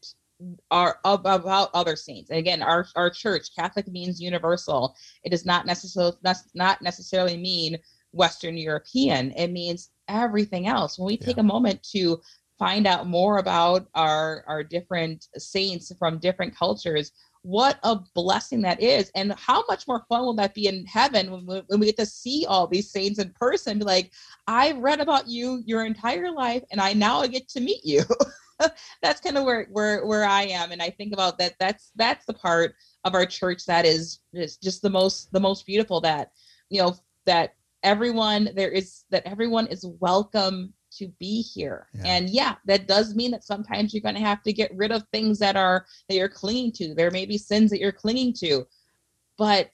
our 0.72 0.98
about 1.06 1.70
other 1.74 1.96
saints, 1.96 2.30
and 2.30 2.40
again, 2.40 2.64
our 2.64 2.88
our 2.96 3.10
church 3.10 3.50
Catholic 3.56 3.88
means 3.88 4.20
universal. 4.20 4.96
It 5.24 5.30
does 5.30 5.46
not 5.46 5.66
necessarily 5.66 6.18
not 6.56 6.82
necessarily 6.82 7.38
mean 7.38 7.78
Western 8.12 8.58
European. 8.58 9.32
It 9.32 9.52
means 9.52 9.90
everything 10.08 10.68
else. 10.68 10.98
When 10.98 11.08
we 11.08 11.18
take 11.18 11.38
yeah. 11.38 11.42
a 11.42 11.46
moment 11.46 11.84
to 11.92 12.20
find 12.58 12.86
out 12.86 13.08
more 13.08 13.38
about 13.38 13.88
our 13.96 14.44
our 14.48 14.64
different 14.64 15.28
saints 15.38 15.92
from 15.98 16.20
different 16.20 16.56
cultures, 16.56 17.12
what 17.44 17.80
a 17.84 18.00
blessing 18.14 18.62
that 18.62 18.82
is. 18.82 19.12
And 19.16 19.34
how 19.34 19.64
much 19.68 19.88
more 19.88 20.06
fun 20.08 20.22
will 20.22 20.36
that 20.36 20.54
be 20.54 20.68
in 20.68 20.86
heaven 20.86 21.32
when 21.32 21.46
we, 21.46 21.62
when 21.68 21.80
we 21.80 21.88
get 21.88 21.98
to 21.98 22.06
see 22.06 22.46
all 22.48 22.68
these 22.68 22.92
saints 22.92 23.20
in 23.20 23.32
person? 23.32 23.80
Be 23.80 23.86
like 23.86 24.12
I've 24.48 24.78
read 24.78 25.00
about 25.00 25.28
you 25.28 25.64
your 25.66 25.86
entire 25.86 26.32
life 26.32 26.64
and 26.72 26.80
i 26.80 26.94
now 26.94 27.26
get 27.26 27.48
to 27.50 27.62
meet 27.62 27.84
you. 27.84 28.04
That's 29.02 29.22
kind 29.22 29.38
of 29.38 29.46
where 29.46 29.68
where 29.72 30.06
where 30.06 30.24
i 30.24 30.44
am. 30.44 30.72
And 30.72 30.82
i 30.82 30.90
think 30.90 31.14
about 31.14 31.40
that 31.40 31.56
that's 31.60 31.92
that's 31.96 32.26
the 32.26 32.34
part 32.34 32.76
of 33.04 33.16
our 33.16 33.26
church 33.26 33.66
that 33.66 33.86
is, 33.86 34.20
is 34.34 34.58
just 34.58 34.82
the 34.84 34.90
most 34.90 35.32
the 35.32 35.40
most 35.40 35.66
beautiful 35.66 36.00
that 36.02 36.32
you 36.70 36.82
know 36.82 36.96
that 37.26 37.56
everyone 37.84 38.50
there 38.56 38.70
is 38.70 39.04
that 39.10 39.26
everyone 39.26 39.66
is 39.68 39.86
welcome 40.00 40.74
to 41.02 41.08
be 41.20 41.42
here. 41.42 41.88
Yeah. 41.94 42.04
And 42.06 42.30
yeah, 42.30 42.56
that 42.66 42.88
does 42.88 43.16
mean 43.16 43.32
that 43.32 43.44
sometimes 43.44 43.94
you're 43.94 44.02
going 44.02 44.16
to 44.16 44.22
have 44.22 44.44
to 44.44 44.54
get 44.54 44.76
rid 44.76 44.92
of 44.92 45.04
things 45.12 45.40
that 45.40 45.56
are 45.56 45.86
that 46.08 46.16
you're 46.16 46.30
clinging 46.30 46.72
to. 46.74 46.94
There 46.94 47.12
may 47.12 47.26
be 47.26 47.38
sins 47.38 47.72
that 47.72 47.80
you're 47.80 47.92
clinging 47.92 48.34
to, 48.40 48.66
but 49.38 49.72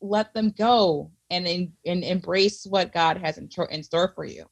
let 0.00 0.34
them 0.34 0.52
go 0.58 1.10
and 1.30 1.46
and 1.46 2.04
embrace 2.04 2.66
what 2.66 2.92
God 2.92 3.16
has 3.18 3.38
in, 3.38 3.48
in 3.70 3.82
store 3.82 4.12
for 4.14 4.24
you. 4.24 4.44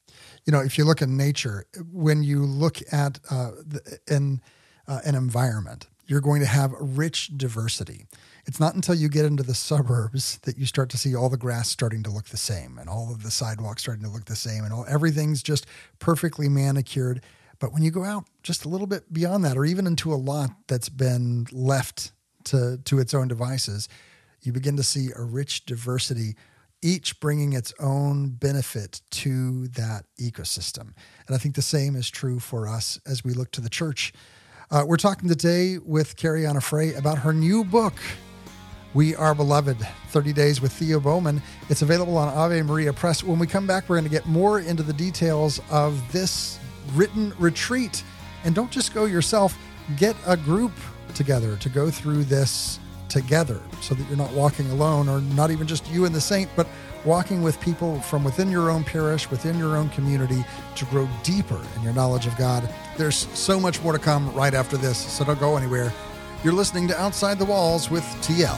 You 0.46 0.53
know, 0.53 0.61
if 0.61 0.79
you 0.79 0.85
look 0.85 1.03
at 1.03 1.09
nature, 1.09 1.66
when 1.92 2.22
you 2.22 2.44
look 2.44 2.79
at 2.92 3.18
uh, 3.31 3.50
the, 3.66 3.98
in 4.09 4.40
uh, 4.87 5.00
an 5.05 5.14
environment, 5.14 5.88
you're 6.07 6.20
going 6.20 6.40
to 6.40 6.46
have 6.46 6.72
rich 6.79 7.37
diversity. 7.37 8.07
It's 8.46 8.61
not 8.61 8.74
until 8.74 8.94
you 8.94 9.09
get 9.09 9.24
into 9.24 9.42
the 9.42 9.55
suburbs 9.55 10.38
that 10.42 10.59
you 10.59 10.66
start 10.66 10.88
to 10.90 10.98
see 10.98 11.14
all 11.14 11.29
the 11.29 11.37
grass 11.37 11.68
starting 11.68 12.03
to 12.05 12.11
look 12.11 12.26
the 12.26 12.37
same 12.37 12.79
and 12.79 12.88
all 12.88 13.12
of 13.12 13.22
the 13.22 13.31
sidewalks 13.31 13.83
starting 13.83 14.05
to 14.05 14.11
look 14.11 14.24
the 14.24 14.37
same 14.37 14.64
and 14.64 14.72
all 14.72 14.87
everything's 14.88 15.42
just 15.42 15.66
perfectly 15.98 16.48
manicured. 16.48 17.22
But 17.59 17.72
when 17.72 17.83
you 17.83 17.90
go 17.90 18.05
out 18.05 18.24
just 18.42 18.64
a 18.64 18.68
little 18.68 18.87
bit 18.87 19.12
beyond 19.12 19.44
that, 19.44 19.57
or 19.57 19.64
even 19.64 19.87
into 19.87 20.12
a 20.12 20.16
lot 20.16 20.50
that's 20.66 20.88
been 20.88 21.46
left 21.53 22.12
to, 22.44 22.79
to 22.85 22.98
its 22.98 23.12
own 23.12 23.29
devices, 23.29 23.88
you 24.42 24.53
begin 24.53 24.76
to 24.76 24.83
see 24.83 25.11
a 25.14 25.22
rich 25.22 25.66
diversity, 25.66 26.35
each 26.83 27.20
bringing 27.20 27.53
its 27.53 27.74
own 27.79 28.31
benefit 28.31 29.03
to 29.11 29.68
that 29.68 30.07
ecosystem. 30.18 30.94
And 31.26 31.37
I 31.37 31.38
think 31.38 31.55
the 31.55 31.62
same 31.62 31.94
is 31.94 32.09
true 32.09 32.38
for 32.38 32.66
us 32.66 32.98
as 33.07 33.22
we 33.22 33.35
look 33.35 33.50
to 33.53 33.61
the 33.61 33.68
church. 33.68 34.14
Uh, 34.70 34.85
we're 34.87 34.96
talking 34.96 35.29
today 35.29 35.76
with 35.79 36.16
Karianna 36.16 36.62
Frey 36.62 36.94
about 36.94 37.18
her 37.18 37.35
new 37.35 37.64
book, 37.64 37.94
we 38.92 39.14
Are 39.14 39.35
Beloved 39.35 39.79
30 40.09 40.33
Days 40.33 40.61
with 40.61 40.72
Thea 40.72 40.98
Bowman. 40.98 41.40
It's 41.68 41.83
available 41.83 42.16
on 42.16 42.29
Ave 42.29 42.62
Maria 42.62 42.92
Press. 42.92 43.22
When 43.22 43.38
we 43.38 43.46
come 43.46 43.66
back, 43.66 43.88
we're 43.88 43.96
going 43.96 44.05
to 44.05 44.11
get 44.11 44.26
more 44.26 44.61
into 44.61 44.83
the 44.83 44.92
details 44.92 45.61
of 45.70 46.00
this 46.12 46.59
written 46.94 47.33
retreat. 47.38 48.03
And 48.44 48.55
don't 48.55 48.70
just 48.70 48.92
go 48.92 49.05
yourself, 49.05 49.57
get 49.96 50.16
a 50.26 50.37
group 50.37 50.72
together 51.14 51.57
to 51.59 51.68
go 51.68 51.90
through 51.90 52.24
this 52.24 52.81
together 53.09 53.61
so 53.81 53.94
that 53.94 54.07
you're 54.09 54.16
not 54.16 54.33
walking 54.33 54.68
alone 54.70 55.09
or 55.09 55.20
not 55.20 55.50
even 55.50 55.66
just 55.66 55.88
you 55.90 56.05
and 56.05 56.14
the 56.14 56.20
saint, 56.20 56.50
but 56.57 56.66
walking 57.05 57.42
with 57.42 57.61
people 57.61 58.00
from 58.00 58.24
within 58.24 58.50
your 58.50 58.70
own 58.70 58.85
parish, 58.85 59.31
within 59.31 59.59
your 59.59 59.76
own 59.76 59.88
community 59.90 60.44
to 60.76 60.85
grow 60.87 61.09
deeper 61.22 61.61
in 61.76 61.83
your 61.83 61.92
knowledge 61.92 62.26
of 62.26 62.37
God. 62.37 62.68
There's 62.96 63.29
so 63.38 63.59
much 63.59 63.81
more 63.83 63.92
to 63.92 63.98
come 63.98 64.33
right 64.35 64.55
after 64.55 64.76
this, 64.76 64.98
so 64.98 65.24
don't 65.24 65.38
go 65.40 65.57
anywhere. 65.57 65.92
You're 66.42 66.55
listening 66.55 66.88
to 66.88 66.98
Outside 66.98 67.38
the 67.38 67.44
Walls 67.44 67.90
with 67.90 68.03
TL. 68.22 68.57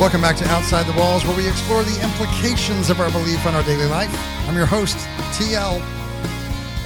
Welcome 0.00 0.22
back 0.22 0.36
to 0.36 0.48
Outside 0.48 0.86
the 0.86 0.98
Walls, 0.98 1.26
where 1.26 1.36
we 1.36 1.46
explore 1.46 1.82
the 1.82 2.02
implications 2.02 2.88
of 2.88 3.00
our 3.00 3.10
belief 3.10 3.44
on 3.44 3.54
our 3.54 3.62
daily 3.64 3.84
life. 3.88 4.08
I'm 4.48 4.56
your 4.56 4.64
host, 4.64 4.96
TL, 5.36 5.82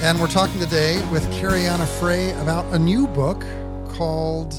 and 0.01 0.19
we're 0.19 0.27
talking 0.27 0.59
today 0.59 0.97
with 1.09 1.23
Karianna 1.31 1.87
Frey 1.87 2.31
about 2.41 2.65
a 2.73 2.79
new 2.79 3.07
book 3.07 3.45
called 3.93 4.53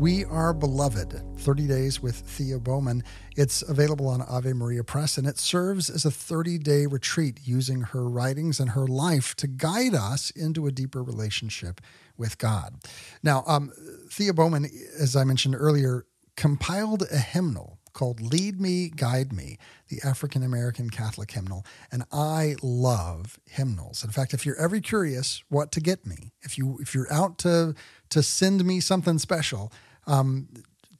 we 0.00 0.24
Are 0.24 0.52
Beloved 0.52 1.38
30 1.38 1.66
Days 1.66 2.02
with 2.02 2.16
Thea 2.16 2.58
Bowman. 2.58 3.04
It's 3.36 3.62
available 3.62 4.08
on 4.08 4.22
Ave 4.22 4.52
Maria 4.52 4.82
Press, 4.82 5.16
and 5.16 5.26
it 5.26 5.38
serves 5.38 5.88
as 5.88 6.04
a 6.04 6.10
30 6.10 6.58
day 6.58 6.86
retreat 6.86 7.40
using 7.44 7.82
her 7.82 8.08
writings 8.08 8.58
and 8.58 8.70
her 8.70 8.86
life 8.86 9.34
to 9.36 9.46
guide 9.46 9.94
us 9.94 10.30
into 10.30 10.66
a 10.66 10.72
deeper 10.72 11.02
relationship 11.02 11.80
with 12.16 12.38
God. 12.38 12.74
Now, 13.22 13.44
um, 13.46 13.72
Thea 14.10 14.34
Bowman, 14.34 14.68
as 14.98 15.14
I 15.14 15.24
mentioned 15.24 15.54
earlier, 15.56 16.06
compiled 16.36 17.04
a 17.10 17.18
hymnal 17.18 17.78
called 17.94 18.20
Lead 18.20 18.60
Me, 18.60 18.88
Guide 18.88 19.32
Me, 19.32 19.56
the 19.88 20.00
African 20.04 20.42
American 20.42 20.90
Catholic 20.90 21.30
hymnal. 21.30 21.64
And 21.90 22.04
I 22.12 22.56
love 22.62 23.38
hymnals. 23.46 24.04
In 24.04 24.10
fact, 24.10 24.34
if 24.34 24.44
you're 24.44 24.60
ever 24.60 24.80
curious 24.80 25.42
what 25.48 25.72
to 25.72 25.80
get 25.80 26.04
me, 26.04 26.32
if 26.42 26.58
you 26.58 26.78
if 26.82 26.94
you're 26.94 27.10
out 27.10 27.38
to 27.38 27.74
to 28.10 28.22
send 28.22 28.64
me 28.64 28.80
something 28.80 29.18
special, 29.18 29.72
um, 30.06 30.48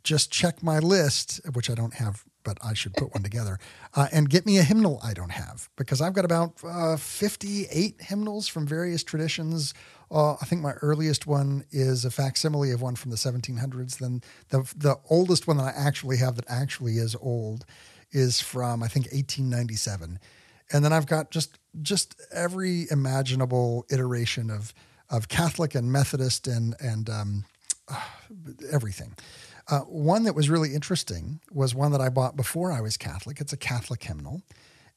just 0.04 0.30
check 0.30 0.62
my 0.62 0.78
list, 0.78 1.40
which 1.54 1.70
I 1.70 1.74
don't 1.74 1.94
have, 1.94 2.24
but 2.44 2.58
I 2.62 2.74
should 2.74 2.92
put 2.92 3.12
one 3.14 3.22
together, 3.22 3.58
uh, 3.94 4.08
and 4.12 4.28
get 4.28 4.44
me 4.44 4.58
a 4.58 4.62
hymnal 4.62 5.00
I 5.02 5.14
don't 5.14 5.32
have 5.32 5.70
because 5.76 6.00
I've 6.00 6.12
got 6.12 6.26
about 6.26 6.52
uh, 6.62 6.96
58 6.96 7.96
hymnals 8.00 8.46
from 8.46 8.66
various 8.66 9.02
traditions. 9.02 9.72
Uh, 10.10 10.34
I 10.34 10.44
think 10.44 10.60
my 10.60 10.72
earliest 10.82 11.26
one 11.26 11.64
is 11.72 12.04
a 12.04 12.10
facsimile 12.10 12.70
of 12.70 12.82
one 12.82 12.96
from 12.96 13.10
the 13.10 13.16
1700s. 13.16 13.98
Then 13.98 14.22
the 14.50 14.70
the 14.76 14.96
oldest 15.08 15.48
one 15.48 15.56
that 15.56 15.74
I 15.74 15.76
actually 15.76 16.18
have 16.18 16.36
that 16.36 16.44
actually 16.48 16.98
is 16.98 17.16
old 17.16 17.64
is 18.12 18.40
from 18.40 18.82
I 18.82 18.88
think 18.88 19.06
1897, 19.06 20.18
and 20.70 20.84
then 20.84 20.92
I've 20.92 21.06
got 21.06 21.30
just 21.30 21.58
just 21.80 22.20
every 22.30 22.86
imaginable 22.90 23.86
iteration 23.90 24.50
of 24.50 24.74
of 25.08 25.28
Catholic 25.28 25.74
and 25.74 25.90
Methodist 25.90 26.46
and 26.46 26.74
and 26.78 27.08
um, 27.08 27.44
everything. 28.72 29.14
Uh, 29.68 29.80
one 29.80 30.24
that 30.24 30.34
was 30.34 30.50
really 30.50 30.74
interesting 30.74 31.40
was 31.50 31.74
one 31.74 31.92
that 31.92 32.00
I 32.00 32.08
bought 32.08 32.36
before 32.36 32.72
I 32.72 32.80
was 32.80 32.96
Catholic. 32.96 33.40
It's 33.40 33.52
a 33.52 33.56
Catholic 33.56 34.02
hymnal. 34.02 34.42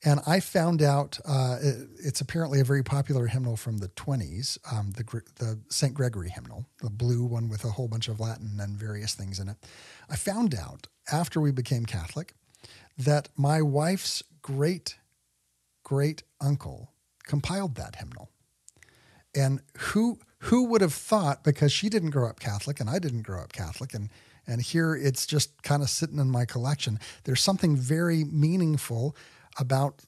And 0.04 0.19
I 0.28 0.41
found 0.41 0.84
out 0.84 1.17
uh, 1.26 1.58
it, 1.60 1.89
it's 1.97 2.21
apparently 2.21 2.60
a 2.60 2.63
very 2.63 2.84
popular 2.84 3.28
hymnal 3.28 3.58
from 3.58 3.80
the 3.80 3.88
20s, 3.89 4.60
um, 4.71 4.91
the, 4.91 5.04
the 5.38 5.60
St. 5.69 5.93
Gregory 5.93 6.30
hymnal, 6.30 6.67
the 6.84 6.89
blue 6.91 7.26
one 7.26 7.50
with 7.50 7.65
a 7.65 7.71
whole 7.71 7.88
bunch 7.88 8.08
of 8.08 8.19
Latin 8.19 8.60
and 8.60 8.78
various 8.78 9.15
things 9.15 9.39
in 9.39 9.50
it. 9.50 9.58
I 10.08 10.15
found 10.15 10.54
out 10.54 10.88
after 11.12 11.41
we 11.41 11.52
became 11.52 11.86
Catholic 11.86 12.34
that 12.97 13.30
my 13.36 13.62
wife's 13.62 14.21
great 14.41 14.97
great 15.84 16.21
uncle 16.41 16.91
compiled 17.23 17.76
that 17.76 17.95
hymnal. 17.95 18.30
And 19.38 19.62
who 19.78 20.19
who 20.39 20.65
would 20.65 20.82
have 20.82 20.93
thought 20.93 21.43
because 21.43 21.71
she 21.71 21.89
didn't 21.89 22.12
grow 22.12 22.28
up 22.28 22.39
Catholic 22.39 22.80
and 22.80 22.89
I 22.89 23.00
didn't 23.00 23.23
grow 23.23 23.41
up 23.41 23.54
Catholic 23.54 23.93
and 23.93 24.10
and 24.47 24.62
here 24.62 24.95
it's 24.95 25.26
just 25.26 25.62
kind 25.62 25.84
of 25.84 25.89
sitting 25.89 26.19
in 26.19 26.32
my 26.32 26.45
collection. 26.45 27.00
There's 27.26 27.41
something 27.41 27.76
very 27.76 28.23
meaningful 28.23 29.15
about 29.60 30.02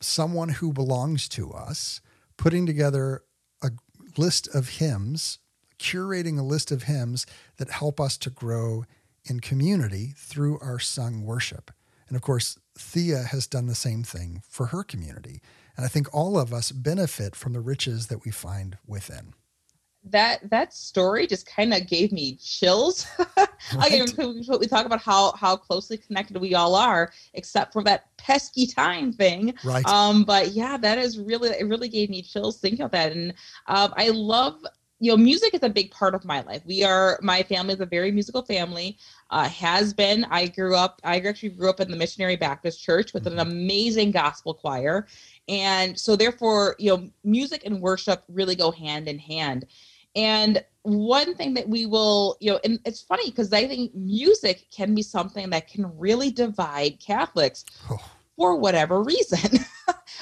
someone 0.00 0.50
who 0.50 0.72
belongs 0.72 1.28
to 1.30 1.52
us 1.52 2.00
putting 2.36 2.66
together 2.66 3.22
a 3.62 3.70
list 4.16 4.52
of 4.54 4.68
hymns, 4.68 5.38
curating 5.78 6.38
a 6.38 6.42
list 6.42 6.70
of 6.70 6.84
hymns 6.84 7.24
that 7.56 7.70
help 7.70 8.00
us 8.00 8.16
to 8.18 8.30
grow 8.30 8.84
in 9.24 9.40
community 9.40 10.12
through 10.16 10.58
our 10.60 10.78
sung 10.78 11.22
worship. 11.22 11.70
And 12.08 12.16
of 12.16 12.22
course, 12.22 12.58
Thea 12.76 13.22
has 13.22 13.46
done 13.46 13.66
the 13.66 13.74
same 13.74 14.02
thing 14.02 14.42
for 14.48 14.66
her 14.66 14.82
community. 14.82 15.40
And 15.76 15.84
I 15.84 15.88
think 15.88 16.12
all 16.14 16.38
of 16.38 16.52
us 16.52 16.70
benefit 16.70 17.34
from 17.34 17.52
the 17.52 17.60
riches 17.60 18.06
that 18.08 18.24
we 18.24 18.30
find 18.30 18.78
within. 18.86 19.34
That 20.06 20.50
that 20.50 20.74
story 20.74 21.26
just 21.26 21.46
kind 21.46 21.72
of 21.72 21.86
gave 21.86 22.12
me 22.12 22.36
chills. 22.36 23.06
Right. 23.74 24.02
Again, 24.02 24.44
we 24.60 24.66
talk 24.66 24.84
about 24.84 25.00
how 25.00 25.32
how 25.32 25.56
closely 25.56 25.96
connected 25.96 26.36
we 26.36 26.54
all 26.54 26.74
are, 26.74 27.10
except 27.32 27.72
for 27.72 27.82
that 27.84 28.14
pesky 28.18 28.66
time 28.66 29.10
thing. 29.10 29.54
Right. 29.64 29.86
Um. 29.86 30.22
But 30.24 30.48
yeah, 30.48 30.76
that 30.76 30.98
is 30.98 31.18
really 31.18 31.48
it. 31.48 31.66
Really 31.66 31.88
gave 31.88 32.10
me 32.10 32.20
chills 32.20 32.58
thinking 32.58 32.84
of 32.84 32.90
that, 32.90 33.12
and 33.12 33.32
um, 33.66 33.94
I 33.96 34.10
love 34.10 34.62
you 35.00 35.10
know, 35.10 35.16
music 35.16 35.52
is 35.54 35.62
a 35.62 35.68
big 35.68 35.90
part 35.90 36.14
of 36.14 36.24
my 36.24 36.40
life. 36.42 36.62
We 36.64 36.84
are 36.84 37.18
my 37.20 37.42
family 37.42 37.74
is 37.74 37.80
a 37.80 37.86
very 37.86 38.10
musical 38.10 38.42
family. 38.42 38.96
Uh, 39.30 39.48
has 39.48 39.92
been. 39.92 40.24
I 40.30 40.46
grew 40.46 40.76
up. 40.76 41.00
I 41.02 41.18
actually 41.18 41.50
grew 41.50 41.68
up 41.68 41.80
in 41.80 41.90
the 41.90 41.96
Missionary 41.96 42.36
Baptist 42.36 42.82
Church 42.82 43.12
with 43.12 43.24
mm-hmm. 43.24 43.38
an 43.38 43.46
amazing 43.46 44.12
gospel 44.12 44.54
choir, 44.54 45.06
and 45.48 45.98
so 45.98 46.16
therefore, 46.16 46.76
you 46.78 46.90
know, 46.90 47.08
music 47.22 47.62
and 47.64 47.80
worship 47.80 48.24
really 48.28 48.54
go 48.54 48.70
hand 48.70 49.08
in 49.08 49.18
hand. 49.18 49.66
And 50.16 50.64
one 50.82 51.34
thing 51.34 51.54
that 51.54 51.68
we 51.68 51.86
will, 51.86 52.36
you 52.40 52.52
know, 52.52 52.60
and 52.64 52.78
it's 52.84 53.02
funny 53.02 53.30
because 53.30 53.52
I 53.52 53.66
think 53.66 53.94
music 53.94 54.66
can 54.70 54.94
be 54.94 55.02
something 55.02 55.50
that 55.50 55.68
can 55.68 55.96
really 55.98 56.30
divide 56.30 57.00
Catholics 57.00 57.64
oh. 57.90 57.98
for 58.36 58.56
whatever 58.56 59.02
reason. 59.02 59.60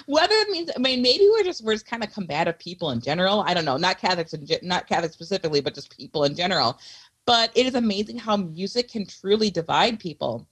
whether 0.07 0.35
it 0.35 0.49
means 0.49 0.71
i 0.75 0.79
mean 0.79 1.03
maybe 1.03 1.29
we're 1.31 1.45
just 1.45 1.63
we're 1.65 1.75
just 1.75 1.87
kind 1.87 2.03
of 2.03 2.13
combative 2.13 2.59
people 2.59 2.91
in 2.91 3.01
general 3.01 3.43
i 3.47 3.55
don't 3.55 3.65
know 3.65 3.77
not 3.77 3.99
catholics 3.99 4.33
and 4.33 4.59
not 4.63 4.89
catholics 4.89 5.15
specifically 5.15 5.61
but 5.61 5.75
just 5.75 5.97
people 5.97 6.25
in 6.25 6.35
general 6.35 6.79
but 7.27 7.51
it 7.55 7.67
is 7.67 7.75
amazing 7.75 8.19
how 8.19 8.37
music 8.37 8.89
can 8.89 9.07
truly 9.07 9.51
divide 9.51 10.01
people 10.01 10.47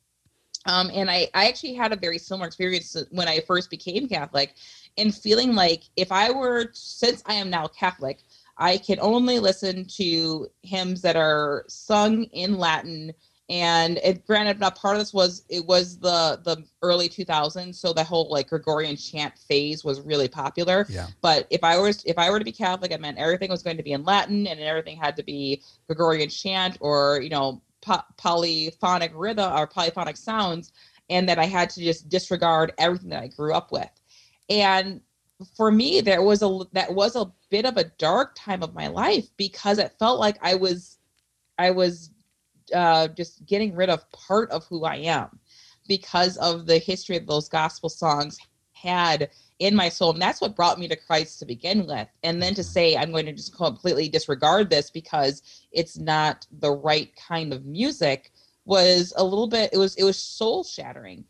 um, 0.67 0.91
and 0.93 1.11
I, 1.11 1.29
I 1.35 1.49
actually 1.49 1.75
had 1.75 1.93
a 1.93 1.97
very 1.97 2.19
similar 2.19 2.47
experience 2.47 2.97
when 3.11 3.29
i 3.29 3.41
first 3.41 3.71
became 3.71 4.09
catholic 4.09 4.55
and 4.99 5.15
feeling 5.15 5.55
like 5.55 5.85
if 5.97 6.13
i 6.13 6.31
were 6.31 6.71
since 6.73 7.23
i 7.27 7.35
am 7.35 7.51
now 7.51 7.67
catholic 7.69 8.23
i 8.59 8.77
can 8.79 8.99
only 9.01 9.39
listen 9.39 9.85
to 9.97 10.49
hymns 10.63 11.03
that 11.03 11.17
are 11.17 11.65
sung 11.69 12.25
in 12.25 12.59
latin 12.59 13.13
and 13.51 13.99
it 14.05 14.25
granted 14.27 14.61
now 14.61 14.71
part 14.71 14.95
of 14.95 15.01
this 15.01 15.13
was 15.13 15.45
it 15.49 15.67
was 15.67 15.99
the 15.99 16.41
the 16.45 16.65
early 16.83 17.09
2000s 17.09 17.75
so 17.75 17.93
the 17.93 18.03
whole 18.03 18.31
like 18.31 18.49
gregorian 18.49 18.97
chant 18.97 19.37
phase 19.37 19.85
was 19.85 20.01
really 20.01 20.29
popular 20.29 20.87
yeah. 20.89 21.09
but 21.21 21.47
if 21.51 21.63
i 21.65 21.77
was 21.77 22.03
if 22.05 22.17
i 22.17 22.31
were 22.31 22.39
to 22.39 22.45
be 22.45 22.53
catholic 22.53 22.93
it 22.93 23.01
meant 23.01 23.19
everything 23.19 23.51
was 23.51 23.63
going 23.63 23.77
to 23.77 23.83
be 23.83 23.93
in 23.93 24.05
latin 24.05 24.47
and 24.47 24.61
everything 24.61 24.97
had 24.97 25.17
to 25.17 25.25
be 25.25 25.61
gregorian 25.89 26.29
chant 26.29 26.79
or 26.81 27.21
you 27.21 27.29
know 27.29 27.61
po- 27.83 28.03
polyphonic 28.17 29.13
rhythm 29.15 29.53
or 29.53 29.67
polyphonic 29.67 30.17
sounds 30.17 30.73
and 31.09 31.29
that 31.29 31.39
i 31.39 31.47
had 31.47 31.71
to 31.71 31.81
just 31.81 32.09
disregard 32.09 32.73
everything 32.79 33.11
that 33.11 33.23
i 33.23 33.29
grew 33.29 33.55
up 33.55 33.73
with. 33.73 33.91
And 34.49 35.01
for 35.57 35.71
me 35.71 36.01
there 36.01 36.23
was 36.23 36.43
a 36.43 36.61
that 36.73 36.95
was 36.95 37.17
a 37.17 37.33
bit 37.51 37.65
of 37.65 37.77
a 37.77 37.85
dark 37.99 38.33
time 38.37 38.63
of 38.63 38.75
my 38.75 38.89
life 38.89 39.27
because 39.37 39.79
it 39.79 39.93
felt 39.99 40.21
like 40.21 40.37
i 40.43 40.55
was 40.55 40.99
i 41.59 41.71
was 41.71 42.11
uh, 42.75 43.09
just 43.09 43.45
getting 43.47 43.75
rid 43.75 43.91
of 43.91 44.11
part 44.13 44.51
of 44.51 44.65
who 44.67 44.85
I 44.85 44.97
am 44.97 45.39
because 45.89 46.37
of 46.37 46.67
the 46.67 46.79
history 46.79 47.17
of 47.17 47.27
those 47.27 47.49
gospel 47.49 47.89
songs 47.89 48.39
had 48.73 49.31
in 49.61 49.77
my 49.77 49.89
soul. 49.89 50.13
And 50.13 50.21
that's 50.21 50.41
what 50.41 50.57
brought 50.57 50.79
me 50.79 50.89
to 50.89 50.97
Christ 50.97 51.39
to 51.39 51.47
begin 51.47 51.87
with. 51.87 52.09
And 52.25 52.43
then 52.43 52.55
to 52.55 52.65
say, 52.65 52.97
I'm 52.97 53.13
going 53.13 53.27
to 53.27 53.33
just 53.33 53.55
completely 53.55 54.09
disregard 54.09 54.71
this 54.71 54.91
because 54.91 55.43
it's 55.71 55.99
not 55.99 56.47
the 56.59 56.73
right 56.73 57.15
kind 57.15 57.53
of 57.53 57.67
music 57.67 58.33
was 58.65 59.13
a 59.17 59.23
little 59.23 59.47
bit, 59.47 59.71
it 59.73 59.79
was, 59.79 59.95
it 59.97 60.05
was 60.05 60.19
soul 60.19 60.65
shattering. 60.65 61.25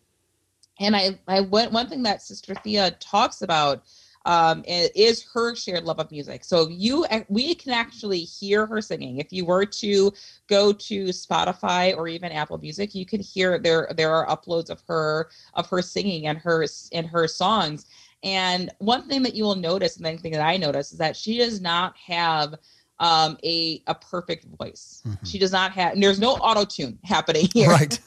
And 0.79 0.97
I, 0.97 1.19
I 1.29 1.41
went, 1.41 1.73
one 1.73 1.89
thing 1.89 2.03
that 2.05 2.23
Sister 2.23 2.55
Thea 2.55 2.93
talks 3.01 3.43
about 3.43 3.83
um, 4.27 4.63
is 4.67 5.25
her 5.33 5.55
shared 5.55 5.85
love 5.85 5.99
of 5.99 6.11
music. 6.11 6.45
So 6.45 6.69
you 6.69 7.07
we 7.29 7.55
can 7.55 7.73
actually 7.73 8.21
hear 8.21 8.67
her 8.67 8.81
singing. 8.81 9.19
If 9.19 9.33
you 9.33 9.45
were 9.45 9.65
to 9.67 10.13
go 10.47 10.73
to 10.73 11.05
Spotify 11.07 11.97
or 11.97 12.09
even 12.09 12.33
Apple 12.33 12.59
Music, 12.59 12.95
you 12.95 13.07
can 13.07 13.21
hear 13.21 13.59
there 13.59 13.93
there 13.97 14.15
are 14.15 14.27
uploads 14.27 14.71
of 14.71 14.83
her 14.89 15.31
of 15.55 15.69
her 15.69 15.83
singing 15.83 16.27
and 16.27 16.39
her 16.39 16.67
and 16.93 17.07
her 17.07 17.27
songs. 17.27 17.87
And 18.23 18.71
one 18.79 19.09
thing 19.09 19.23
that 19.23 19.35
you 19.35 19.45
will 19.45 19.57
notice, 19.57 19.97
and 19.97 20.05
the 20.05 20.17
thing 20.19 20.33
that 20.33 20.47
I 20.47 20.57
notice, 20.57 20.93
is 20.93 20.99
that 20.99 21.17
she 21.17 21.39
does 21.39 21.61
not 21.61 21.97
have 21.97 22.55
um, 23.01 23.39
a 23.43 23.83
a 23.87 23.95
perfect 23.95 24.45
voice. 24.59 25.03
Mm-hmm. 25.07 25.25
She 25.25 25.39
does 25.39 25.53
not 25.53 25.73
have. 25.73 25.99
there's 25.99 26.21
no 26.21 26.33
auto 26.33 26.65
tune 26.65 26.99
happening 27.03 27.49
here. 27.53 27.71
Right. 27.71 27.99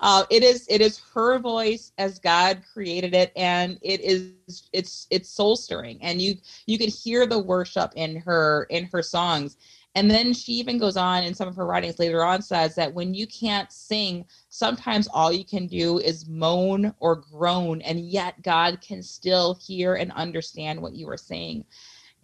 uh, 0.00 0.24
it 0.30 0.42
is 0.42 0.66
it 0.68 0.80
is 0.80 1.00
her 1.14 1.38
voice 1.38 1.92
as 1.98 2.18
God 2.18 2.62
created 2.72 3.14
it, 3.14 3.32
and 3.36 3.78
it 3.80 4.02
is 4.02 4.68
it's 4.72 5.06
it's 5.10 5.30
soul 5.30 5.56
stirring, 5.56 5.98
and 6.02 6.20
you 6.20 6.36
you 6.66 6.78
could 6.78 6.90
hear 6.90 7.26
the 7.26 7.38
worship 7.38 7.92
in 7.96 8.16
her 8.16 8.66
in 8.70 8.84
her 8.92 9.02
songs. 9.02 9.56
And 9.94 10.10
then 10.10 10.32
she 10.32 10.52
even 10.54 10.78
goes 10.78 10.96
on 10.96 11.22
in 11.22 11.34
some 11.34 11.46
of 11.46 11.56
her 11.56 11.66
writings 11.66 11.98
later 11.98 12.24
on 12.24 12.42
says 12.42 12.74
that 12.74 12.92
when 12.92 13.14
you 13.14 13.26
can't 13.26 13.70
sing, 13.70 14.24
sometimes 14.48 15.06
all 15.08 15.32
you 15.32 15.44
can 15.44 15.66
do 15.66 15.98
is 15.98 16.28
moan 16.28 16.92
or 16.98 17.16
groan, 17.16 17.80
and 17.82 18.00
yet 18.00 18.42
God 18.42 18.80
can 18.80 19.02
still 19.02 19.54
hear 19.54 19.94
and 19.94 20.10
understand 20.12 20.80
what 20.80 20.94
you 20.94 21.08
are 21.08 21.16
saying. 21.16 21.64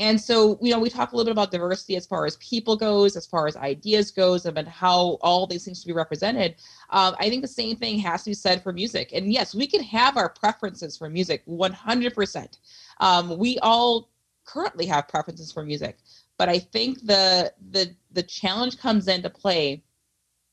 And 0.00 0.18
so, 0.18 0.58
you 0.62 0.72
know, 0.72 0.80
we 0.80 0.88
talk 0.88 1.12
a 1.12 1.16
little 1.16 1.26
bit 1.26 1.32
about 1.32 1.50
diversity 1.50 1.94
as 1.94 2.06
far 2.06 2.24
as 2.24 2.36
people 2.38 2.74
goes, 2.74 3.16
as 3.16 3.26
far 3.26 3.46
as 3.46 3.54
ideas 3.54 4.10
goes, 4.10 4.46
and 4.46 4.66
how 4.66 5.18
all 5.20 5.46
these 5.46 5.66
things 5.66 5.80
should 5.80 5.88
be 5.88 5.92
represented. 5.92 6.54
Um, 6.88 7.14
I 7.20 7.28
think 7.28 7.42
the 7.42 7.48
same 7.48 7.76
thing 7.76 7.98
has 7.98 8.22
to 8.24 8.30
be 8.30 8.34
said 8.34 8.62
for 8.62 8.72
music. 8.72 9.10
And 9.12 9.30
yes, 9.30 9.54
we 9.54 9.66
can 9.66 9.82
have 9.82 10.16
our 10.16 10.30
preferences 10.30 10.96
for 10.96 11.10
music 11.10 11.44
100%. 11.46 12.58
Um, 12.98 13.36
we 13.38 13.58
all 13.58 14.08
currently 14.44 14.86
have 14.86 15.08
preferences 15.08 15.52
for 15.52 15.64
music, 15.64 15.98
but 16.38 16.48
I 16.48 16.58
think 16.58 17.04
the 17.04 17.52
the 17.70 17.94
the 18.12 18.22
challenge 18.22 18.78
comes 18.78 19.08
into 19.08 19.30
play 19.30 19.82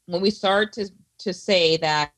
when 0.05 0.21
we 0.21 0.31
start 0.31 0.73
to 0.73 0.89
to 1.19 1.33
say 1.33 1.77
that 1.77 2.11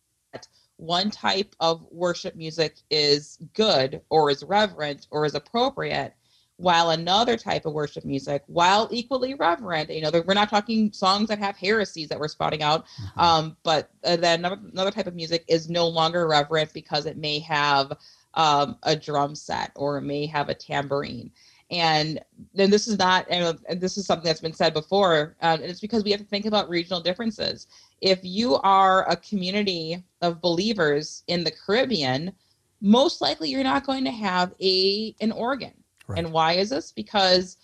one 0.78 1.12
type 1.12 1.56
of 1.60 1.86
worship 1.92 2.36
music 2.36 2.78
is 2.90 3.38
good 3.54 4.02
or 4.10 4.30
is 4.30 4.44
reverent 4.44 5.08
or 5.12 5.26
is 5.26 5.36
appropriate 5.36 6.14
while 6.60 6.90
another 6.90 7.38
type 7.38 7.66
of 7.66 7.72
worship 7.72 8.04
music, 8.04 8.44
while 8.48 8.90
equally 8.92 9.34
reverent, 9.34 9.90
you 9.90 10.02
know, 10.02 10.12
we're 10.26 10.34
not 10.34 10.50
talking 10.50 10.92
songs 10.92 11.30
that 11.30 11.40
have 11.40 11.56
heresies 11.56 12.10
that 12.10 12.20
we're 12.20 12.28
spotting 12.28 12.62
out, 12.62 12.86
mm-hmm. 12.86 13.20
um, 13.20 13.58
but 13.64 13.90
uh, 14.04 14.18
then 14.18 14.40
another, 14.40 14.60
another 14.74 14.92
type 14.92 15.08
of 15.08 15.16
music 15.16 15.46
is 15.48 15.70
no 15.70 15.88
longer 15.88 16.28
reverent 16.28 16.74
because 16.74 17.06
it 17.06 17.16
may 17.16 17.40
have 17.40 17.94
um, 18.34 18.78
a 18.84 18.94
drum 18.94 19.36
set 19.36 19.72
or 19.76 19.98
it 19.98 20.02
may 20.02 20.26
have 20.26 20.50
a 20.50 20.54
tambourine. 20.54 21.32
And 21.72 22.20
then 22.54 22.72
this 22.72 22.88
is 22.88 22.98
not, 22.98 23.28
and 23.30 23.60
this 23.80 23.98
is 23.98 24.06
something 24.08 24.26
that's 24.26 24.42
been 24.42 24.54
said 24.54 24.74
before, 24.74 25.36
uh, 25.42 25.58
and 25.62 25.64
it's 25.64 25.80
because 25.80 26.04
we 26.04 26.10
have 26.12 26.20
to 26.20 26.26
think 26.26 26.48
about 26.48 26.68
regional 26.68 27.00
differences. 27.00 27.68
If 28.02 28.20
you 28.24 28.56
are 28.56 29.08
a 29.08 29.16
community 29.18 30.04
of 30.22 30.42
believers 30.42 31.24
in 31.28 31.44
the 31.44 31.52
Caribbean, 31.52 32.32
most 32.82 33.22
likely 33.22 33.50
you're 33.50 33.64
not 33.64 33.86
going 33.86 34.04
to 34.06 34.12
have 34.12 34.54
a 34.62 35.16
an 35.22 35.32
organ 35.32 35.74
Right. 36.10 36.18
And 36.18 36.34
why 36.34 36.54
is 36.54 36.72
this? 36.72 36.92
Because 36.92 37.58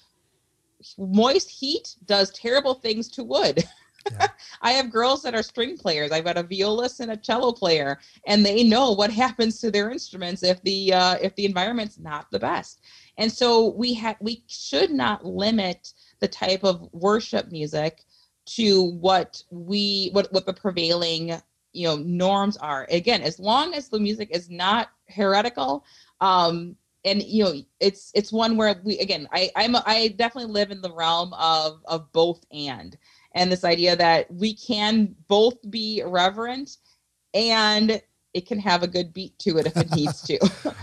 moist 0.99 1.49
heat 1.49 1.95
does 2.05 2.29
terrible 2.31 2.75
things 2.75 3.09
to 3.11 3.23
wood. 3.23 3.63
Yeah. 4.11 4.27
I 4.61 4.73
have 4.73 4.91
girls 4.91 5.23
that 5.23 5.33
are 5.33 5.41
string 5.41 5.79
players. 5.79 6.11
I've 6.11 6.25
got 6.25 6.37
a 6.37 6.43
violist 6.43 6.99
and 6.99 7.09
a 7.09 7.17
cello 7.17 7.51
player, 7.51 7.97
and 8.27 8.45
they 8.45 8.63
know 8.63 8.91
what 8.91 9.09
happens 9.09 9.59
to 9.61 9.71
their 9.71 9.89
instruments 9.89 10.43
if 10.43 10.61
the 10.61 10.93
uh, 10.93 11.15
if 11.23 11.33
the 11.33 11.45
environment's 11.45 11.97
not 11.97 12.29
the 12.29 12.37
best. 12.37 12.81
And 13.17 13.31
so 13.31 13.69
we 13.69 13.93
have 13.95 14.17
we 14.19 14.43
should 14.47 14.91
not 14.91 15.25
limit 15.25 15.93
the 16.19 16.27
type 16.27 16.63
of 16.63 16.89
worship 16.91 17.51
music 17.51 18.03
to 18.45 18.91
what 18.99 19.41
we 19.49 20.09
what 20.11 20.31
what 20.31 20.45
the 20.45 20.53
prevailing 20.53 21.41
you 21.73 21.87
know 21.87 21.97
norms 21.97 22.57
are. 22.57 22.87
Again, 22.89 23.21
as 23.21 23.39
long 23.39 23.73
as 23.73 23.89
the 23.89 23.99
music 23.99 24.29
is 24.31 24.49
not 24.49 24.89
heretical, 25.07 25.85
um, 26.21 26.75
and 27.05 27.21
you 27.23 27.43
know 27.43 27.53
it's 27.79 28.11
it's 28.15 28.33
one 28.33 28.57
where 28.57 28.81
we 28.83 28.97
again 28.97 29.27
i 29.31 29.49
i'm 29.55 29.75
i 29.85 30.13
definitely 30.17 30.51
live 30.51 30.71
in 30.71 30.81
the 30.81 30.91
realm 30.91 31.33
of 31.35 31.81
of 31.85 32.11
both 32.11 32.43
and 32.51 32.97
and 33.35 33.51
this 33.51 33.63
idea 33.63 33.95
that 33.95 34.29
we 34.33 34.53
can 34.53 35.15
both 35.27 35.55
be 35.69 36.01
reverent 36.05 36.77
and 37.33 38.01
it 38.35 38.45
can 38.45 38.59
have 38.59 38.83
a 38.83 38.87
good 38.87 39.13
beat 39.13 39.37
to 39.39 39.57
it 39.57 39.65
if 39.65 39.77
it 39.77 39.89
needs 39.95 40.21
to 40.21 40.37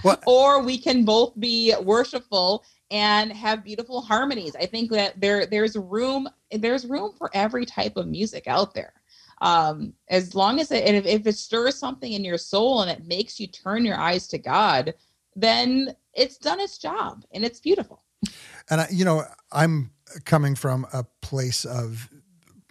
or 0.27 0.63
we 0.63 0.79
can 0.79 1.05
both 1.05 1.39
be 1.39 1.75
worshipful 1.83 2.65
and 2.91 3.33
have 3.33 3.63
beautiful 3.63 4.01
harmonies. 4.01 4.57
I 4.57 4.67
think 4.67 4.91
that 4.91 5.21
there 5.21 5.47
there's 5.47 5.77
room 5.77 6.29
there's 6.51 6.87
room 6.87 7.13
for 7.17 7.31
every 7.35 7.65
type 7.67 7.97
of 7.97 8.09
music 8.09 8.49
out 8.49 8.75
there. 8.75 8.95
Um, 9.43 9.93
as 10.09 10.35
long 10.35 10.61
as 10.61 10.71
it 10.71 10.85
if, 10.85 11.07
if 11.07 11.27
it 11.27 11.37
stirs 11.37 11.79
something 11.79 12.13
in 12.13 12.25
your 12.25 12.39
soul 12.39 12.83
and 12.83 12.91
it 12.91 13.07
makes 13.07 13.39
you 13.39 13.47
turn 13.47 13.85
your 13.85 13.99
eyes 13.99 14.27
to 14.29 14.39
God, 14.39 14.95
then 15.37 15.95
it's 16.15 16.39
done 16.39 16.59
its 16.59 16.79
job 16.79 17.25
and 17.33 17.45
it's 17.45 17.61
beautiful. 17.61 18.03
And 18.71 18.81
I, 18.81 18.89
you 18.91 19.05
know, 19.05 19.25
I'm 19.51 19.91
coming 20.25 20.55
from 20.55 20.87
a 20.93 21.05
place 21.21 21.65
of 21.65 22.09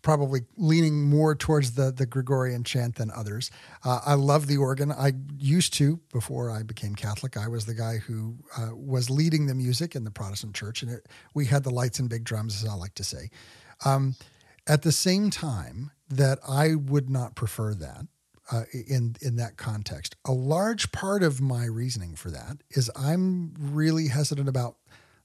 probably 0.02 0.42
leaning 0.58 1.10
more 1.10 1.36
towards 1.36 1.74
the 1.74 1.92
the 1.92 2.06
Gregorian 2.06 2.64
chant 2.64 2.96
than 2.96 3.12
others. 3.12 3.52
Uh, 3.84 4.00
I 4.06 4.16
love 4.16 4.48
the 4.48 4.58
organ. 4.58 4.92
I 4.92 5.14
used 5.38 5.74
to 5.76 6.00
before 6.12 6.50
I 6.50 6.64
became 6.64 6.96
Catholic. 6.96 7.38
I 7.38 7.48
was 7.48 7.66
the 7.66 7.74
guy 7.74 7.98
who 7.98 8.38
uh, 8.58 8.76
was 8.76 9.10
leading 9.10 9.46
the 9.46 9.56
music 9.56 9.96
in 9.96 10.04
the 10.04 10.12
Protestant 10.12 10.56
church, 10.56 10.82
and 10.82 10.92
it, 10.92 11.08
we 11.34 11.46
had 11.46 11.64
the 11.64 11.70
lights 11.70 12.00
and 12.00 12.10
big 12.10 12.24
drums, 12.24 12.64
as 12.64 12.70
I 12.70 12.74
like 12.74 12.96
to 12.96 13.04
say. 13.04 13.30
Um, 13.86 14.16
at 14.68 14.84
the 14.84 14.92
same 14.92 15.30
time, 15.30 15.92
that 16.10 16.40
I 16.48 16.76
would 16.76 17.10
not 17.10 17.36
prefer 17.36 17.74
that. 17.76 18.08
Uh, 18.52 18.64
in 18.74 19.16
in 19.22 19.38
that 19.38 19.56
context, 19.56 20.18
a 20.26 20.34
large 20.34 20.92
part 20.92 21.24
of 21.24 21.40
my 21.40 21.64
reasoning 21.64 22.16
for 22.16 22.30
that 22.32 22.58
is 22.72 22.92
I'm 22.98 23.54
really 23.58 24.08
hesitant 24.08 24.50
about 24.50 24.76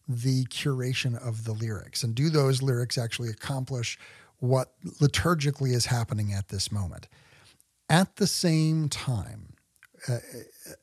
the 0.08 0.44
curation 0.44 1.16
of 1.26 1.44
the 1.44 1.52
lyrics 1.52 2.04
and 2.04 2.14
do 2.14 2.30
those 2.30 2.62
lyrics 2.62 2.96
actually 2.96 3.28
accomplish 3.28 3.98
what 4.38 4.72
liturgically 5.00 5.72
is 5.72 5.86
happening 5.86 6.32
at 6.32 6.48
this 6.48 6.70
moment. 6.70 7.08
At 7.88 8.16
the 8.16 8.26
same 8.26 8.88
time, 8.88 9.54
a, 10.08 10.20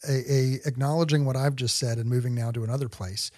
a, 0.07 0.59
acknowledging 0.65 1.25
what 1.25 1.35
I've 1.35 1.55
just 1.55 1.75
said 1.75 1.97
and 1.97 2.09
moving 2.09 2.33
now 2.33 2.51
to 2.51 2.63
another 2.63 2.89
place, 2.89 3.31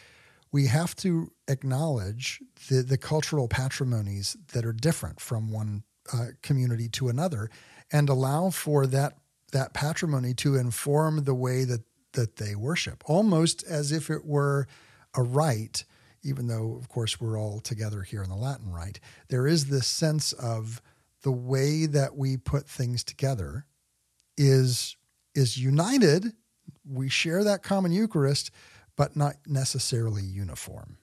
we 0.52 0.68
have 0.68 0.96
to 0.98 1.32
acknowledge 1.48 2.42
the, 2.70 2.82
the 2.82 2.98
cultural 2.98 3.48
patrimonies 3.48 4.38
that 4.54 4.66
are 4.66 4.74
different 4.74 5.20
from 5.20 5.52
one 5.52 5.84
uh, 6.14 6.28
community 6.42 6.88
to 6.90 7.10
another 7.10 7.50
and 7.92 8.10
allow 8.10 8.50
for 8.50 8.86
that 8.88 9.18
that 9.52 9.74
patrimony 9.74 10.34
to 10.34 10.56
inform 10.56 11.24
the 11.24 11.34
way 11.34 11.64
that 11.64 11.82
that 12.14 12.38
they 12.38 12.56
worship 12.56 13.04
almost 13.06 13.64
as 13.64 13.92
if 13.92 14.10
it 14.10 14.26
were 14.26 14.68
a 15.16 15.24
rite 15.24 15.84
even 16.26 16.48
though, 16.48 16.76
of 16.76 16.90
course, 16.90 17.22
we're 17.22 17.40
all 17.40 17.60
together 17.60 18.02
here 18.02 18.24
in 18.24 18.30
the 18.30 18.36
Latin 18.36 18.72
Rite, 18.72 19.00
there 19.30 19.46
is 19.46 19.68
this 19.68 19.86
sense 19.88 20.34
of 20.34 20.82
the 21.22 21.32
way 21.32 21.86
that 21.86 22.18
we 22.18 22.36
put 22.36 22.68
things 22.68 23.04
together 23.04 23.66
is 24.36 24.98
is 25.36 25.58
united. 25.58 26.34
We 26.84 27.10
share 27.10 27.44
that 27.44 27.62
common 27.62 27.92
Eucharist, 27.92 28.52
but 28.96 29.16
not 29.16 29.36
necessarily 29.46 30.24
uniform. 30.24 30.98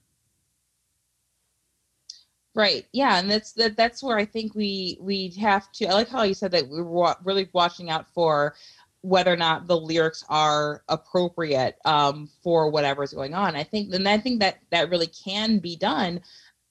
Right. 2.54 2.86
Yeah, 2.92 3.18
and 3.18 3.30
that's 3.30 3.52
that. 3.52 3.76
That's 3.76 4.02
where 4.02 4.18
I 4.18 4.24
think 4.24 4.54
we 4.54 4.98
we 5.00 5.30
have 5.40 5.70
to. 5.72 5.86
I 5.86 5.92
like 5.92 6.08
how 6.08 6.24
you 6.24 6.34
said 6.34 6.50
that 6.50 6.68
we 6.68 6.82
were 6.82 7.14
really 7.24 7.48
watching 7.52 7.90
out 7.90 8.06
for 8.12 8.54
whether 9.02 9.32
or 9.32 9.36
not 9.36 9.66
the 9.66 9.76
lyrics 9.76 10.24
are 10.28 10.82
appropriate 10.88 11.76
um, 11.84 12.28
for 12.42 12.70
whatever's 12.70 13.12
going 13.12 13.34
on. 13.34 13.54
I 13.54 13.64
think, 13.64 13.92
and 13.92 14.08
I 14.08 14.18
think 14.18 14.40
that 14.40 14.58
that 14.70 14.90
really 14.90 15.08
can 15.08 15.58
be 15.58 15.76
done 15.76 16.20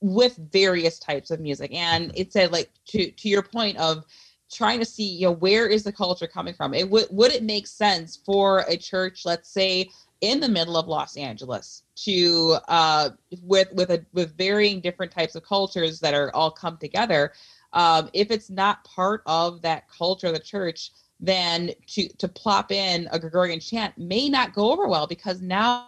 with 0.01 0.38
various 0.51 0.97
types 0.97 1.29
of 1.29 1.39
music. 1.39 1.73
And 1.73 2.11
it 2.15 2.34
said, 2.34 2.51
like 2.51 2.71
to 2.88 3.11
to 3.11 3.29
your 3.29 3.43
point 3.43 3.77
of 3.77 4.03
trying 4.51 4.79
to 4.79 4.86
see, 4.86 5.03
you 5.03 5.27
know, 5.27 5.32
where 5.32 5.67
is 5.67 5.84
the 5.84 5.91
culture 5.91 6.27
coming 6.27 6.53
from? 6.53 6.73
It 6.73 6.89
would 6.89 7.07
would 7.11 7.32
it 7.32 7.43
make 7.43 7.67
sense 7.67 8.17
for 8.25 8.65
a 8.67 8.77
church, 8.77 9.25
let's 9.25 9.49
say, 9.49 9.89
in 10.21 10.39
the 10.39 10.49
middle 10.49 10.77
of 10.77 10.88
Los 10.88 11.17
Angeles, 11.17 11.84
to 12.05 12.57
uh, 12.67 13.09
with 13.43 13.71
with 13.73 13.91
a 13.91 14.05
with 14.13 14.38
varying 14.38 14.82
different 14.82 15.11
types 15.11 15.36
of 15.36 15.43
cultures 15.43 15.99
that 15.99 16.13
are 16.13 16.34
all 16.36 16.51
come 16.51 16.77
together. 16.77 17.34
Um, 17.73 18.09
if 18.13 18.32
it's 18.32 18.49
not 18.49 18.84
part 18.84 19.21
of 19.25 19.61
that 19.61 19.89
culture 19.89 20.27
of 20.27 20.34
the 20.34 20.39
church, 20.39 20.91
then 21.22 21.72
to 21.88 22.09
to 22.17 22.28
plop 22.28 22.72
in 22.72 23.07
a 23.11 23.19
Gregorian 23.19 23.59
chant 23.59 23.97
may 23.97 24.28
not 24.28 24.53
go 24.53 24.72
over 24.72 24.88
well 24.88 25.07
because 25.07 25.41
now 25.41 25.88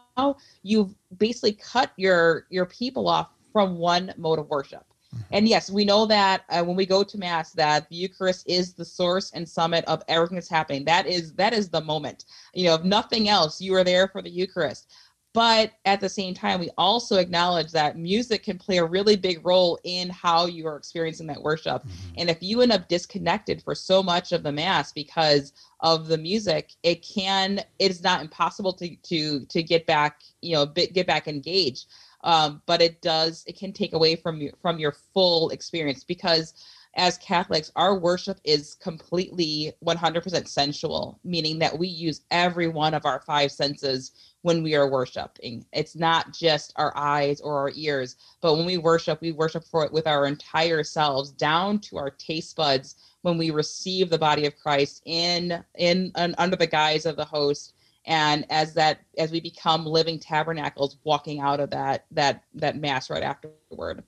you've 0.62 0.94
basically 1.18 1.54
cut 1.54 1.92
your 1.98 2.46
your 2.50 2.68
people 2.68 3.10
off 3.10 3.30
from 3.52 3.78
one 3.78 4.14
mode 4.18 4.40
of 4.40 4.48
worship. 4.50 4.86
Mm-hmm. 5.14 5.24
And 5.32 5.48
yes, 5.48 5.70
we 5.70 5.86
know 5.86 6.06
that 6.06 6.44
uh, 6.50 6.64
when 6.64 6.76
we 6.76 6.86
go 6.86 7.04
to 7.04 7.18
mass, 7.18 7.52
that 7.54 7.90
the 7.90 7.96
Eucharist 7.96 8.48
is 8.48 8.74
the 8.74 8.86
source 8.86 9.32
and 9.32 9.48
summit 9.48 9.84
of 9.86 10.04
everything 10.08 10.36
that's 10.36 10.50
happening. 10.50 10.86
That 10.86 11.08
is 11.08 11.34
that 11.34 11.54
is 11.54 11.70
the 11.70 11.82
moment. 11.82 12.26
You 12.54 12.66
know, 12.66 12.76
if 12.76 12.84
nothing 12.84 13.28
else, 13.28 13.60
you 13.60 13.76
are 13.76 13.84
there 13.84 14.08
for 14.08 14.22
the 14.22 14.30
Eucharist. 14.30 14.92
But 15.34 15.74
at 15.86 16.00
the 16.00 16.10
same 16.10 16.36
time, 16.36 16.60
we 16.60 16.70
also 16.78 17.18
acknowledge 17.18 17.72
that 17.72 17.98
music 17.98 18.44
can 18.44 18.60
play 18.60 18.78
a 18.78 18.86
really 18.86 19.16
big 19.16 19.44
role 19.44 19.80
in 19.84 20.12
how 20.12 20.46
you 20.46 20.68
are 20.68 20.78
experiencing 20.78 21.26
that 21.28 21.42
worship. 21.42 21.84
Mm-hmm. 21.84 22.14
And 22.18 22.30
if 22.30 22.38
you 22.42 22.62
end 22.62 22.72
up 22.72 22.88
disconnected 22.88 23.64
for 23.64 23.74
so 23.74 24.04
much 24.04 24.32
of 24.32 24.44
the 24.44 24.52
mass 24.52 24.92
because 24.92 25.54
of 25.80 26.08
the 26.08 26.20
music, 26.20 26.74
it 26.84 27.02
can 27.02 27.62
it's 27.80 28.04
not 28.04 28.22
impossible 28.22 28.74
to 28.74 28.96
to 28.96 29.46
to 29.48 29.64
get 29.64 29.88
back, 29.88 30.22
you 30.42 30.54
know, 30.54 30.68
get 30.68 31.08
back 31.08 31.28
engaged. 31.28 31.88
Um, 32.24 32.62
but 32.68 32.82
it 32.82 33.02
does 33.02 33.44
it 33.48 33.58
can 33.58 33.74
take 33.74 33.94
away 33.94 34.16
from 34.16 34.40
you 34.40 34.54
from 34.62 34.78
your 34.78 34.96
full 35.14 35.50
experience 35.50 36.04
because 36.04 36.54
as 36.96 37.18
Catholics, 37.18 37.72
our 37.76 37.98
worship 37.98 38.40
is 38.44 38.76
completely 38.76 39.74
100% 39.84 40.48
sensual, 40.48 41.20
meaning 41.24 41.58
that 41.58 41.78
we 41.78 41.88
use 41.88 42.22
every 42.30 42.68
one 42.68 42.94
of 42.94 43.04
our 43.06 43.22
five 43.22 43.52
senses 43.52 44.12
when 44.44 44.62
we 44.62 44.76
are 44.76 44.90
worshiping. 44.90 45.66
It's 45.74 45.96
not 45.96 46.32
just 46.32 46.74
our 46.76 46.96
eyes 46.96 47.42
or 47.42 47.58
our 47.58 47.72
ears, 47.76 48.18
but 48.42 48.56
when 48.56 48.66
we 48.66 48.78
worship, 48.78 49.20
we 49.22 49.32
worship 49.32 49.64
for 49.64 49.84
it 49.84 49.92
with 49.92 50.06
our 50.06 50.28
entire 50.28 50.84
selves, 50.84 51.32
down 51.32 51.80
to 51.80 51.98
our 51.98 52.12
taste 52.12 52.56
buds 52.56 52.96
when 53.24 53.38
we 53.38 53.50
receive 53.50 54.10
the 54.10 54.18
body 54.18 54.46
of 54.46 54.58
Christ 54.58 55.02
in 55.06 55.64
in, 55.76 56.12
in 56.18 56.36
under 56.38 56.56
the 56.56 56.68
guise 56.68 57.06
of 57.06 57.16
the 57.16 57.26
host 57.26 57.74
and 58.06 58.46
as 58.50 58.74
that 58.74 59.00
as 59.18 59.32
we 59.32 59.40
become 59.40 59.86
living 59.86 60.20
tabernacles 60.20 60.98
walking 61.04 61.40
out 61.40 61.60
of 61.60 61.70
that 61.70 62.06
that 62.12 62.44
that 62.54 62.78
mass 62.78 63.10
right 63.10 63.24
afterward 63.24 64.04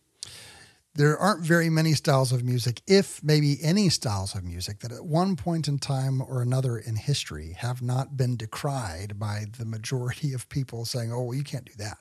there 0.95 1.17
aren't 1.17 1.43
very 1.43 1.69
many 1.69 1.93
styles 1.93 2.31
of 2.31 2.43
music, 2.43 2.81
if 2.87 3.21
maybe 3.21 3.57
any 3.61 3.89
styles 3.89 4.33
of 4.33 4.45
music, 4.45 4.79
that 4.79 4.93
at 4.93 5.05
one 5.05 5.35
point 5.35 5.67
in 5.67 5.77
time 5.77 6.21
or 6.21 6.41
another 6.41 6.77
in 6.77 6.95
history 6.95 7.53
have 7.57 7.81
not 7.81 8.15
been 8.15 8.37
decried 8.37 9.19
by 9.19 9.45
the 9.57 9.65
majority 9.65 10.33
of 10.33 10.47
people 10.49 10.85
saying, 10.85 11.11
"Oh, 11.11 11.23
well, 11.23 11.37
you 11.37 11.43
can't 11.43 11.65
do 11.65 11.73
that. 11.77 11.97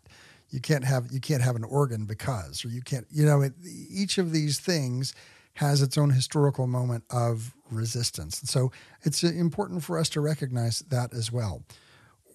You 0.50 0.60
can't 0.60 0.84
have 0.84 1.10
you 1.10 1.20
can't 1.20 1.42
have 1.42 1.56
an 1.56 1.64
organ 1.64 2.06
because, 2.06 2.64
or 2.64 2.68
you 2.68 2.82
can't." 2.82 3.06
You 3.10 3.26
know, 3.26 3.42
it, 3.42 3.54
each 3.90 4.16
of 4.16 4.30
these 4.30 4.60
things 4.60 5.12
has 5.54 5.82
its 5.82 5.98
own 5.98 6.10
historical 6.10 6.68
moment 6.68 7.04
of 7.10 7.52
resistance, 7.70 8.40
and 8.40 8.48
so 8.48 8.70
it's 9.02 9.24
uh, 9.24 9.28
important 9.28 9.82
for 9.82 9.98
us 9.98 10.08
to 10.10 10.20
recognize 10.20 10.80
that 10.90 11.12
as 11.12 11.32
well 11.32 11.64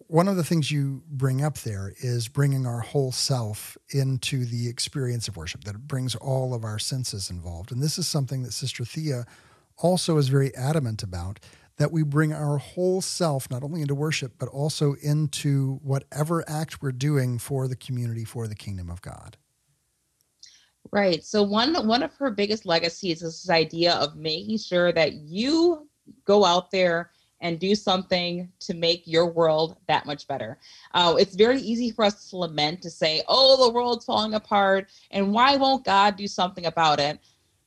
one 0.10 0.28
of 0.28 0.36
the 0.36 0.43
things 0.43 0.72
you 0.72 1.03
bring 1.07 1.43
up 1.43 1.60
there 1.60 1.93
is 1.99 2.28
bringing 2.28 2.66
our 2.66 2.80
whole 2.80 3.12
self 3.12 3.78
into 3.91 4.43
the 4.43 4.68
experience 4.68 5.28
of 5.28 5.38
worship, 5.38 5.64
that 5.66 5.76
it 5.76 5.88
brings 5.88 6.16
all 6.16 6.55
of 6.55 6.64
our 6.64 6.80
senses 6.80 7.30
involved. 7.30 7.72
And 7.72 7.80
this 7.80 7.99
is 7.99 8.07
something 8.07 8.41
that 8.41 8.51
Sister 8.51 8.84
Thea 8.84 9.28
also 9.78 10.18
is 10.18 10.28
very 10.28 10.53
adamant 10.55 11.03
about 11.03 11.39
that 11.78 11.91
we 11.91 12.01
bring 12.01 12.34
our 12.34 12.57
whole 12.57 13.01
self 13.01 13.51
not 13.51 13.62
only 13.62 13.84
into 13.84 13.93
worship, 13.93 14.34
but 14.39 14.49
also 14.49 14.95
into 15.03 15.80
whatever 15.84 16.43
act 16.49 16.82
we're 16.82 16.91
doing 16.91 17.38
for 17.38 17.68
the 17.68 17.76
community, 17.76 18.26
for 18.26 18.47
the 18.47 18.55
kingdom 18.55 18.89
of 18.89 19.03
God. 19.03 19.38
Right. 20.91 21.24
So 21.24 21.43
one 21.43 21.86
one 21.86 22.01
of 22.01 22.16
her 22.16 22.32
biggest 22.32 22.66
legacies 22.66 23.22
is 23.22 23.43
this 23.43 23.49
idea 23.51 23.93
of 23.93 24.16
making 24.16 24.57
sure 24.57 24.91
that 24.91 25.14
you 25.14 25.88
go 26.26 26.45
out 26.45 26.72
there 26.72 27.12
and 27.42 27.60
do 27.60 27.74
something 27.76 28.52
to 28.60 28.74
make 28.74 29.04
your 29.06 29.28
world 29.28 29.78
that 29.88 30.06
much 30.06 30.28
better. 30.28 30.58
Uh, 30.94 31.16
it's 31.18 31.36
very 31.36 31.60
easy 31.62 31.92
for 31.92 32.04
us 32.06 32.30
to 32.30 32.38
lament 32.38 32.82
to 32.82 32.90
say, 32.90 33.22
oh, 33.28 33.66
the 33.66 33.74
world's 33.74 34.06
falling 34.06 34.34
apart, 34.34 34.90
and 35.12 35.32
why 35.32 35.56
won't 35.56 35.86
God 35.86 36.16
do 36.16 36.28
something 36.28 36.66
about 36.66 37.00
it? 37.00 37.20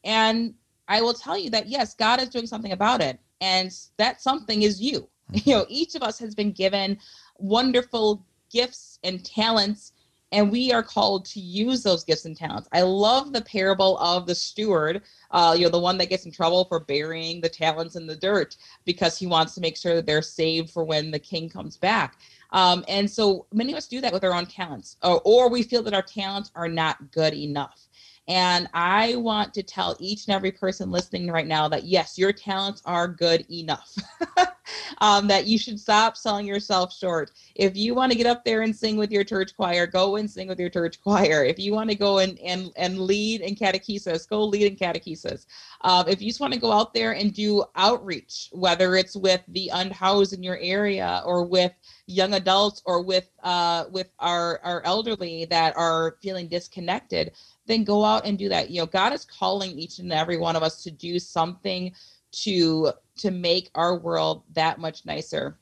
And 0.05 0.55
I 0.89 1.01
will 1.01 1.15
tell 1.15 1.39
you 1.39 1.51
that, 1.51 1.69
yes, 1.69 1.95
God 1.95 2.21
is 2.21 2.29
doing 2.29 2.47
something 2.47 2.73
about 2.73 3.01
it. 3.01 3.19
And 3.41 3.75
that 3.97 4.21
something 4.21 4.63
is 4.63 4.81
you. 4.81 5.09
You 5.45 5.55
know, 5.55 5.67
each 5.71 5.95
of 5.95 6.03
us 6.03 6.19
has 6.19 6.35
been 6.35 6.53
given 6.53 6.99
wonderful 7.39 8.23
gifts 8.53 8.99
and 9.03 9.25
talents 9.25 9.93
and 10.33 10.51
we 10.51 10.73
are 10.73 10.83
called 10.83 11.25
to 11.27 11.41
use 11.41 11.83
those 11.83 12.03
gifts 12.05 12.25
and 12.25 12.37
talents. 12.37 12.69
I 12.73 12.83
love 12.83 13.33
the 13.33 13.43
parable 13.43 13.99
of 13.99 14.27
the 14.27 14.35
steward, 14.35 15.03
uh, 15.31 15.55
you 15.57 15.65
know, 15.65 15.71
the 15.71 15.79
one 15.79 15.99
that 15.99 16.09
gets 16.09 16.25
in 16.25 16.33
trouble 16.33 16.65
for 16.65 16.81
burying 16.81 17.41
the 17.41 17.49
talents 17.49 17.95
in 17.97 18.07
the 18.07 18.17
dirt 18.17 18.57
because 18.85 19.19
he 19.19 19.27
wants 19.27 19.55
to 19.55 19.61
make 19.61 19.77
sure 19.77 19.95
that 19.95 20.07
they're 20.07 20.23
saved 20.23 20.71
for 20.71 20.85
when 20.85 21.11
the 21.11 21.19
king 21.19 21.49
comes 21.49 21.77
back. 21.77 22.17
Um, 22.51 22.85
and 22.89 23.11
so 23.11 23.47
many 23.53 23.73
of 23.73 23.79
us 23.79 23.87
do 23.87 24.01
that 24.01 24.13
with 24.13 24.25
our 24.25 24.35
own 24.35 24.47
talents, 24.47 24.97
or, 25.03 25.21
or 25.25 25.49
we 25.49 25.63
feel 25.63 25.83
that 25.85 25.95
our 25.95 26.03
talents 26.03 26.51
are 26.55 26.69
not 26.69 27.11
good 27.11 27.35
enough. 27.35 27.89
And 28.29 28.69
I 28.73 29.17
want 29.17 29.53
to 29.55 29.63
tell 29.63 29.97
each 29.99 30.27
and 30.27 30.35
every 30.35 30.53
person 30.53 30.91
listening 30.91 31.31
right 31.31 31.47
now 31.47 31.69
that 31.69 31.85
yes, 31.85 32.17
your 32.17 32.33
talents 32.33 32.83
are 32.85 33.09
good 33.09 33.45
enough. 33.51 33.95
um, 34.99 35.27
that 35.29 35.47
you 35.47 35.59
should 35.59 35.79
stop 35.79 36.17
selling 36.17 36.47
yourself 36.47 36.95
short. 36.95 37.33
If 37.55 37.77
you 37.77 37.95
want 37.95 38.13
to 38.13 38.19
get 38.19 38.27
up 38.27 38.45
there 38.45 38.63
and 38.63 38.75
sing 38.75 38.97
with 38.97 39.11
your 39.11 39.25
church 39.25 39.55
choir, 39.57 39.87
go 39.87 40.17
and 40.17 40.31
sing 40.31 40.49
with 40.49 40.59
your 40.59 40.71
church 40.71 41.01
choir. 41.03 41.45
If 41.45 41.59
you 41.59 41.73
want 41.73 41.91
to 41.91 41.97
go 41.97 42.19
and 42.19 42.39
and 42.41 42.71
and 42.77 43.01
lead 43.01 43.41
in 43.41 43.55
catechesis, 43.55 44.29
go 44.29 44.45
lead 44.45 44.67
in 44.67 44.77
catechesis. 44.77 45.47
Um, 45.83 46.09
if 46.09 46.23
you 46.23 46.29
just 46.29 46.41
want 46.41 46.55
to 46.55 46.61
go 46.61 46.73
out 46.73 46.95
there 46.95 47.13
and 47.13 47.33
do 47.33 47.65
outreach, 47.77 48.49
whether 48.53 48.97
it's 48.97 49.17
with 49.17 49.43
the 49.49 49.71
unhoused 49.73 50.33
in 50.33 50.43
your 50.43 50.59
area 50.59 51.23
or 51.25 51.45
with 51.45 51.73
young 52.07 52.35
adults 52.35 52.83
or 52.87 53.03
with 53.03 53.31
uh, 53.43 53.85
with 53.91 54.11
our 54.19 54.61
our 54.63 54.83
elderly 54.85 55.45
that 55.47 55.77
are 55.77 56.17
feeling 56.23 56.49
disconnected, 56.49 57.33
then 57.73 57.85
go 57.85 58.05
out 58.05 58.27
and 58.27 58.39
do 58.39 58.49
that. 58.51 58.71
You 58.71 58.83
know, 58.83 58.87
God 58.87 59.13
is 59.13 59.25
calling 59.25 59.79
each 59.79 59.99
and 59.99 60.13
every 60.13 60.37
one 60.37 60.57
of 60.57 60.63
us 60.63 60.83
to 60.85 60.91
do 60.91 61.19
something 61.19 61.95
to 62.33 62.93
to 63.17 63.31
make 63.31 63.71
our 63.75 63.99
world 63.99 64.43
that 64.53 64.79
much 64.79 65.05
nicer. 65.05 65.59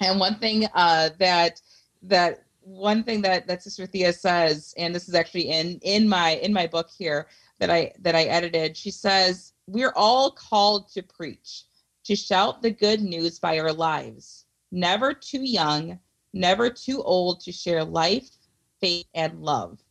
And 0.00 0.18
one 0.18 0.38
thing 0.38 0.66
uh, 0.74 1.10
that 1.18 1.60
that 2.02 2.44
one 2.60 3.04
thing 3.04 3.22
that 3.22 3.46
that 3.46 3.62
Sister 3.62 3.86
Thea 3.86 4.12
says, 4.12 4.74
and 4.78 4.94
this 4.94 5.08
is 5.08 5.14
actually 5.14 5.50
in 5.50 5.78
in 5.82 6.08
my 6.08 6.36
in 6.36 6.52
my 6.52 6.66
book 6.66 6.88
here 6.96 7.28
that 7.58 7.70
I 7.70 7.92
that 8.00 8.14
I 8.14 8.24
edited. 8.24 8.76
She 8.76 8.90
says 8.90 9.52
we're 9.66 9.92
all 9.96 10.30
called 10.30 10.88
to 10.92 11.02
preach, 11.02 11.64
to 12.04 12.16
shout 12.16 12.62
the 12.62 12.70
good 12.70 13.00
news 13.02 13.38
by 13.38 13.58
our 13.58 13.72
lives. 13.72 14.46
Never 14.72 15.14
too 15.14 15.42
young, 15.42 15.98
never 16.32 16.70
too 16.70 17.02
old 17.02 17.40
to 17.40 17.52
share 17.52 17.84
life, 17.84 18.30
faith, 18.80 19.06
and 19.14 19.40
love. 19.40 19.83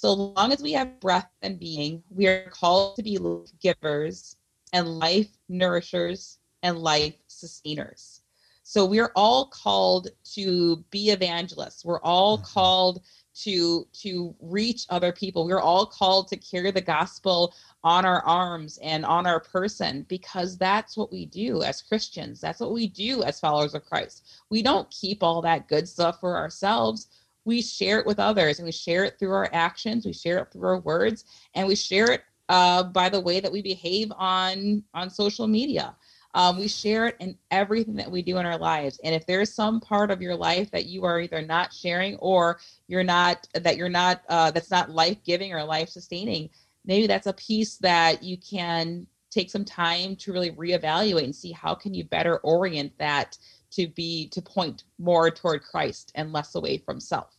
So 0.00 0.12
long 0.12 0.52
as 0.52 0.60
we 0.60 0.72
have 0.72 1.00
breath 1.00 1.30
and 1.42 1.58
being, 1.58 2.02
we 2.10 2.26
are 2.26 2.50
called 2.50 2.96
to 2.96 3.02
be 3.02 3.18
givers 3.62 4.36
and 4.72 4.98
life 4.98 5.30
nourishers 5.48 6.38
and 6.62 6.78
life 6.78 7.14
sustainers. 7.28 8.20
So 8.64 8.84
we're 8.84 9.12
all 9.14 9.46
called 9.46 10.08
to 10.34 10.84
be 10.90 11.10
evangelists. 11.10 11.84
We're 11.84 12.00
all 12.00 12.38
mm-hmm. 12.38 12.52
called 12.52 13.02
to 13.42 13.86
to 14.02 14.34
reach 14.40 14.86
other 14.90 15.12
people. 15.12 15.46
We're 15.46 15.60
all 15.60 15.86
called 15.86 16.28
to 16.28 16.36
carry 16.36 16.70
the 16.70 16.80
gospel 16.80 17.54
on 17.82 18.04
our 18.04 18.22
arms 18.22 18.78
and 18.82 19.04
on 19.04 19.26
our 19.26 19.40
person 19.40 20.06
because 20.08 20.56
that's 20.56 20.96
what 20.96 21.12
we 21.12 21.26
do 21.26 21.62
as 21.62 21.82
Christians. 21.82 22.40
That's 22.40 22.60
what 22.60 22.72
we 22.72 22.88
do 22.88 23.22
as 23.22 23.40
followers 23.40 23.74
of 23.74 23.84
Christ. 23.84 24.26
We 24.50 24.62
don't 24.62 24.90
keep 24.90 25.22
all 25.22 25.40
that 25.42 25.68
good 25.68 25.88
stuff 25.88 26.20
for 26.20 26.36
ourselves. 26.36 27.08
We 27.44 27.60
share 27.62 27.98
it 27.98 28.06
with 28.06 28.18
others 28.18 28.58
and 28.58 28.66
we 28.66 28.72
share 28.72 29.04
it 29.04 29.18
through 29.18 29.32
our 29.32 29.50
actions, 29.52 30.06
we 30.06 30.12
share 30.12 30.38
it 30.38 30.52
through 30.52 30.68
our 30.68 30.80
words, 30.80 31.24
and 31.54 31.66
we 31.66 31.76
share 31.76 32.10
it 32.10 32.22
uh, 32.48 32.82
by 32.84 33.08
the 33.08 33.20
way 33.20 33.40
that 33.40 33.52
we 33.52 33.62
behave 33.62 34.12
on 34.16 34.82
on 34.94 35.10
social 35.10 35.46
media. 35.46 35.94
Um, 36.34 36.58
we 36.58 36.66
share 36.66 37.06
it 37.06 37.16
in 37.20 37.38
everything 37.52 37.94
that 37.94 38.10
we 38.10 38.20
do 38.20 38.38
in 38.38 38.46
our 38.46 38.58
lives. 38.58 38.98
And 39.04 39.14
if 39.14 39.24
there's 39.24 39.54
some 39.54 39.80
part 39.80 40.10
of 40.10 40.20
your 40.20 40.34
life 40.34 40.68
that 40.72 40.86
you 40.86 41.04
are 41.04 41.20
either 41.20 41.40
not 41.40 41.72
sharing 41.72 42.16
or 42.16 42.58
you're 42.88 43.04
not 43.04 43.46
that 43.54 43.76
you're 43.76 43.88
not 43.88 44.22
uh, 44.28 44.50
that's 44.50 44.70
not 44.70 44.90
life 44.90 45.18
giving 45.24 45.52
or 45.52 45.62
life 45.62 45.88
sustaining, 45.88 46.50
maybe 46.84 47.06
that's 47.06 47.28
a 47.28 47.32
piece 47.34 47.76
that 47.78 48.22
you 48.22 48.36
can 48.36 49.06
take 49.30 49.50
some 49.50 49.64
time 49.64 50.14
to 50.16 50.32
really 50.32 50.50
reevaluate 50.52 51.24
and 51.24 51.34
see 51.34 51.52
how 51.52 51.74
can 51.74 51.94
you 51.94 52.04
better 52.04 52.38
orient 52.38 52.96
that 52.98 53.36
to 53.70 53.88
be 53.88 54.28
to 54.28 54.40
point 54.40 54.84
more 54.98 55.30
toward 55.30 55.62
Christ 55.62 56.12
and 56.14 56.32
less 56.32 56.54
away 56.54 56.78
from 56.78 57.00
self. 57.00 57.33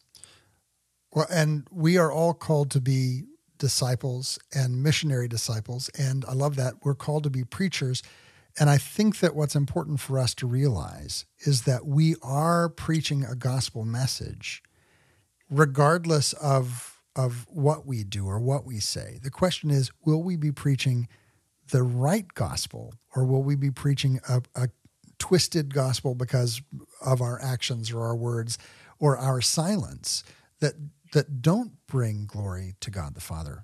Well, 1.15 1.27
and 1.31 1.65
we 1.71 1.97
are 1.97 2.11
all 2.11 2.33
called 2.33 2.69
to 2.71 2.81
be 2.81 3.23
disciples 3.57 4.37
and 4.53 4.83
missionary 4.83 5.29
disciples. 5.29 5.89
And 5.97 6.25
I 6.27 6.33
love 6.33 6.57
that. 6.57 6.73
We're 6.83 6.93
called 6.93 7.23
to 7.23 7.29
be 7.29 7.45
preachers. 7.45 8.03
And 8.59 8.69
I 8.69 8.77
think 8.77 9.19
that 9.19 9.33
what's 9.33 9.55
important 9.55 10.01
for 10.01 10.19
us 10.19 10.35
to 10.35 10.47
realize 10.47 11.25
is 11.39 11.61
that 11.63 11.85
we 11.85 12.15
are 12.21 12.67
preaching 12.67 13.23
a 13.23 13.33
gospel 13.33 13.85
message, 13.85 14.61
regardless 15.49 16.33
of, 16.33 17.01
of 17.15 17.45
what 17.49 17.85
we 17.85 18.03
do 18.03 18.27
or 18.27 18.39
what 18.39 18.65
we 18.65 18.79
say. 18.79 19.19
The 19.23 19.31
question 19.31 19.71
is 19.71 19.91
will 20.05 20.21
we 20.21 20.35
be 20.35 20.51
preaching 20.51 21.07
the 21.71 21.83
right 21.83 22.27
gospel 22.33 22.93
or 23.15 23.25
will 23.25 23.41
we 23.41 23.55
be 23.55 23.71
preaching 23.71 24.19
a, 24.27 24.41
a 24.53 24.67
twisted 25.17 25.73
gospel 25.73 26.13
because 26.13 26.61
of 27.05 27.21
our 27.21 27.41
actions 27.41 27.89
or 27.91 28.01
our 28.01 28.15
words 28.15 28.57
or 28.99 29.17
our 29.17 29.39
silence 29.39 30.25
that 30.59 30.75
that 31.15 31.41
don't 31.41 31.71
bring 31.87 32.25
glory 32.25 32.75
to 32.81 32.91
God 32.91 33.15
the 33.15 33.21
Father. 33.21 33.63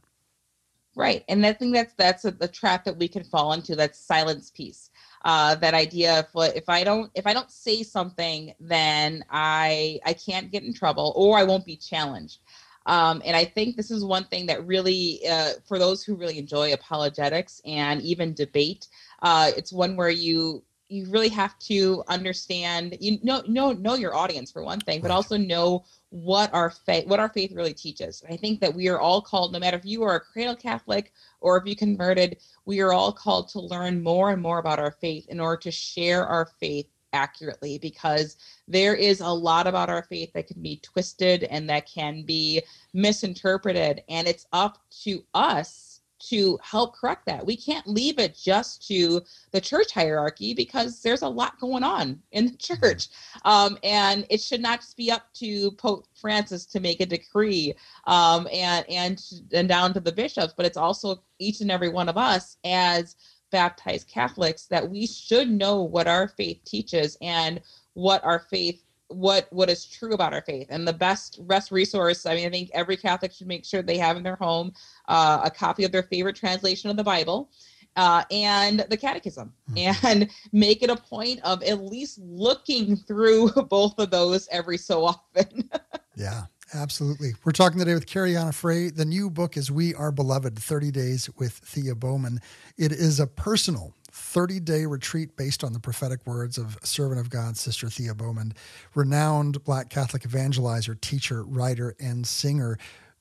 Right, 0.95 1.23
and 1.29 1.45
I 1.45 1.53
think 1.53 1.73
that's 1.73 1.93
that's 1.93 2.25
a, 2.25 2.35
a 2.41 2.47
trap 2.47 2.83
that 2.85 2.97
we 2.97 3.07
can 3.07 3.23
fall 3.23 3.53
into. 3.53 3.75
That 3.75 3.95
silence 3.95 4.49
piece, 4.49 4.89
uh, 5.23 5.55
that 5.55 5.73
idea 5.73 6.19
of 6.19 6.25
what 6.33 6.55
if 6.55 6.67
I 6.67 6.83
don't 6.83 7.11
if 7.13 7.27
I 7.27 7.33
don't 7.33 7.51
say 7.51 7.83
something, 7.83 8.53
then 8.59 9.23
I 9.29 9.99
I 10.05 10.13
can't 10.13 10.51
get 10.51 10.63
in 10.63 10.73
trouble 10.73 11.13
or 11.15 11.37
I 11.37 11.43
won't 11.43 11.65
be 11.65 11.77
challenged. 11.77 12.39
Um, 12.87 13.21
and 13.23 13.35
I 13.35 13.45
think 13.45 13.75
this 13.75 13.91
is 13.91 14.03
one 14.03 14.23
thing 14.25 14.47
that 14.47 14.65
really, 14.65 15.21
uh, 15.29 15.51
for 15.67 15.77
those 15.77 16.03
who 16.03 16.15
really 16.15 16.39
enjoy 16.39 16.73
apologetics 16.73 17.61
and 17.63 18.01
even 18.01 18.33
debate, 18.33 18.87
uh, 19.21 19.51
it's 19.55 19.71
one 19.71 19.95
where 19.95 20.09
you 20.09 20.63
you 20.91 21.05
really 21.09 21.29
have 21.29 21.57
to 21.59 22.03
understand 22.07 22.97
you 22.99 23.17
know 23.23 23.41
know 23.47 23.71
know 23.71 23.95
your 23.95 24.13
audience 24.15 24.51
for 24.51 24.63
one 24.63 24.79
thing, 24.79 25.01
but 25.01 25.11
also 25.11 25.37
know 25.37 25.85
what 26.09 26.53
our 26.53 26.69
faith 26.69 27.07
what 27.07 27.19
our 27.19 27.29
faith 27.29 27.53
really 27.53 27.73
teaches. 27.73 28.23
I 28.29 28.35
think 28.35 28.59
that 28.59 28.73
we 28.73 28.89
are 28.89 28.99
all 28.99 29.21
called, 29.21 29.53
no 29.53 29.59
matter 29.59 29.77
if 29.77 29.85
you 29.85 30.03
are 30.03 30.15
a 30.15 30.19
cradle 30.19 30.55
Catholic 30.55 31.13
or 31.39 31.57
if 31.57 31.65
you 31.65 31.75
converted, 31.75 32.37
we 32.65 32.81
are 32.81 32.93
all 32.93 33.11
called 33.11 33.47
to 33.49 33.61
learn 33.61 34.03
more 34.03 34.31
and 34.31 34.41
more 34.41 34.59
about 34.59 34.79
our 34.79 34.91
faith 34.91 35.27
in 35.29 35.39
order 35.39 35.57
to 35.61 35.71
share 35.71 36.27
our 36.27 36.45
faith 36.59 36.87
accurately 37.13 37.77
because 37.77 38.37
there 38.67 38.95
is 38.95 39.19
a 39.21 39.27
lot 39.27 39.67
about 39.67 39.89
our 39.89 40.03
faith 40.03 40.31
that 40.33 40.47
can 40.47 40.61
be 40.61 40.77
twisted 40.77 41.43
and 41.43 41.69
that 41.69 41.85
can 41.85 42.23
be 42.23 42.61
misinterpreted 42.93 44.03
and 44.07 44.27
it's 44.27 44.47
up 44.53 44.77
to 45.03 45.23
us 45.33 45.90
to 46.29 46.59
help 46.61 46.95
correct 46.95 47.25
that. 47.25 47.45
We 47.45 47.55
can't 47.55 47.87
leave 47.87 48.19
it 48.19 48.35
just 48.35 48.87
to 48.87 49.21
the 49.51 49.61
church 49.61 49.91
hierarchy 49.91 50.53
because 50.53 51.01
there's 51.01 51.21
a 51.21 51.27
lot 51.27 51.59
going 51.59 51.83
on 51.83 52.21
in 52.31 52.45
the 52.45 52.51
mm-hmm. 52.51 52.81
church. 52.81 53.07
Um, 53.43 53.77
and 53.83 54.25
it 54.29 54.41
should 54.41 54.61
not 54.61 54.81
just 54.81 54.97
be 54.97 55.11
up 55.11 55.33
to 55.35 55.71
Pope 55.71 56.05
Francis 56.15 56.65
to 56.67 56.79
make 56.79 57.01
a 57.01 57.05
decree 57.05 57.73
um, 58.05 58.47
and, 58.51 58.85
and, 58.89 59.23
and 59.53 59.67
down 59.67 59.93
to 59.93 59.99
the 59.99 60.11
bishops, 60.11 60.53
but 60.55 60.65
it's 60.65 60.77
also 60.77 61.21
each 61.39 61.61
and 61.61 61.71
every 61.71 61.89
one 61.89 62.09
of 62.09 62.17
us 62.17 62.57
as 62.63 63.15
baptized 63.51 64.07
Catholics 64.07 64.65
that 64.67 64.89
we 64.89 65.05
should 65.05 65.49
know 65.49 65.81
what 65.81 66.07
our 66.07 66.27
faith 66.27 66.61
teaches 66.65 67.17
and 67.21 67.61
what 67.93 68.23
our 68.23 68.39
faith 68.39 68.81
what 69.11 69.47
what 69.51 69.69
is 69.69 69.85
true 69.85 70.13
about 70.13 70.33
our 70.33 70.41
faith 70.41 70.67
and 70.69 70.87
the 70.87 70.93
best 70.93 71.45
best 71.47 71.71
resource 71.71 72.25
i 72.25 72.35
mean 72.35 72.47
i 72.47 72.49
think 72.49 72.69
every 72.73 72.97
catholic 72.97 73.31
should 73.31 73.47
make 73.47 73.65
sure 73.65 73.81
they 73.81 73.97
have 73.97 74.17
in 74.17 74.23
their 74.23 74.35
home 74.35 74.71
uh, 75.07 75.41
a 75.43 75.51
copy 75.51 75.83
of 75.83 75.91
their 75.91 76.03
favorite 76.03 76.35
translation 76.35 76.89
of 76.89 76.97
the 76.97 77.03
bible 77.03 77.49
uh, 77.97 78.23
and 78.31 78.85
the 78.89 78.95
catechism 78.95 79.51
mm-hmm. 79.71 80.07
and 80.07 80.29
make 80.53 80.81
it 80.81 80.89
a 80.89 80.95
point 80.95 81.41
of 81.43 81.61
at 81.63 81.81
least 81.81 82.19
looking 82.19 82.95
through 82.95 83.51
both 83.69 83.97
of 83.99 84.09
those 84.11 84.47
every 84.51 84.77
so 84.77 85.05
often 85.05 85.69
yeah 86.15 86.43
Absolutely. 86.73 87.33
We're 87.43 87.51
talking 87.51 87.79
today 87.79 87.93
with 87.93 88.05
Karianna 88.05 88.53
Frey. 88.53 88.91
The 88.91 89.03
new 89.03 89.29
book 89.29 89.57
is 89.57 89.69
We 89.69 89.93
Are 89.93 90.09
Beloved 90.09 90.57
30 90.57 90.89
Days 90.89 91.29
with 91.37 91.51
Thea 91.51 91.95
Bowman. 91.95 92.39
It 92.77 92.93
is 92.93 93.19
a 93.19 93.27
personal 93.27 93.93
30 94.21 94.59
day 94.59 94.85
retreat 94.85 95.35
based 95.35 95.63
on 95.63 95.73
the 95.73 95.79
prophetic 95.79 96.25
words 96.25 96.57
of 96.57 96.77
servant 96.83 97.19
of 97.19 97.29
God, 97.29 97.57
Sister 97.57 97.89
Thea 97.89 98.13
Bowman, 98.13 98.53
renowned 98.95 99.63
Black 99.63 99.89
Catholic 99.89 100.23
evangelizer, 100.23 100.99
teacher, 100.99 101.43
writer, 101.43 101.95
and 101.99 102.25
singer. 102.25 102.77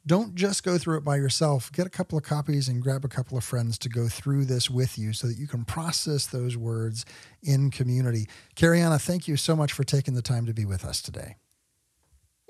Don't 0.07 0.35
just 0.35 0.63
go 0.63 0.79
through 0.79 0.99
it 0.99 1.05
by 1.05 1.17
yourself. 1.17 1.71
Get 1.73 1.87
a 1.87 1.91
couple 1.91 2.17
of 2.17 2.25
copies 2.25 2.69
and 2.69 2.83
grab 2.83 3.05
a 3.05 3.09
couple 3.09 3.37
of 3.37 3.45
friends 3.45 3.79
to 3.79 3.89
go 3.89 4.09
through 4.09 4.47
this 4.47 4.71
with 4.71 4.99
you 4.99 5.13
so 5.13 5.27
that 5.27 5.37
you 5.37 5.47
can 5.47 5.65
process 5.65 6.27
those 6.27 6.57
words 6.57 7.05
in 7.43 7.71
community. 7.71 8.29
Karianna, 8.57 9.01
thank 9.01 9.29
you 9.29 9.37
so 9.37 9.55
much 9.55 9.73
for 9.73 9.85
taking 9.85 10.15
the 10.15 10.23
time 10.23 10.47
to 10.47 10.55
be 10.55 10.65
with 10.65 10.85
us 10.85 11.03
today. 11.03 11.37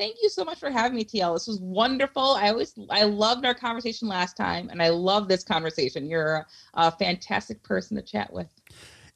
Thank 0.01 0.17
you 0.23 0.31
so 0.31 0.47
much 0.47 0.59
for 0.59 0.71
having 0.71 0.97
me, 0.97 1.05
TL. 1.05 1.35
This 1.35 1.47
was 1.47 1.61
wonderful. 1.61 2.23
I 2.23 2.49
always 2.49 2.73
I 2.89 3.05
loved 3.05 3.45
our 3.45 3.53
conversation 3.53 4.09
last 4.09 4.35
time, 4.35 4.71
and 4.71 4.83
I 4.83 4.89
love 4.89 5.29
this 5.29 5.45
conversation. 5.45 6.09
You're 6.09 6.47
a, 6.73 6.91
fantastic 6.91 7.63
person 7.63 7.99
to 7.99 8.03
chat 8.03 8.33
with. 8.33 8.47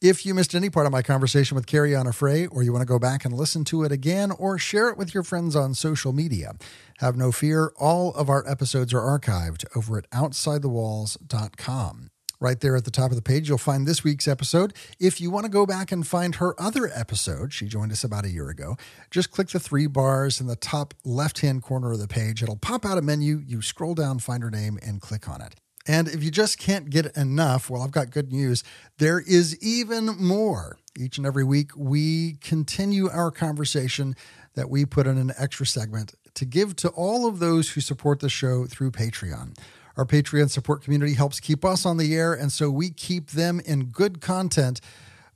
If 0.02 0.26
you 0.26 0.34
missed 0.34 0.54
any 0.54 0.68
part 0.68 0.84
of 0.84 0.92
my 0.92 1.00
conversation 1.00 1.54
with 1.54 1.64
Karianna 1.64 2.14
Frey, 2.14 2.48
or 2.48 2.62
you 2.62 2.70
want 2.70 2.82
to 2.82 2.86
go 2.86 2.98
back 2.98 3.24
and 3.24 3.32
listen 3.32 3.64
to 3.64 3.82
it 3.84 3.92
again, 3.92 4.30
or 4.30 4.58
share 4.58 4.90
it 4.90 4.98
with 4.98 5.14
your 5.14 5.22
friends 5.22 5.56
on 5.56 5.72
social 5.72 6.12
media, 6.12 6.52
have 6.98 7.16
no 7.16 7.32
fear. 7.32 7.72
All 7.78 8.12
of 8.12 8.28
our 8.28 8.46
episodes 8.46 8.92
are 8.92 9.00
archived 9.00 9.64
over 9.74 9.96
at 9.96 10.10
OutsideTheWalls.com. 10.10 12.10
Right 12.44 12.60
there 12.60 12.76
at 12.76 12.84
the 12.84 12.90
top 12.90 13.10
of 13.10 13.16
the 13.16 13.22
page, 13.22 13.48
you'll 13.48 13.56
find 13.56 13.86
this 13.86 14.04
week's 14.04 14.28
episode. 14.28 14.74
If 15.00 15.18
you 15.18 15.30
want 15.30 15.46
to 15.46 15.50
go 15.50 15.64
back 15.64 15.90
and 15.90 16.06
find 16.06 16.34
her 16.34 16.54
other 16.60 16.90
episode, 16.94 17.54
she 17.54 17.68
joined 17.68 17.90
us 17.90 18.04
about 18.04 18.26
a 18.26 18.28
year 18.28 18.50
ago, 18.50 18.76
just 19.10 19.30
click 19.30 19.48
the 19.48 19.58
three 19.58 19.86
bars 19.86 20.42
in 20.42 20.46
the 20.46 20.54
top 20.54 20.92
left 21.06 21.40
hand 21.40 21.62
corner 21.62 21.92
of 21.92 22.00
the 22.00 22.06
page. 22.06 22.42
It'll 22.42 22.58
pop 22.58 22.84
out 22.84 22.98
a 22.98 23.00
menu. 23.00 23.42
You 23.46 23.62
scroll 23.62 23.94
down, 23.94 24.18
find 24.18 24.42
her 24.42 24.50
name, 24.50 24.78
and 24.82 25.00
click 25.00 25.26
on 25.26 25.40
it. 25.40 25.54
And 25.86 26.06
if 26.06 26.22
you 26.22 26.30
just 26.30 26.58
can't 26.58 26.90
get 26.90 27.16
enough, 27.16 27.70
well, 27.70 27.80
I've 27.80 27.92
got 27.92 28.10
good 28.10 28.30
news. 28.30 28.62
There 28.98 29.20
is 29.20 29.58
even 29.62 30.04
more. 30.04 30.76
Each 30.98 31.16
and 31.16 31.26
every 31.26 31.44
week, 31.44 31.70
we 31.74 32.34
continue 32.42 33.08
our 33.08 33.30
conversation 33.30 34.16
that 34.54 34.68
we 34.68 34.84
put 34.84 35.06
in 35.06 35.16
an 35.16 35.32
extra 35.38 35.64
segment 35.64 36.12
to 36.34 36.44
give 36.44 36.76
to 36.76 36.90
all 36.90 37.26
of 37.26 37.38
those 37.38 37.70
who 37.70 37.80
support 37.80 38.20
the 38.20 38.28
show 38.28 38.66
through 38.66 38.90
Patreon. 38.90 39.56
Our 39.96 40.04
Patreon 40.04 40.50
support 40.50 40.82
community 40.82 41.14
helps 41.14 41.40
keep 41.40 41.64
us 41.64 41.86
on 41.86 41.96
the 41.96 42.14
air, 42.14 42.32
and 42.34 42.50
so 42.50 42.70
we 42.70 42.90
keep 42.90 43.30
them 43.30 43.60
in 43.64 43.86
good 43.86 44.20
content 44.20 44.80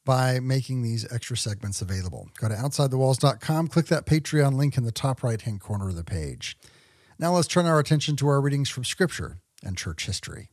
by 0.05 0.41
making 0.41 0.83
these 0.83 1.11
extra 1.13 1.37
segments 1.37 1.83
available. 1.83 2.29
Go 2.39 2.49
to 2.49 2.55
OutsideTheWalls.com, 2.55 3.69
click 3.69 3.87
that 3.87 4.07
Patreon 4.07 4.55
link 4.55 4.77
in 4.77 4.85
the 4.85 4.91
top 4.91 5.23
right 5.23 5.41
hand 5.41 5.61
corner 5.61 5.89
of 5.89 5.97
the 5.97 6.05
page. 6.05 6.57
Now 7.19 7.35
let's 7.35 7.49
turn 7.49 7.67
our 7.67 7.79
attention 7.79 8.17
to 8.17 8.29
our 8.29 8.41
readings 8.41 8.71
from 8.71 8.85
Scripture 8.85 9.39
and 9.63 9.77
church 9.77 10.07
history. 10.07 10.49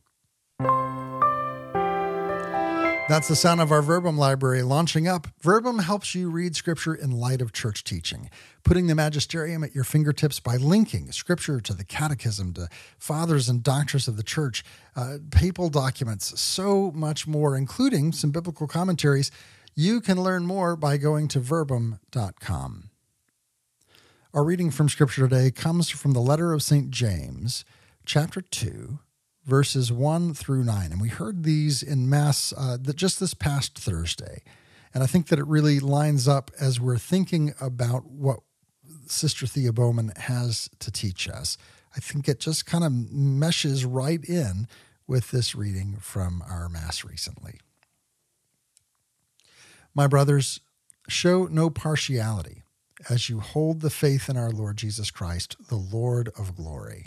That's 3.08 3.28
the 3.28 3.36
sound 3.36 3.60
of 3.60 3.70
our 3.70 3.82
Verbum 3.82 4.18
library 4.18 4.62
launching 4.62 5.06
up. 5.06 5.28
Verbum 5.40 5.78
helps 5.78 6.12
you 6.16 6.28
read 6.28 6.56
Scripture 6.56 6.92
in 6.92 7.12
light 7.12 7.40
of 7.40 7.52
church 7.52 7.84
teaching, 7.84 8.30
putting 8.64 8.88
the 8.88 8.96
magisterium 8.96 9.62
at 9.62 9.76
your 9.76 9.84
fingertips 9.84 10.40
by 10.40 10.56
linking 10.56 11.12
Scripture 11.12 11.60
to 11.60 11.72
the 11.72 11.84
catechism, 11.84 12.52
to 12.54 12.68
fathers 12.98 13.48
and 13.48 13.62
doctors 13.62 14.08
of 14.08 14.16
the 14.16 14.24
church, 14.24 14.64
uh, 14.96 15.18
papal 15.30 15.68
documents, 15.68 16.40
so 16.40 16.90
much 16.96 17.28
more, 17.28 17.56
including 17.56 18.10
some 18.10 18.32
biblical 18.32 18.66
commentaries. 18.66 19.30
You 19.76 20.00
can 20.00 20.20
learn 20.20 20.44
more 20.44 20.74
by 20.74 20.96
going 20.96 21.28
to 21.28 21.38
verbum.com. 21.38 22.90
Our 24.34 24.42
reading 24.42 24.72
from 24.72 24.88
Scripture 24.88 25.28
today 25.28 25.52
comes 25.52 25.90
from 25.90 26.10
the 26.10 26.20
letter 26.20 26.52
of 26.52 26.60
St. 26.60 26.90
James, 26.90 27.64
chapter 28.04 28.40
2, 28.40 28.98
verses 29.46 29.92
1 29.92 30.34
through 30.34 30.64
9. 30.64 30.92
And 30.92 31.00
we 31.00 31.08
heard 31.08 31.44
these 31.44 31.82
in 31.82 32.10
Mass 32.10 32.52
uh, 32.56 32.76
just 32.94 33.20
this 33.20 33.32
past 33.32 33.78
Thursday. 33.78 34.42
And 34.92 35.02
I 35.02 35.06
think 35.06 35.28
that 35.28 35.38
it 35.38 35.46
really 35.46 35.78
lines 35.78 36.26
up 36.26 36.50
as 36.60 36.80
we're 36.80 36.98
thinking 36.98 37.54
about 37.60 38.10
what 38.10 38.40
Sister 39.06 39.46
Thea 39.46 39.72
Bowman 39.72 40.12
has 40.16 40.68
to 40.80 40.90
teach 40.90 41.28
us. 41.28 41.56
I 41.94 42.00
think 42.00 42.28
it 42.28 42.40
just 42.40 42.66
kind 42.66 42.84
of 42.84 42.92
meshes 42.92 43.84
right 43.84 44.22
in 44.24 44.66
with 45.06 45.30
this 45.30 45.54
reading 45.54 45.96
from 46.00 46.42
our 46.48 46.68
Mass 46.68 47.04
recently. 47.04 47.60
My 49.94 50.06
brothers, 50.06 50.60
show 51.08 51.46
no 51.46 51.70
partiality 51.70 52.62
as 53.08 53.28
you 53.28 53.40
hold 53.40 53.80
the 53.80 53.90
faith 53.90 54.28
in 54.28 54.36
our 54.36 54.50
Lord 54.50 54.76
Jesus 54.76 55.10
Christ, 55.10 55.56
the 55.68 55.76
Lord 55.76 56.30
of 56.38 56.56
glory. 56.56 57.06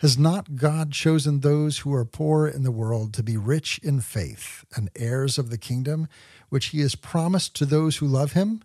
has 0.00 0.18
not 0.18 0.56
God 0.56 0.92
chosen 0.92 1.40
those 1.40 1.78
who 1.78 1.94
are 1.94 2.04
poor 2.04 2.46
in 2.48 2.62
the 2.62 2.70
world 2.70 3.12
to 3.14 3.22
be 3.22 3.36
rich 3.36 3.78
in 3.82 4.00
faith 4.00 4.64
and 4.74 4.90
heirs 4.96 5.38
of 5.38 5.50
the 5.50 5.58
kingdom, 5.58 6.08
which 6.48 6.66
he 6.66 6.80
has 6.80 6.94
promised 6.94 7.54
to 7.56 7.66
those 7.66 7.98
who 7.98 8.06
love 8.06 8.32
him? 8.32 8.62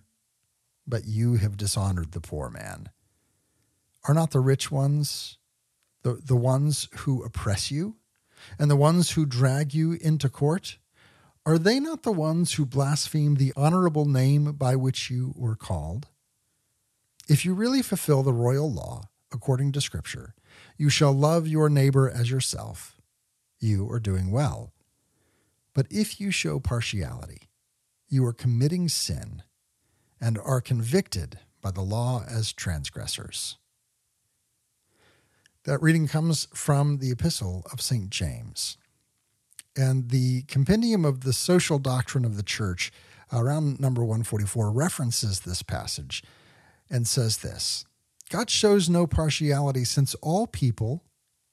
But 0.87 1.05
you 1.05 1.35
have 1.35 1.57
dishonored 1.57 2.11
the 2.13 2.21
poor 2.21 2.49
man. 2.49 2.89
Are 4.07 4.13
not 4.13 4.31
the 4.31 4.39
rich 4.39 4.71
ones 4.71 5.37
the, 6.05 6.21
the 6.23 6.35
ones 6.35 6.87
who 6.97 7.23
oppress 7.23 7.71
you, 7.71 7.95
and 8.59 8.69
the 8.69 8.75
ones 8.75 9.11
who 9.11 9.25
drag 9.25 9.73
you 9.73 9.93
into 9.93 10.29
court? 10.29 10.77
Are 11.47 11.57
they 11.57 11.79
not 11.79 12.03
the 12.03 12.11
ones 12.11 12.53
who 12.53 12.65
blaspheme 12.65 13.35
the 13.35 13.51
honorable 13.57 14.05
name 14.05 14.51
by 14.53 14.75
which 14.75 15.09
you 15.09 15.33
were 15.35 15.55
called? 15.55 16.07
If 17.27 17.43
you 17.43 17.55
really 17.55 17.81
fulfill 17.81 18.21
the 18.21 18.33
royal 18.33 18.71
law, 18.71 19.09
according 19.33 19.71
to 19.71 19.81
Scripture, 19.81 20.35
you 20.77 20.89
shall 20.89 21.13
love 21.13 21.47
your 21.47 21.69
neighbor 21.69 22.09
as 22.09 22.29
yourself. 22.29 22.97
You 23.59 23.89
are 23.91 23.99
doing 23.99 24.31
well. 24.31 24.73
But 25.73 25.87
if 25.89 26.19
you 26.19 26.31
show 26.31 26.59
partiality, 26.59 27.49
you 28.07 28.25
are 28.25 28.33
committing 28.33 28.89
sin 28.89 29.43
and 30.21 30.37
are 30.37 30.61
convicted 30.61 31.39
by 31.61 31.71
the 31.71 31.81
law 31.81 32.23
as 32.29 32.53
transgressors. 32.53 33.57
That 35.63 35.81
reading 35.81 36.07
comes 36.07 36.47
from 36.53 36.99
the 36.99 37.11
Epistle 37.11 37.65
of 37.71 37.81
St. 37.81 38.09
James. 38.09 38.77
And 39.75 40.09
the 40.09 40.43
Compendium 40.43 41.03
of 41.03 41.21
the 41.21 41.33
Social 41.33 41.79
Doctrine 41.79 42.23
of 42.23 42.37
the 42.37 42.43
Church, 42.43 42.93
around 43.33 43.79
number 43.79 44.01
144, 44.01 44.71
references 44.71 45.41
this 45.41 45.63
passage 45.63 46.23
and 46.89 47.07
says 47.07 47.37
this 47.37 47.85
God 48.29 48.49
shows 48.49 48.89
no 48.89 49.05
partiality 49.05 49.83
since 49.83 50.15
all 50.15 50.47
people 50.47 51.03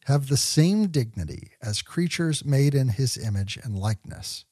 have 0.07 0.29
the 0.29 0.37
same 0.37 0.89
dignity 0.89 1.53
as 1.63 1.83
creatures 1.83 2.45
made 2.45 2.75
in 2.75 2.89
his 2.89 3.17
image 3.17 3.59
and 3.63 3.79
likeness. 3.79 4.45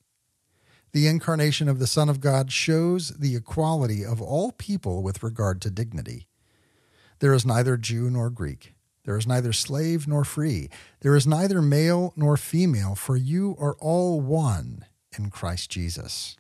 The 0.93 1.07
incarnation 1.07 1.69
of 1.69 1.79
the 1.79 1.87
Son 1.87 2.09
of 2.09 2.21
God 2.21 2.53
shows 2.53 3.11
the 3.11 3.37
equality 3.37 4.05
of 4.05 4.21
all 4.21 4.53
people 4.53 5.03
with 5.03 5.23
regard 5.23 5.61
to 5.63 5.71
dignity. 5.71 6.27
There 7.21 7.33
is 7.33 7.47
neither 7.47 7.77
Jew 7.77 8.11
nor 8.11 8.31
Greek. 8.31 8.75
There 9.05 9.17
is 9.17 9.27
neither 9.27 9.53
slave 9.53 10.07
nor 10.07 10.25
free. 10.25 10.69
There 11.01 11.17
is 11.17 11.27
neither 11.27 11.63
male 11.63 12.13
nor 12.17 12.37
female, 12.37 12.95
for 12.95 13.17
you 13.17 13.57
are 13.59 13.77
all 13.81 14.21
one 14.21 14.85
in 15.17 15.31
Christ 15.31 15.71
Jesus. 15.71 16.37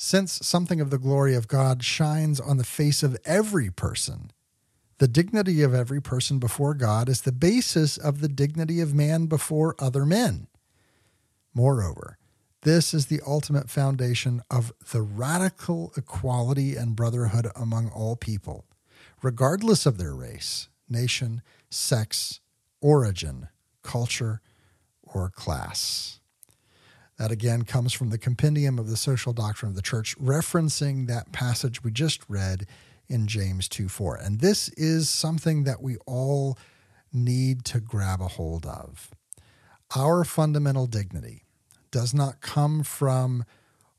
Since 0.00 0.46
something 0.46 0.80
of 0.80 0.90
the 0.90 0.98
glory 0.98 1.34
of 1.34 1.48
God 1.48 1.82
shines 1.82 2.38
on 2.38 2.56
the 2.56 2.62
face 2.62 3.02
of 3.02 3.18
every 3.24 3.68
person, 3.68 4.30
the 4.98 5.08
dignity 5.08 5.60
of 5.62 5.74
every 5.74 6.00
person 6.00 6.38
before 6.38 6.72
God 6.74 7.08
is 7.08 7.22
the 7.22 7.32
basis 7.32 7.96
of 7.96 8.20
the 8.20 8.28
dignity 8.28 8.80
of 8.80 8.94
man 8.94 9.26
before 9.26 9.74
other 9.80 10.06
men. 10.06 10.46
Moreover, 11.52 12.16
this 12.62 12.94
is 12.94 13.06
the 13.06 13.20
ultimate 13.26 13.68
foundation 13.68 14.40
of 14.48 14.72
the 14.92 15.02
radical 15.02 15.92
equality 15.96 16.76
and 16.76 16.94
brotherhood 16.94 17.48
among 17.56 17.88
all 17.88 18.14
people, 18.14 18.66
regardless 19.20 19.84
of 19.84 19.98
their 19.98 20.14
race, 20.14 20.68
nation, 20.88 21.42
sex, 21.70 22.38
origin, 22.80 23.48
culture, 23.82 24.42
or 25.02 25.28
class. 25.28 26.20
That 27.18 27.30
again 27.32 27.62
comes 27.62 27.92
from 27.92 28.10
the 28.10 28.18
Compendium 28.18 28.78
of 28.78 28.88
the 28.88 28.96
Social 28.96 29.32
Doctrine 29.32 29.70
of 29.70 29.76
the 29.76 29.82
Church, 29.82 30.16
referencing 30.18 31.08
that 31.08 31.32
passage 31.32 31.82
we 31.82 31.90
just 31.90 32.22
read 32.28 32.66
in 33.08 33.26
James 33.26 33.68
2 33.68 33.88
4. 33.88 34.16
And 34.16 34.40
this 34.40 34.68
is 34.70 35.10
something 35.10 35.64
that 35.64 35.82
we 35.82 35.96
all 36.06 36.56
need 37.12 37.64
to 37.66 37.80
grab 37.80 38.20
a 38.20 38.28
hold 38.28 38.66
of. 38.66 39.10
Our 39.96 40.22
fundamental 40.24 40.86
dignity 40.86 41.44
does 41.90 42.14
not 42.14 42.40
come 42.40 42.82
from 42.82 43.44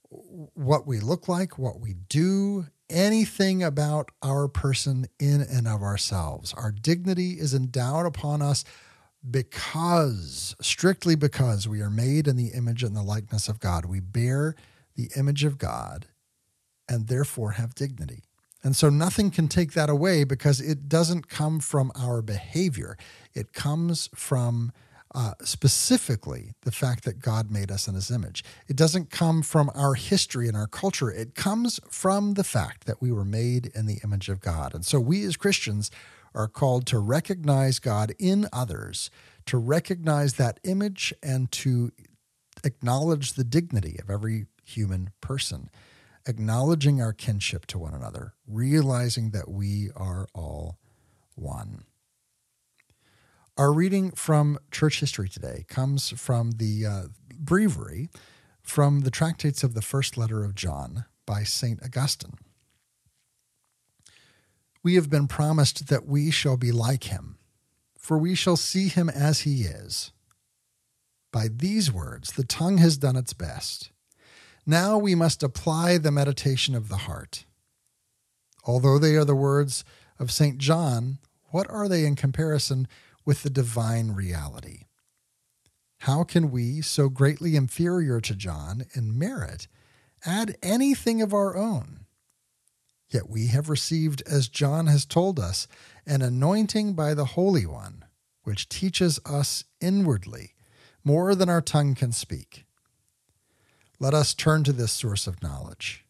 what 0.09 0.87
we 0.87 0.99
look 0.99 1.27
like, 1.27 1.57
what 1.57 1.79
we 1.79 1.95
do, 2.07 2.67
anything 2.89 3.63
about 3.63 4.11
our 4.23 4.47
person 4.47 5.07
in 5.19 5.41
and 5.41 5.67
of 5.67 5.81
ourselves. 5.81 6.53
Our 6.53 6.71
dignity 6.71 7.33
is 7.33 7.53
endowed 7.53 8.05
upon 8.05 8.41
us 8.41 8.63
because, 9.27 10.55
strictly 10.61 11.15
because 11.15 11.67
we 11.67 11.81
are 11.81 11.89
made 11.89 12.27
in 12.27 12.35
the 12.35 12.49
image 12.49 12.83
and 12.83 12.95
the 12.95 13.03
likeness 13.03 13.47
of 13.47 13.59
God, 13.59 13.85
we 13.85 13.99
bear 13.99 14.55
the 14.95 15.09
image 15.15 15.43
of 15.43 15.57
God 15.57 16.07
and 16.87 17.07
therefore 17.07 17.51
have 17.51 17.75
dignity. 17.75 18.23
And 18.63 18.75
so 18.75 18.89
nothing 18.89 19.31
can 19.31 19.47
take 19.47 19.73
that 19.73 19.89
away 19.89 20.23
because 20.23 20.59
it 20.59 20.89
doesn't 20.89 21.29
come 21.29 21.59
from 21.59 21.91
our 21.95 22.21
behavior. 22.21 22.97
It 23.33 23.53
comes 23.53 24.09
from 24.13 24.71
uh, 25.15 25.33
specifically 25.41 26.53
the 26.61 26.71
fact 26.71 27.03
that 27.05 27.19
God 27.19 27.49
made 27.49 27.71
us 27.71 27.87
in 27.87 27.95
his 27.95 28.11
image. 28.11 28.43
It 28.67 28.75
doesn't 28.75 29.09
come 29.09 29.41
from 29.41 29.71
our 29.73 29.95
history 29.95 30.47
and 30.47 30.55
our 30.55 30.67
culture. 30.67 31.09
It 31.09 31.35
comes 31.35 31.79
from 31.89 32.35
the 32.35 32.43
fact 32.43 32.85
that 32.85 33.01
we 33.01 33.11
were 33.11 33.25
made 33.25 33.71
in 33.73 33.85
the 33.85 33.99
image 34.03 34.29
of 34.29 34.39
God. 34.39 34.75
And 34.75 34.85
so 34.85 34.99
we 34.99 35.23
as 35.23 35.35
Christians 35.35 35.89
are 36.33 36.47
called 36.47 36.85
to 36.87 36.99
recognize 36.99 37.79
God 37.79 38.13
in 38.19 38.47
others, 38.53 39.09
to 39.45 39.57
recognize 39.57 40.35
that 40.35 40.59
image, 40.63 41.13
and 41.23 41.51
to 41.53 41.91
acknowledge 42.63 43.33
the 43.33 43.43
dignity 43.43 43.97
of 44.01 44.09
every 44.09 44.45
human 44.63 45.11
person, 45.21 45.69
acknowledging 46.27 47.01
our 47.01 47.13
kinship 47.13 47.65
to 47.67 47.79
one 47.79 47.93
another, 47.93 48.33
realizing 48.47 49.31
that 49.31 49.49
we 49.49 49.89
are 49.95 50.27
all 50.33 50.77
one. 51.35 51.83
Our 53.57 53.73
reading 53.73 54.11
from 54.11 54.57
church 54.71 54.99
history 54.99 55.27
today 55.27 55.65
comes 55.67 56.09
from 56.09 56.51
the 56.51 56.85
uh, 56.85 57.03
breviary 57.37 58.09
from 58.61 59.01
the 59.01 59.11
tractates 59.11 59.63
of 59.63 59.73
the 59.73 59.81
first 59.81 60.17
letter 60.17 60.43
of 60.43 60.55
John 60.55 61.05
by 61.25 61.43
St. 61.43 61.83
Augustine. 61.83 62.37
We 64.83 64.95
have 64.95 65.09
been 65.09 65.27
promised 65.27 65.87
that 65.87 66.07
we 66.07 66.31
shall 66.31 66.57
be 66.57 66.71
like 66.71 67.05
him, 67.05 67.37
for 67.97 68.17
we 68.17 68.35
shall 68.35 68.57
see 68.57 68.87
him 68.87 69.09
as 69.09 69.41
he 69.41 69.63
is. 69.63 70.11
By 71.31 71.47
these 71.47 71.91
words, 71.91 72.31
the 72.31 72.43
tongue 72.43 72.77
has 72.77 72.97
done 72.97 73.15
its 73.15 73.33
best. 73.33 73.91
Now 74.65 74.97
we 74.97 75.15
must 75.15 75.43
apply 75.43 75.97
the 75.97 76.11
meditation 76.11 76.75
of 76.75 76.89
the 76.89 76.97
heart. 76.97 77.45
Although 78.65 78.99
they 78.99 79.15
are 79.15 79.25
the 79.25 79.35
words 79.35 79.83
of 80.17 80.31
St. 80.31 80.57
John, 80.57 81.19
what 81.51 81.69
are 81.69 81.87
they 81.87 82.05
in 82.05 82.15
comparison 82.15 82.87
with 83.29 83.43
the 83.43 83.49
divine 83.51 84.11
reality. 84.13 84.85
How 85.99 86.23
can 86.23 86.49
we, 86.49 86.81
so 86.81 87.09
greatly 87.09 87.55
inferior 87.55 88.19
to 88.21 88.35
John 88.35 88.85
in 88.95 89.19
merit, 89.19 89.67
add 90.25 90.57
anything 90.63 91.21
of 91.21 91.31
our 91.31 91.55
own? 91.55 91.98
Yet 93.09 93.29
we 93.29 93.47
have 93.47 93.69
received, 93.69 94.21
as 94.27 94.47
John 94.47 94.87
has 94.87 95.05
told 95.05 95.39
us, 95.39 95.67
an 96.05 96.21
anointing 96.21 96.93
by 96.93 97.13
the 97.13 97.25
Holy 97.25 97.65
One, 97.65 98.05
which 98.43 98.69
teaches 98.69 99.19
us 99.25 99.63
inwardly 99.81 100.53
more 101.03 101.33
than 101.33 101.49
our 101.49 101.61
tongue 101.61 101.95
can 101.95 102.11
speak. 102.11 102.65
Let 103.99 104.13
us 104.13 104.33
turn 104.33 104.63
to 104.63 104.73
this 104.73 104.91
source 104.91 105.27
of 105.27 105.41
knowledge, 105.41 106.05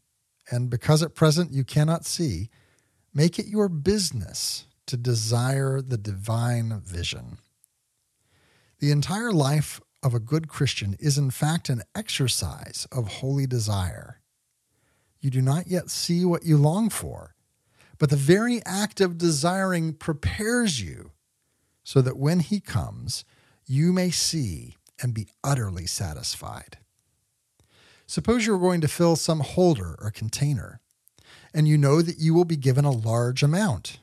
and 0.52 0.70
because 0.70 1.02
at 1.02 1.16
present 1.16 1.52
you 1.52 1.64
cannot 1.64 2.06
see, 2.06 2.50
make 3.14 3.40
it 3.40 3.48
your 3.48 3.70
business 3.70 4.68
to 4.88 4.98
desire 4.98 5.82
the 5.82 5.98
divine 5.98 6.82
vision. 6.86 7.38
The 8.80 8.92
entire 8.92 9.32
life 9.32 9.82
of 10.02 10.14
a 10.14 10.20
good 10.20 10.48
Christian 10.48 10.96
is, 11.00 11.18
in 11.18 11.32
fact, 11.32 11.70
an 11.70 11.84
exercise 11.96 12.88
of 12.92 13.08
holy 13.08 13.46
desire. 13.46 14.19
You 15.20 15.30
do 15.30 15.42
not 15.42 15.68
yet 15.68 15.90
see 15.90 16.24
what 16.26 16.46
you 16.46 16.58
long 16.58 16.90
for, 16.90 17.36
but 17.98 18.10
the 18.10 18.16
very 18.16 18.62
act 18.66 19.02
of 19.02 19.18
desiring 19.18 19.94
prepares 19.94 20.82
you 20.82 21.12
so 21.84 22.02
that 22.02 22.18
when 22.18 22.40
He 22.40 22.60
comes, 22.60 23.26
you 23.66 23.92
may 23.92 24.10
see 24.10 24.78
and 25.02 25.14
be 25.14 25.28
utterly 25.44 25.86
satisfied. 25.86 26.78
Suppose 28.06 28.46
you're 28.46 28.58
going 28.58 28.82
to 28.82 28.88
fill 28.88 29.16
some 29.16 29.42
holder 29.42 29.96
or 30.00 30.12
container, 30.12 30.80
and 31.54 31.68
you 31.68 31.78
know 31.78 32.02
that 32.02 32.18
you 32.20 32.34
will 32.34 32.46
be 32.46 32.58
given 32.58 32.86
a 32.86 32.92
large 32.92 33.44
amount. 33.44 34.00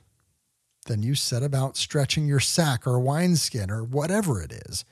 Then 0.87 1.03
you 1.03 1.15
set 1.15 1.43
about 1.43 1.77
stretching 1.77 2.29
your 2.29 2.41
sack 2.41 2.87
or 2.87 3.01
wineskin 3.01 3.71
or 3.71 3.83
whatever 3.83 4.41
it 4.41 4.53
is. 4.53 4.85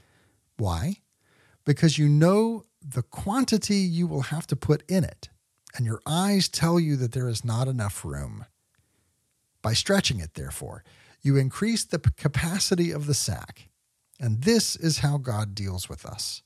Why? 0.56 0.96
Because 1.64 1.98
you 1.98 2.08
know 2.08 2.64
the 2.82 3.02
quantity 3.02 3.76
you 3.76 4.06
will 4.06 4.22
have 4.22 4.46
to 4.48 4.56
put 4.56 4.82
in 4.88 5.04
it, 5.04 5.28
and 5.74 5.84
your 5.84 6.00
eyes 6.06 6.48
tell 6.48 6.78
you 6.78 6.96
that 6.96 7.12
there 7.12 7.28
is 7.28 7.44
not 7.44 7.68
enough 7.68 8.04
room. 8.04 8.46
By 9.62 9.72
stretching 9.72 10.20
it, 10.20 10.34
therefore, 10.34 10.84
you 11.22 11.36
increase 11.36 11.84
the 11.84 11.98
capacity 11.98 12.90
of 12.90 13.06
the 13.06 13.14
sack. 13.14 13.68
And 14.20 14.42
this 14.42 14.76
is 14.76 14.98
how 14.98 15.18
God 15.18 15.54
deals 15.54 15.88
with 15.88 16.04
us 16.04 16.42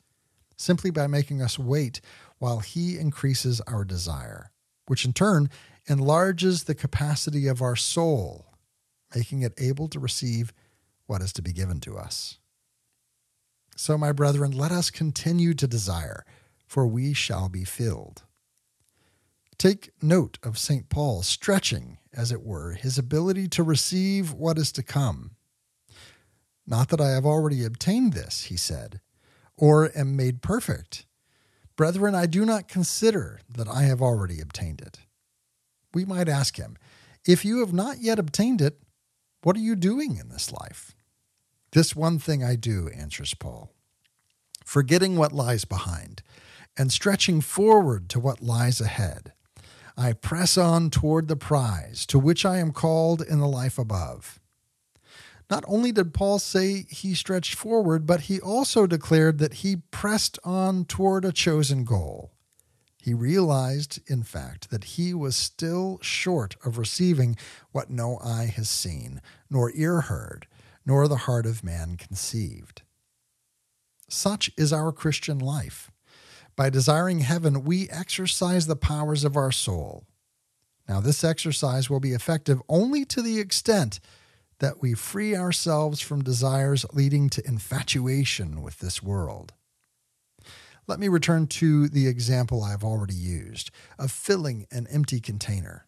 simply 0.57 0.91
by 0.91 1.07
making 1.07 1.41
us 1.41 1.59
wait 1.59 2.01
while 2.39 2.59
He 2.59 2.99
increases 2.99 3.61
our 3.63 3.85
desire, 3.85 4.51
which 4.87 5.05
in 5.05 5.13
turn 5.13 5.49
enlarges 5.89 6.65
the 6.65 6.75
capacity 6.75 7.47
of 7.47 7.63
our 7.63 7.77
soul 7.77 8.49
making 9.15 9.43
it 9.43 9.55
able 9.59 9.89
to 9.89 9.99
receive 9.99 10.53
what 11.07 11.23
is 11.23 11.33
to 11.33 11.43
be 11.43 11.53
given 11.53 11.81
to 11.81 11.97
us. 11.97 12.39
So, 13.77 13.97
my 13.97 14.13
brethren, 14.13 14.53
let 14.53 14.73
us 14.73 14.91
continue 14.91 15.55
to 15.55 15.67
desire, 15.67 16.25
for 16.67 16.87
we 16.87 17.15
shall 17.15 17.49
be 17.49 17.65
filled. 17.65 18.25
Take 19.59 19.91
note 20.01 20.39
of 20.45 20.57
St. 20.57 20.89
Paul 20.89 21.23
stretching, 21.23 21.99
as 22.15 22.31
it 22.31 22.43
were, 22.43 22.75
his 22.75 22.97
ability 22.97 23.49
to 23.49 23.65
receive 23.65 24.33
what 24.33 24.57
is 24.57 24.71
to 24.73 24.85
come. 24.85 25.33
Not 26.65 26.91
that 26.91 27.01
I 27.01 27.11
have 27.11 27.27
already 27.27 27.65
obtained 27.65 28.13
this, 28.13 28.45
he 28.45 28.57
said, 28.57 29.01
or 29.57 29.91
am 29.99 30.15
made 30.15 30.43
perfect. 30.43 31.07
Brethren, 31.75 32.15
I 32.15 32.27
do 32.27 32.45
not 32.45 32.69
consider 32.69 33.41
that 33.49 33.67
I 33.67 33.83
have 33.83 34.01
already 34.01 34.41
obtained 34.41 34.81
it. 34.81 35.01
We 35.93 36.05
might 36.05 36.29
ask 36.29 36.57
him, 36.57 36.77
If 37.27 37.45
you 37.45 37.59
have 37.61 37.73
not 37.73 38.01
yet 38.01 38.19
obtained 38.21 38.61
it, 38.61 38.81
what 39.43 39.57
are 39.57 39.61
you 39.61 39.75
doing 39.75 40.19
in 40.19 40.29
this 40.29 40.53
life? 40.53 40.95
This 41.73 41.97
one 41.97 42.19
thing 42.19 42.45
I 42.45 42.55
do, 42.55 42.89
answers 42.89 43.35
Paul, 43.35 43.73
forgetting 44.65 45.17
what 45.17 45.33
lies 45.33 45.65
behind 45.65 46.23
and 46.77 46.93
stretching 46.93 47.41
forward 47.41 48.09
to 48.11 48.21
what 48.21 48.41
lies 48.41 48.81
ahead. 48.81 49.33
I 49.99 50.13
press 50.13 50.57
on 50.57 50.91
toward 50.91 51.27
the 51.27 51.35
prize 51.35 52.07
to 52.07 52.21
which 52.21 52.47
I 52.47 52.59
am 52.59 52.71
called 52.71 53.21
in 53.21 53.41
the 53.41 53.49
life 53.49 53.79
above. 53.79 54.39
Not 55.51 55.65
only 55.67 55.91
did 55.91 56.15
Paul 56.15 56.39
say 56.39 56.87
he 56.89 57.15
stretched 57.15 57.57
forward, 57.57 58.07
but 58.07 58.23
he 58.23 58.41
also 58.41 58.87
declared 58.87 59.39
that 59.39 59.55
he 59.55 59.83
pressed 59.91 60.39
on 60.45 60.85
toward 60.85 61.25
a 61.25 61.33
chosen 61.33 61.83
goal. 61.83 62.31
He 63.03 63.13
realized, 63.13 63.99
in 64.07 64.23
fact, 64.23 64.71
that 64.71 64.85
he 64.85 65.13
was 65.15 65.35
still 65.35 65.99
short 66.01 66.55
of 66.65 66.79
receiving 66.79 67.37
what 67.73 67.91
no 67.91 68.21
eye 68.23 68.53
has 68.55 68.69
seen, 68.69 69.21
nor 69.51 69.73
ear 69.75 70.03
heard, 70.03 70.47
nor 70.87 71.09
the 71.09 71.17
heart 71.17 71.45
of 71.47 71.65
man 71.65 71.97
conceived. 71.97 72.83
Such 74.09 74.51
is 74.57 74.73
our 74.73 74.93
Christian 74.93 75.41
life. 75.41 75.91
By 76.59 76.71
desiring 76.71 77.21
heaven, 77.21 77.63
we 77.63 77.89
exercise 77.89 78.67
the 78.67 78.75
powers 78.75 79.23
of 79.23 79.37
our 79.37 79.53
soul. 79.53 80.03
Now, 80.89 80.99
this 81.01 81.23
exercise 81.23 81.89
will 81.89 82.01
be 82.01 82.15
effective 82.15 82.61
only 82.69 83.05
to 83.05 83.23
the 83.23 83.39
extent 83.39 84.01
that 84.59 84.83
we 84.83 84.95
free 84.95 85.37
ourselves 85.37 86.01
from 86.01 86.25
desires 86.25 86.85
leading 86.93 87.31
to 87.31 87.47
infatuation 87.47 88.61
with 88.61 88.81
this 88.81 89.01
world. 89.01 89.53
Let 90.89 90.99
me 90.99 91.07
return 91.07 91.47
to 91.47 91.89
the 91.89 92.09
example 92.09 92.65
I've 92.65 92.83
already 92.83 93.15
used 93.15 93.71
of 93.97 94.11
filling 94.11 94.67
an 94.73 94.89
empty 94.91 95.21
container. 95.21 95.87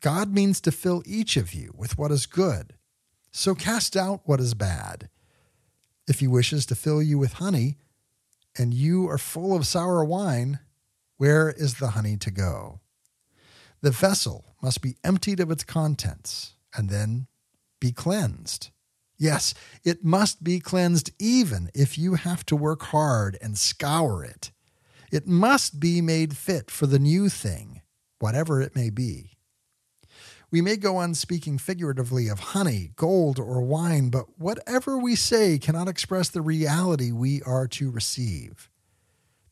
God 0.00 0.32
means 0.32 0.60
to 0.60 0.70
fill 0.70 1.02
each 1.04 1.36
of 1.36 1.52
you 1.52 1.74
with 1.76 1.98
what 1.98 2.12
is 2.12 2.26
good, 2.26 2.74
so 3.32 3.56
cast 3.56 3.96
out 3.96 4.20
what 4.26 4.38
is 4.38 4.54
bad. 4.54 5.08
If 6.06 6.20
he 6.20 6.28
wishes 6.28 6.66
to 6.66 6.76
fill 6.76 7.02
you 7.02 7.18
with 7.18 7.32
honey, 7.32 7.78
and 8.58 8.74
you 8.74 9.08
are 9.08 9.18
full 9.18 9.54
of 9.54 9.66
sour 9.66 10.04
wine, 10.04 10.60
where 11.16 11.50
is 11.50 11.74
the 11.74 11.88
honey 11.88 12.16
to 12.18 12.30
go? 12.30 12.80
The 13.80 13.90
vessel 13.90 14.56
must 14.62 14.82
be 14.82 14.96
emptied 15.04 15.40
of 15.40 15.50
its 15.50 15.64
contents 15.64 16.54
and 16.74 16.90
then 16.90 17.26
be 17.80 17.92
cleansed. 17.92 18.70
Yes, 19.18 19.54
it 19.84 20.04
must 20.04 20.44
be 20.44 20.60
cleansed 20.60 21.10
even 21.18 21.70
if 21.74 21.96
you 21.96 22.14
have 22.14 22.44
to 22.46 22.56
work 22.56 22.82
hard 22.82 23.38
and 23.40 23.56
scour 23.56 24.24
it. 24.24 24.50
It 25.10 25.26
must 25.26 25.80
be 25.80 26.00
made 26.00 26.36
fit 26.36 26.70
for 26.70 26.86
the 26.86 26.98
new 26.98 27.28
thing, 27.28 27.82
whatever 28.18 28.60
it 28.60 28.74
may 28.76 28.90
be. 28.90 29.35
We 30.50 30.60
may 30.60 30.76
go 30.76 30.96
on 30.96 31.14
speaking 31.14 31.58
figuratively 31.58 32.28
of 32.28 32.38
honey, 32.38 32.92
gold, 32.96 33.38
or 33.38 33.60
wine, 33.62 34.10
but 34.10 34.38
whatever 34.38 34.96
we 34.96 35.16
say 35.16 35.58
cannot 35.58 35.88
express 35.88 36.28
the 36.28 36.40
reality 36.40 37.10
we 37.10 37.42
are 37.42 37.66
to 37.68 37.90
receive. 37.90 38.70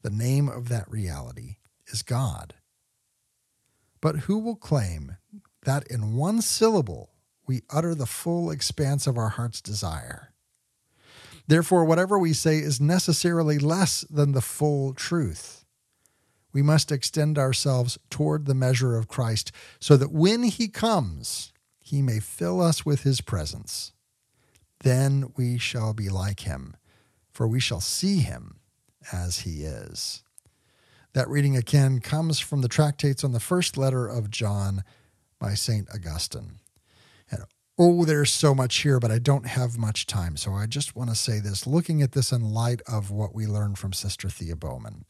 The 0.03 0.11
name 0.11 0.49
of 0.49 0.69
that 0.69 0.91
reality 0.91 1.57
is 1.89 2.03
God. 2.03 2.55
But 4.01 4.21
who 4.21 4.39
will 4.39 4.57
claim 4.57 5.17
that 5.65 5.87
in 5.89 6.15
one 6.15 6.43
syllable 6.43 7.11
we 7.47 7.63
utter 7.71 7.95
the 7.95 8.07
full 8.07 8.51
expanse 8.51 9.07
of 9.07 9.19
our 9.19 9.31
heart's 9.31 9.61
desire. 9.61 10.33
Therefore, 11.47 11.85
whatever 11.85 12.19
we 12.19 12.33
say 12.33 12.59
is 12.59 12.81
necessarily 12.81 13.59
less 13.59 14.03
than 14.09 14.33
the 14.33 14.41
full 14.41 14.95
truth. 14.95 15.64
We 16.55 16.63
must 16.63 16.93
extend 16.93 17.37
ourselves 17.37 17.99
toward 18.09 18.47
the 18.47 18.55
measure 18.55 18.97
of 18.97 19.09
Christ 19.09 19.53
so 19.81 19.97
that 19.99 20.13
when 20.13 20.45
he 20.45 20.69
comes, 20.69 21.53
he 21.81 22.01
may 22.01 22.21
fill 22.21 22.63
us 22.63 22.87
with 22.87 23.03
his 23.03 23.21
presence. 23.21 23.93
Then 24.81 25.33
we 25.37 25.59
shall 25.59 25.93
be 25.93 26.09
like 26.09 26.41
him, 26.41 26.77
for 27.31 27.49
we 27.49 27.59
shall 27.61 27.81
see 27.81 28.21
him 28.21 28.61
as 29.13 29.41
he 29.41 29.65
is. 29.65 30.23
That 31.13 31.29
reading 31.29 31.57
again 31.57 32.01
comes 32.01 32.41
from 32.41 32.61
the 32.61 32.69
tractates 32.69 33.25
on 33.25 33.33
the 33.33 33.41
first 33.41 33.77
letter 33.77 34.07
of 34.07 34.31
John 34.31 34.85
by 35.39 35.55
St. 35.55 35.89
Augustine. 35.93 36.61
And 37.31 37.45
oh, 37.79 38.05
there's 38.05 38.33
so 38.33 38.55
much 38.55 38.77
here, 38.79 39.01
but 39.01 39.11
I 39.11 39.19
don't 39.19 39.47
have 39.47 39.77
much 39.77 40.07
time. 40.07 40.37
So 40.37 40.53
I 40.53 40.67
just 40.67 40.95
want 40.95 41.11
to 41.11 41.17
say 41.17 41.41
this 41.41 41.67
looking 41.67 42.01
at 42.01 42.13
this 42.13 42.33
in 42.33 42.53
light 42.53 42.81
of 42.87 43.11
what 43.11 43.35
we 43.35 43.47
learned 43.47 43.79
from 43.79 43.93
Sister 43.93 44.29
Thea 44.29 44.57
Bowman. 44.57 45.05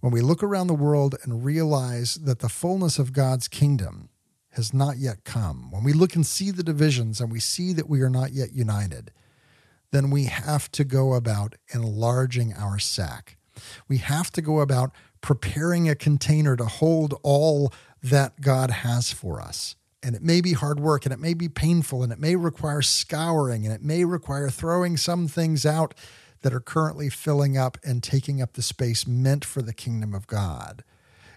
When 0.00 0.12
we 0.12 0.20
look 0.20 0.42
around 0.42 0.66
the 0.66 0.74
world 0.74 1.16
and 1.22 1.44
realize 1.44 2.16
that 2.16 2.40
the 2.40 2.48
fullness 2.48 2.98
of 2.98 3.12
God's 3.12 3.48
kingdom 3.48 4.10
has 4.50 4.72
not 4.72 4.98
yet 4.98 5.24
come, 5.24 5.70
when 5.70 5.84
we 5.84 5.92
look 5.92 6.14
and 6.14 6.24
see 6.24 6.50
the 6.50 6.62
divisions 6.62 7.20
and 7.20 7.30
we 7.30 7.40
see 7.40 7.72
that 7.72 7.88
we 7.88 8.00
are 8.02 8.10
not 8.10 8.32
yet 8.32 8.52
united, 8.52 9.10
then 9.92 10.10
we 10.10 10.24
have 10.24 10.70
to 10.72 10.84
go 10.84 11.14
about 11.14 11.54
enlarging 11.72 12.52
our 12.54 12.78
sack. 12.78 13.36
We 13.88 13.98
have 13.98 14.30
to 14.32 14.42
go 14.42 14.60
about 14.60 14.92
preparing 15.20 15.88
a 15.88 15.94
container 15.94 16.56
to 16.56 16.66
hold 16.66 17.18
all 17.22 17.72
that 18.02 18.40
God 18.40 18.70
has 18.70 19.12
for 19.12 19.40
us. 19.40 19.76
And 20.02 20.14
it 20.14 20.22
may 20.22 20.40
be 20.40 20.52
hard 20.52 20.78
work 20.78 21.04
and 21.04 21.12
it 21.12 21.18
may 21.18 21.34
be 21.34 21.48
painful 21.48 22.02
and 22.02 22.12
it 22.12 22.20
may 22.20 22.36
require 22.36 22.82
scouring 22.82 23.64
and 23.64 23.74
it 23.74 23.82
may 23.82 24.04
require 24.04 24.50
throwing 24.50 24.96
some 24.96 25.26
things 25.26 25.66
out 25.66 25.94
that 26.46 26.54
are 26.54 26.60
currently 26.60 27.08
filling 27.08 27.58
up 27.58 27.76
and 27.82 28.04
taking 28.04 28.40
up 28.40 28.52
the 28.52 28.62
space 28.62 29.04
meant 29.04 29.44
for 29.44 29.62
the 29.62 29.74
kingdom 29.74 30.14
of 30.14 30.28
God. 30.28 30.84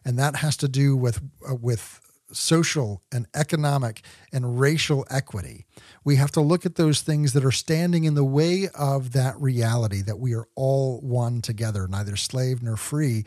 And 0.05 0.19
that 0.19 0.35
has 0.35 0.55
to 0.57 0.67
do 0.67 0.95
with, 0.95 1.19
uh, 1.49 1.55
with 1.55 1.99
social 2.31 3.01
and 3.11 3.25
economic 3.33 4.03
and 4.31 4.59
racial 4.59 5.07
equity. 5.09 5.65
We 6.03 6.17
have 6.17 6.29
to 6.33 6.41
look 6.41 6.63
at 6.63 6.75
those 6.75 7.01
things 7.01 7.33
that 7.33 7.43
are 7.43 7.51
standing 7.51 8.03
in 8.03 8.13
the 8.13 8.23
way 8.23 8.69
of 8.75 9.13
that 9.13 9.33
reality 9.41 10.03
that 10.03 10.19
we 10.19 10.35
are 10.35 10.45
all 10.53 10.99
one 11.01 11.41
together, 11.41 11.87
neither 11.87 12.15
slave 12.15 12.61
nor 12.61 12.77
free. 12.77 13.25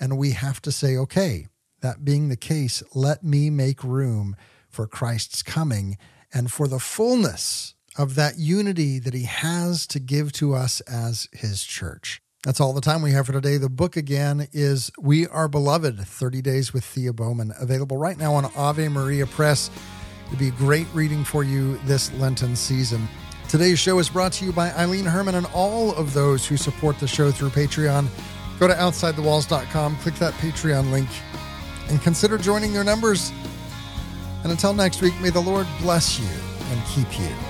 And 0.00 0.18
we 0.18 0.32
have 0.32 0.60
to 0.62 0.72
say, 0.72 0.96
okay, 0.96 1.46
that 1.80 2.04
being 2.04 2.28
the 2.28 2.36
case, 2.36 2.82
let 2.92 3.22
me 3.22 3.50
make 3.50 3.84
room 3.84 4.34
for 4.68 4.88
Christ's 4.88 5.44
coming 5.44 5.96
and 6.34 6.50
for 6.50 6.66
the 6.66 6.80
fullness 6.80 7.76
of 8.00 8.14
that 8.14 8.38
unity 8.38 8.98
that 8.98 9.12
he 9.12 9.24
has 9.24 9.86
to 9.86 10.00
give 10.00 10.32
to 10.32 10.54
us 10.54 10.80
as 10.82 11.28
his 11.32 11.62
church. 11.62 12.22
That's 12.42 12.58
all 12.58 12.72
the 12.72 12.80
time 12.80 13.02
we 13.02 13.10
have 13.10 13.26
for 13.26 13.32
today. 13.32 13.58
The 13.58 13.68
book 13.68 13.94
again 13.94 14.48
is 14.54 14.90
We 14.98 15.26
Are 15.26 15.48
Beloved 15.48 16.00
30 16.00 16.40
Days 16.40 16.72
with 16.72 16.82
Thea 16.82 17.12
Bowman, 17.12 17.52
available 17.60 17.98
right 17.98 18.16
now 18.16 18.32
on 18.32 18.46
Ave 18.56 18.88
Maria 18.88 19.26
Press. 19.26 19.70
It'd 20.28 20.38
be 20.38 20.50
great 20.50 20.86
reading 20.94 21.24
for 21.24 21.44
you 21.44 21.76
this 21.84 22.10
Lenten 22.14 22.56
season. 22.56 23.06
Today's 23.50 23.78
show 23.78 23.98
is 23.98 24.08
brought 24.08 24.32
to 24.34 24.46
you 24.46 24.52
by 24.52 24.70
Eileen 24.70 25.04
Herman 25.04 25.34
and 25.34 25.46
all 25.52 25.94
of 25.94 26.14
those 26.14 26.46
who 26.46 26.56
support 26.56 26.98
the 27.00 27.06
show 27.06 27.30
through 27.30 27.50
Patreon. 27.50 28.08
Go 28.58 28.66
to 28.66 28.72
OutsideTheWalls.com, 28.72 29.96
click 29.96 30.14
that 30.14 30.32
Patreon 30.34 30.90
link, 30.90 31.10
and 31.90 32.00
consider 32.00 32.38
joining 32.38 32.72
their 32.72 32.84
numbers. 32.84 33.30
And 34.42 34.50
until 34.50 34.72
next 34.72 35.02
week, 35.02 35.12
may 35.20 35.28
the 35.28 35.40
Lord 35.40 35.66
bless 35.82 36.18
you 36.18 36.28
and 36.70 36.82
keep 36.86 37.20
you. 37.20 37.49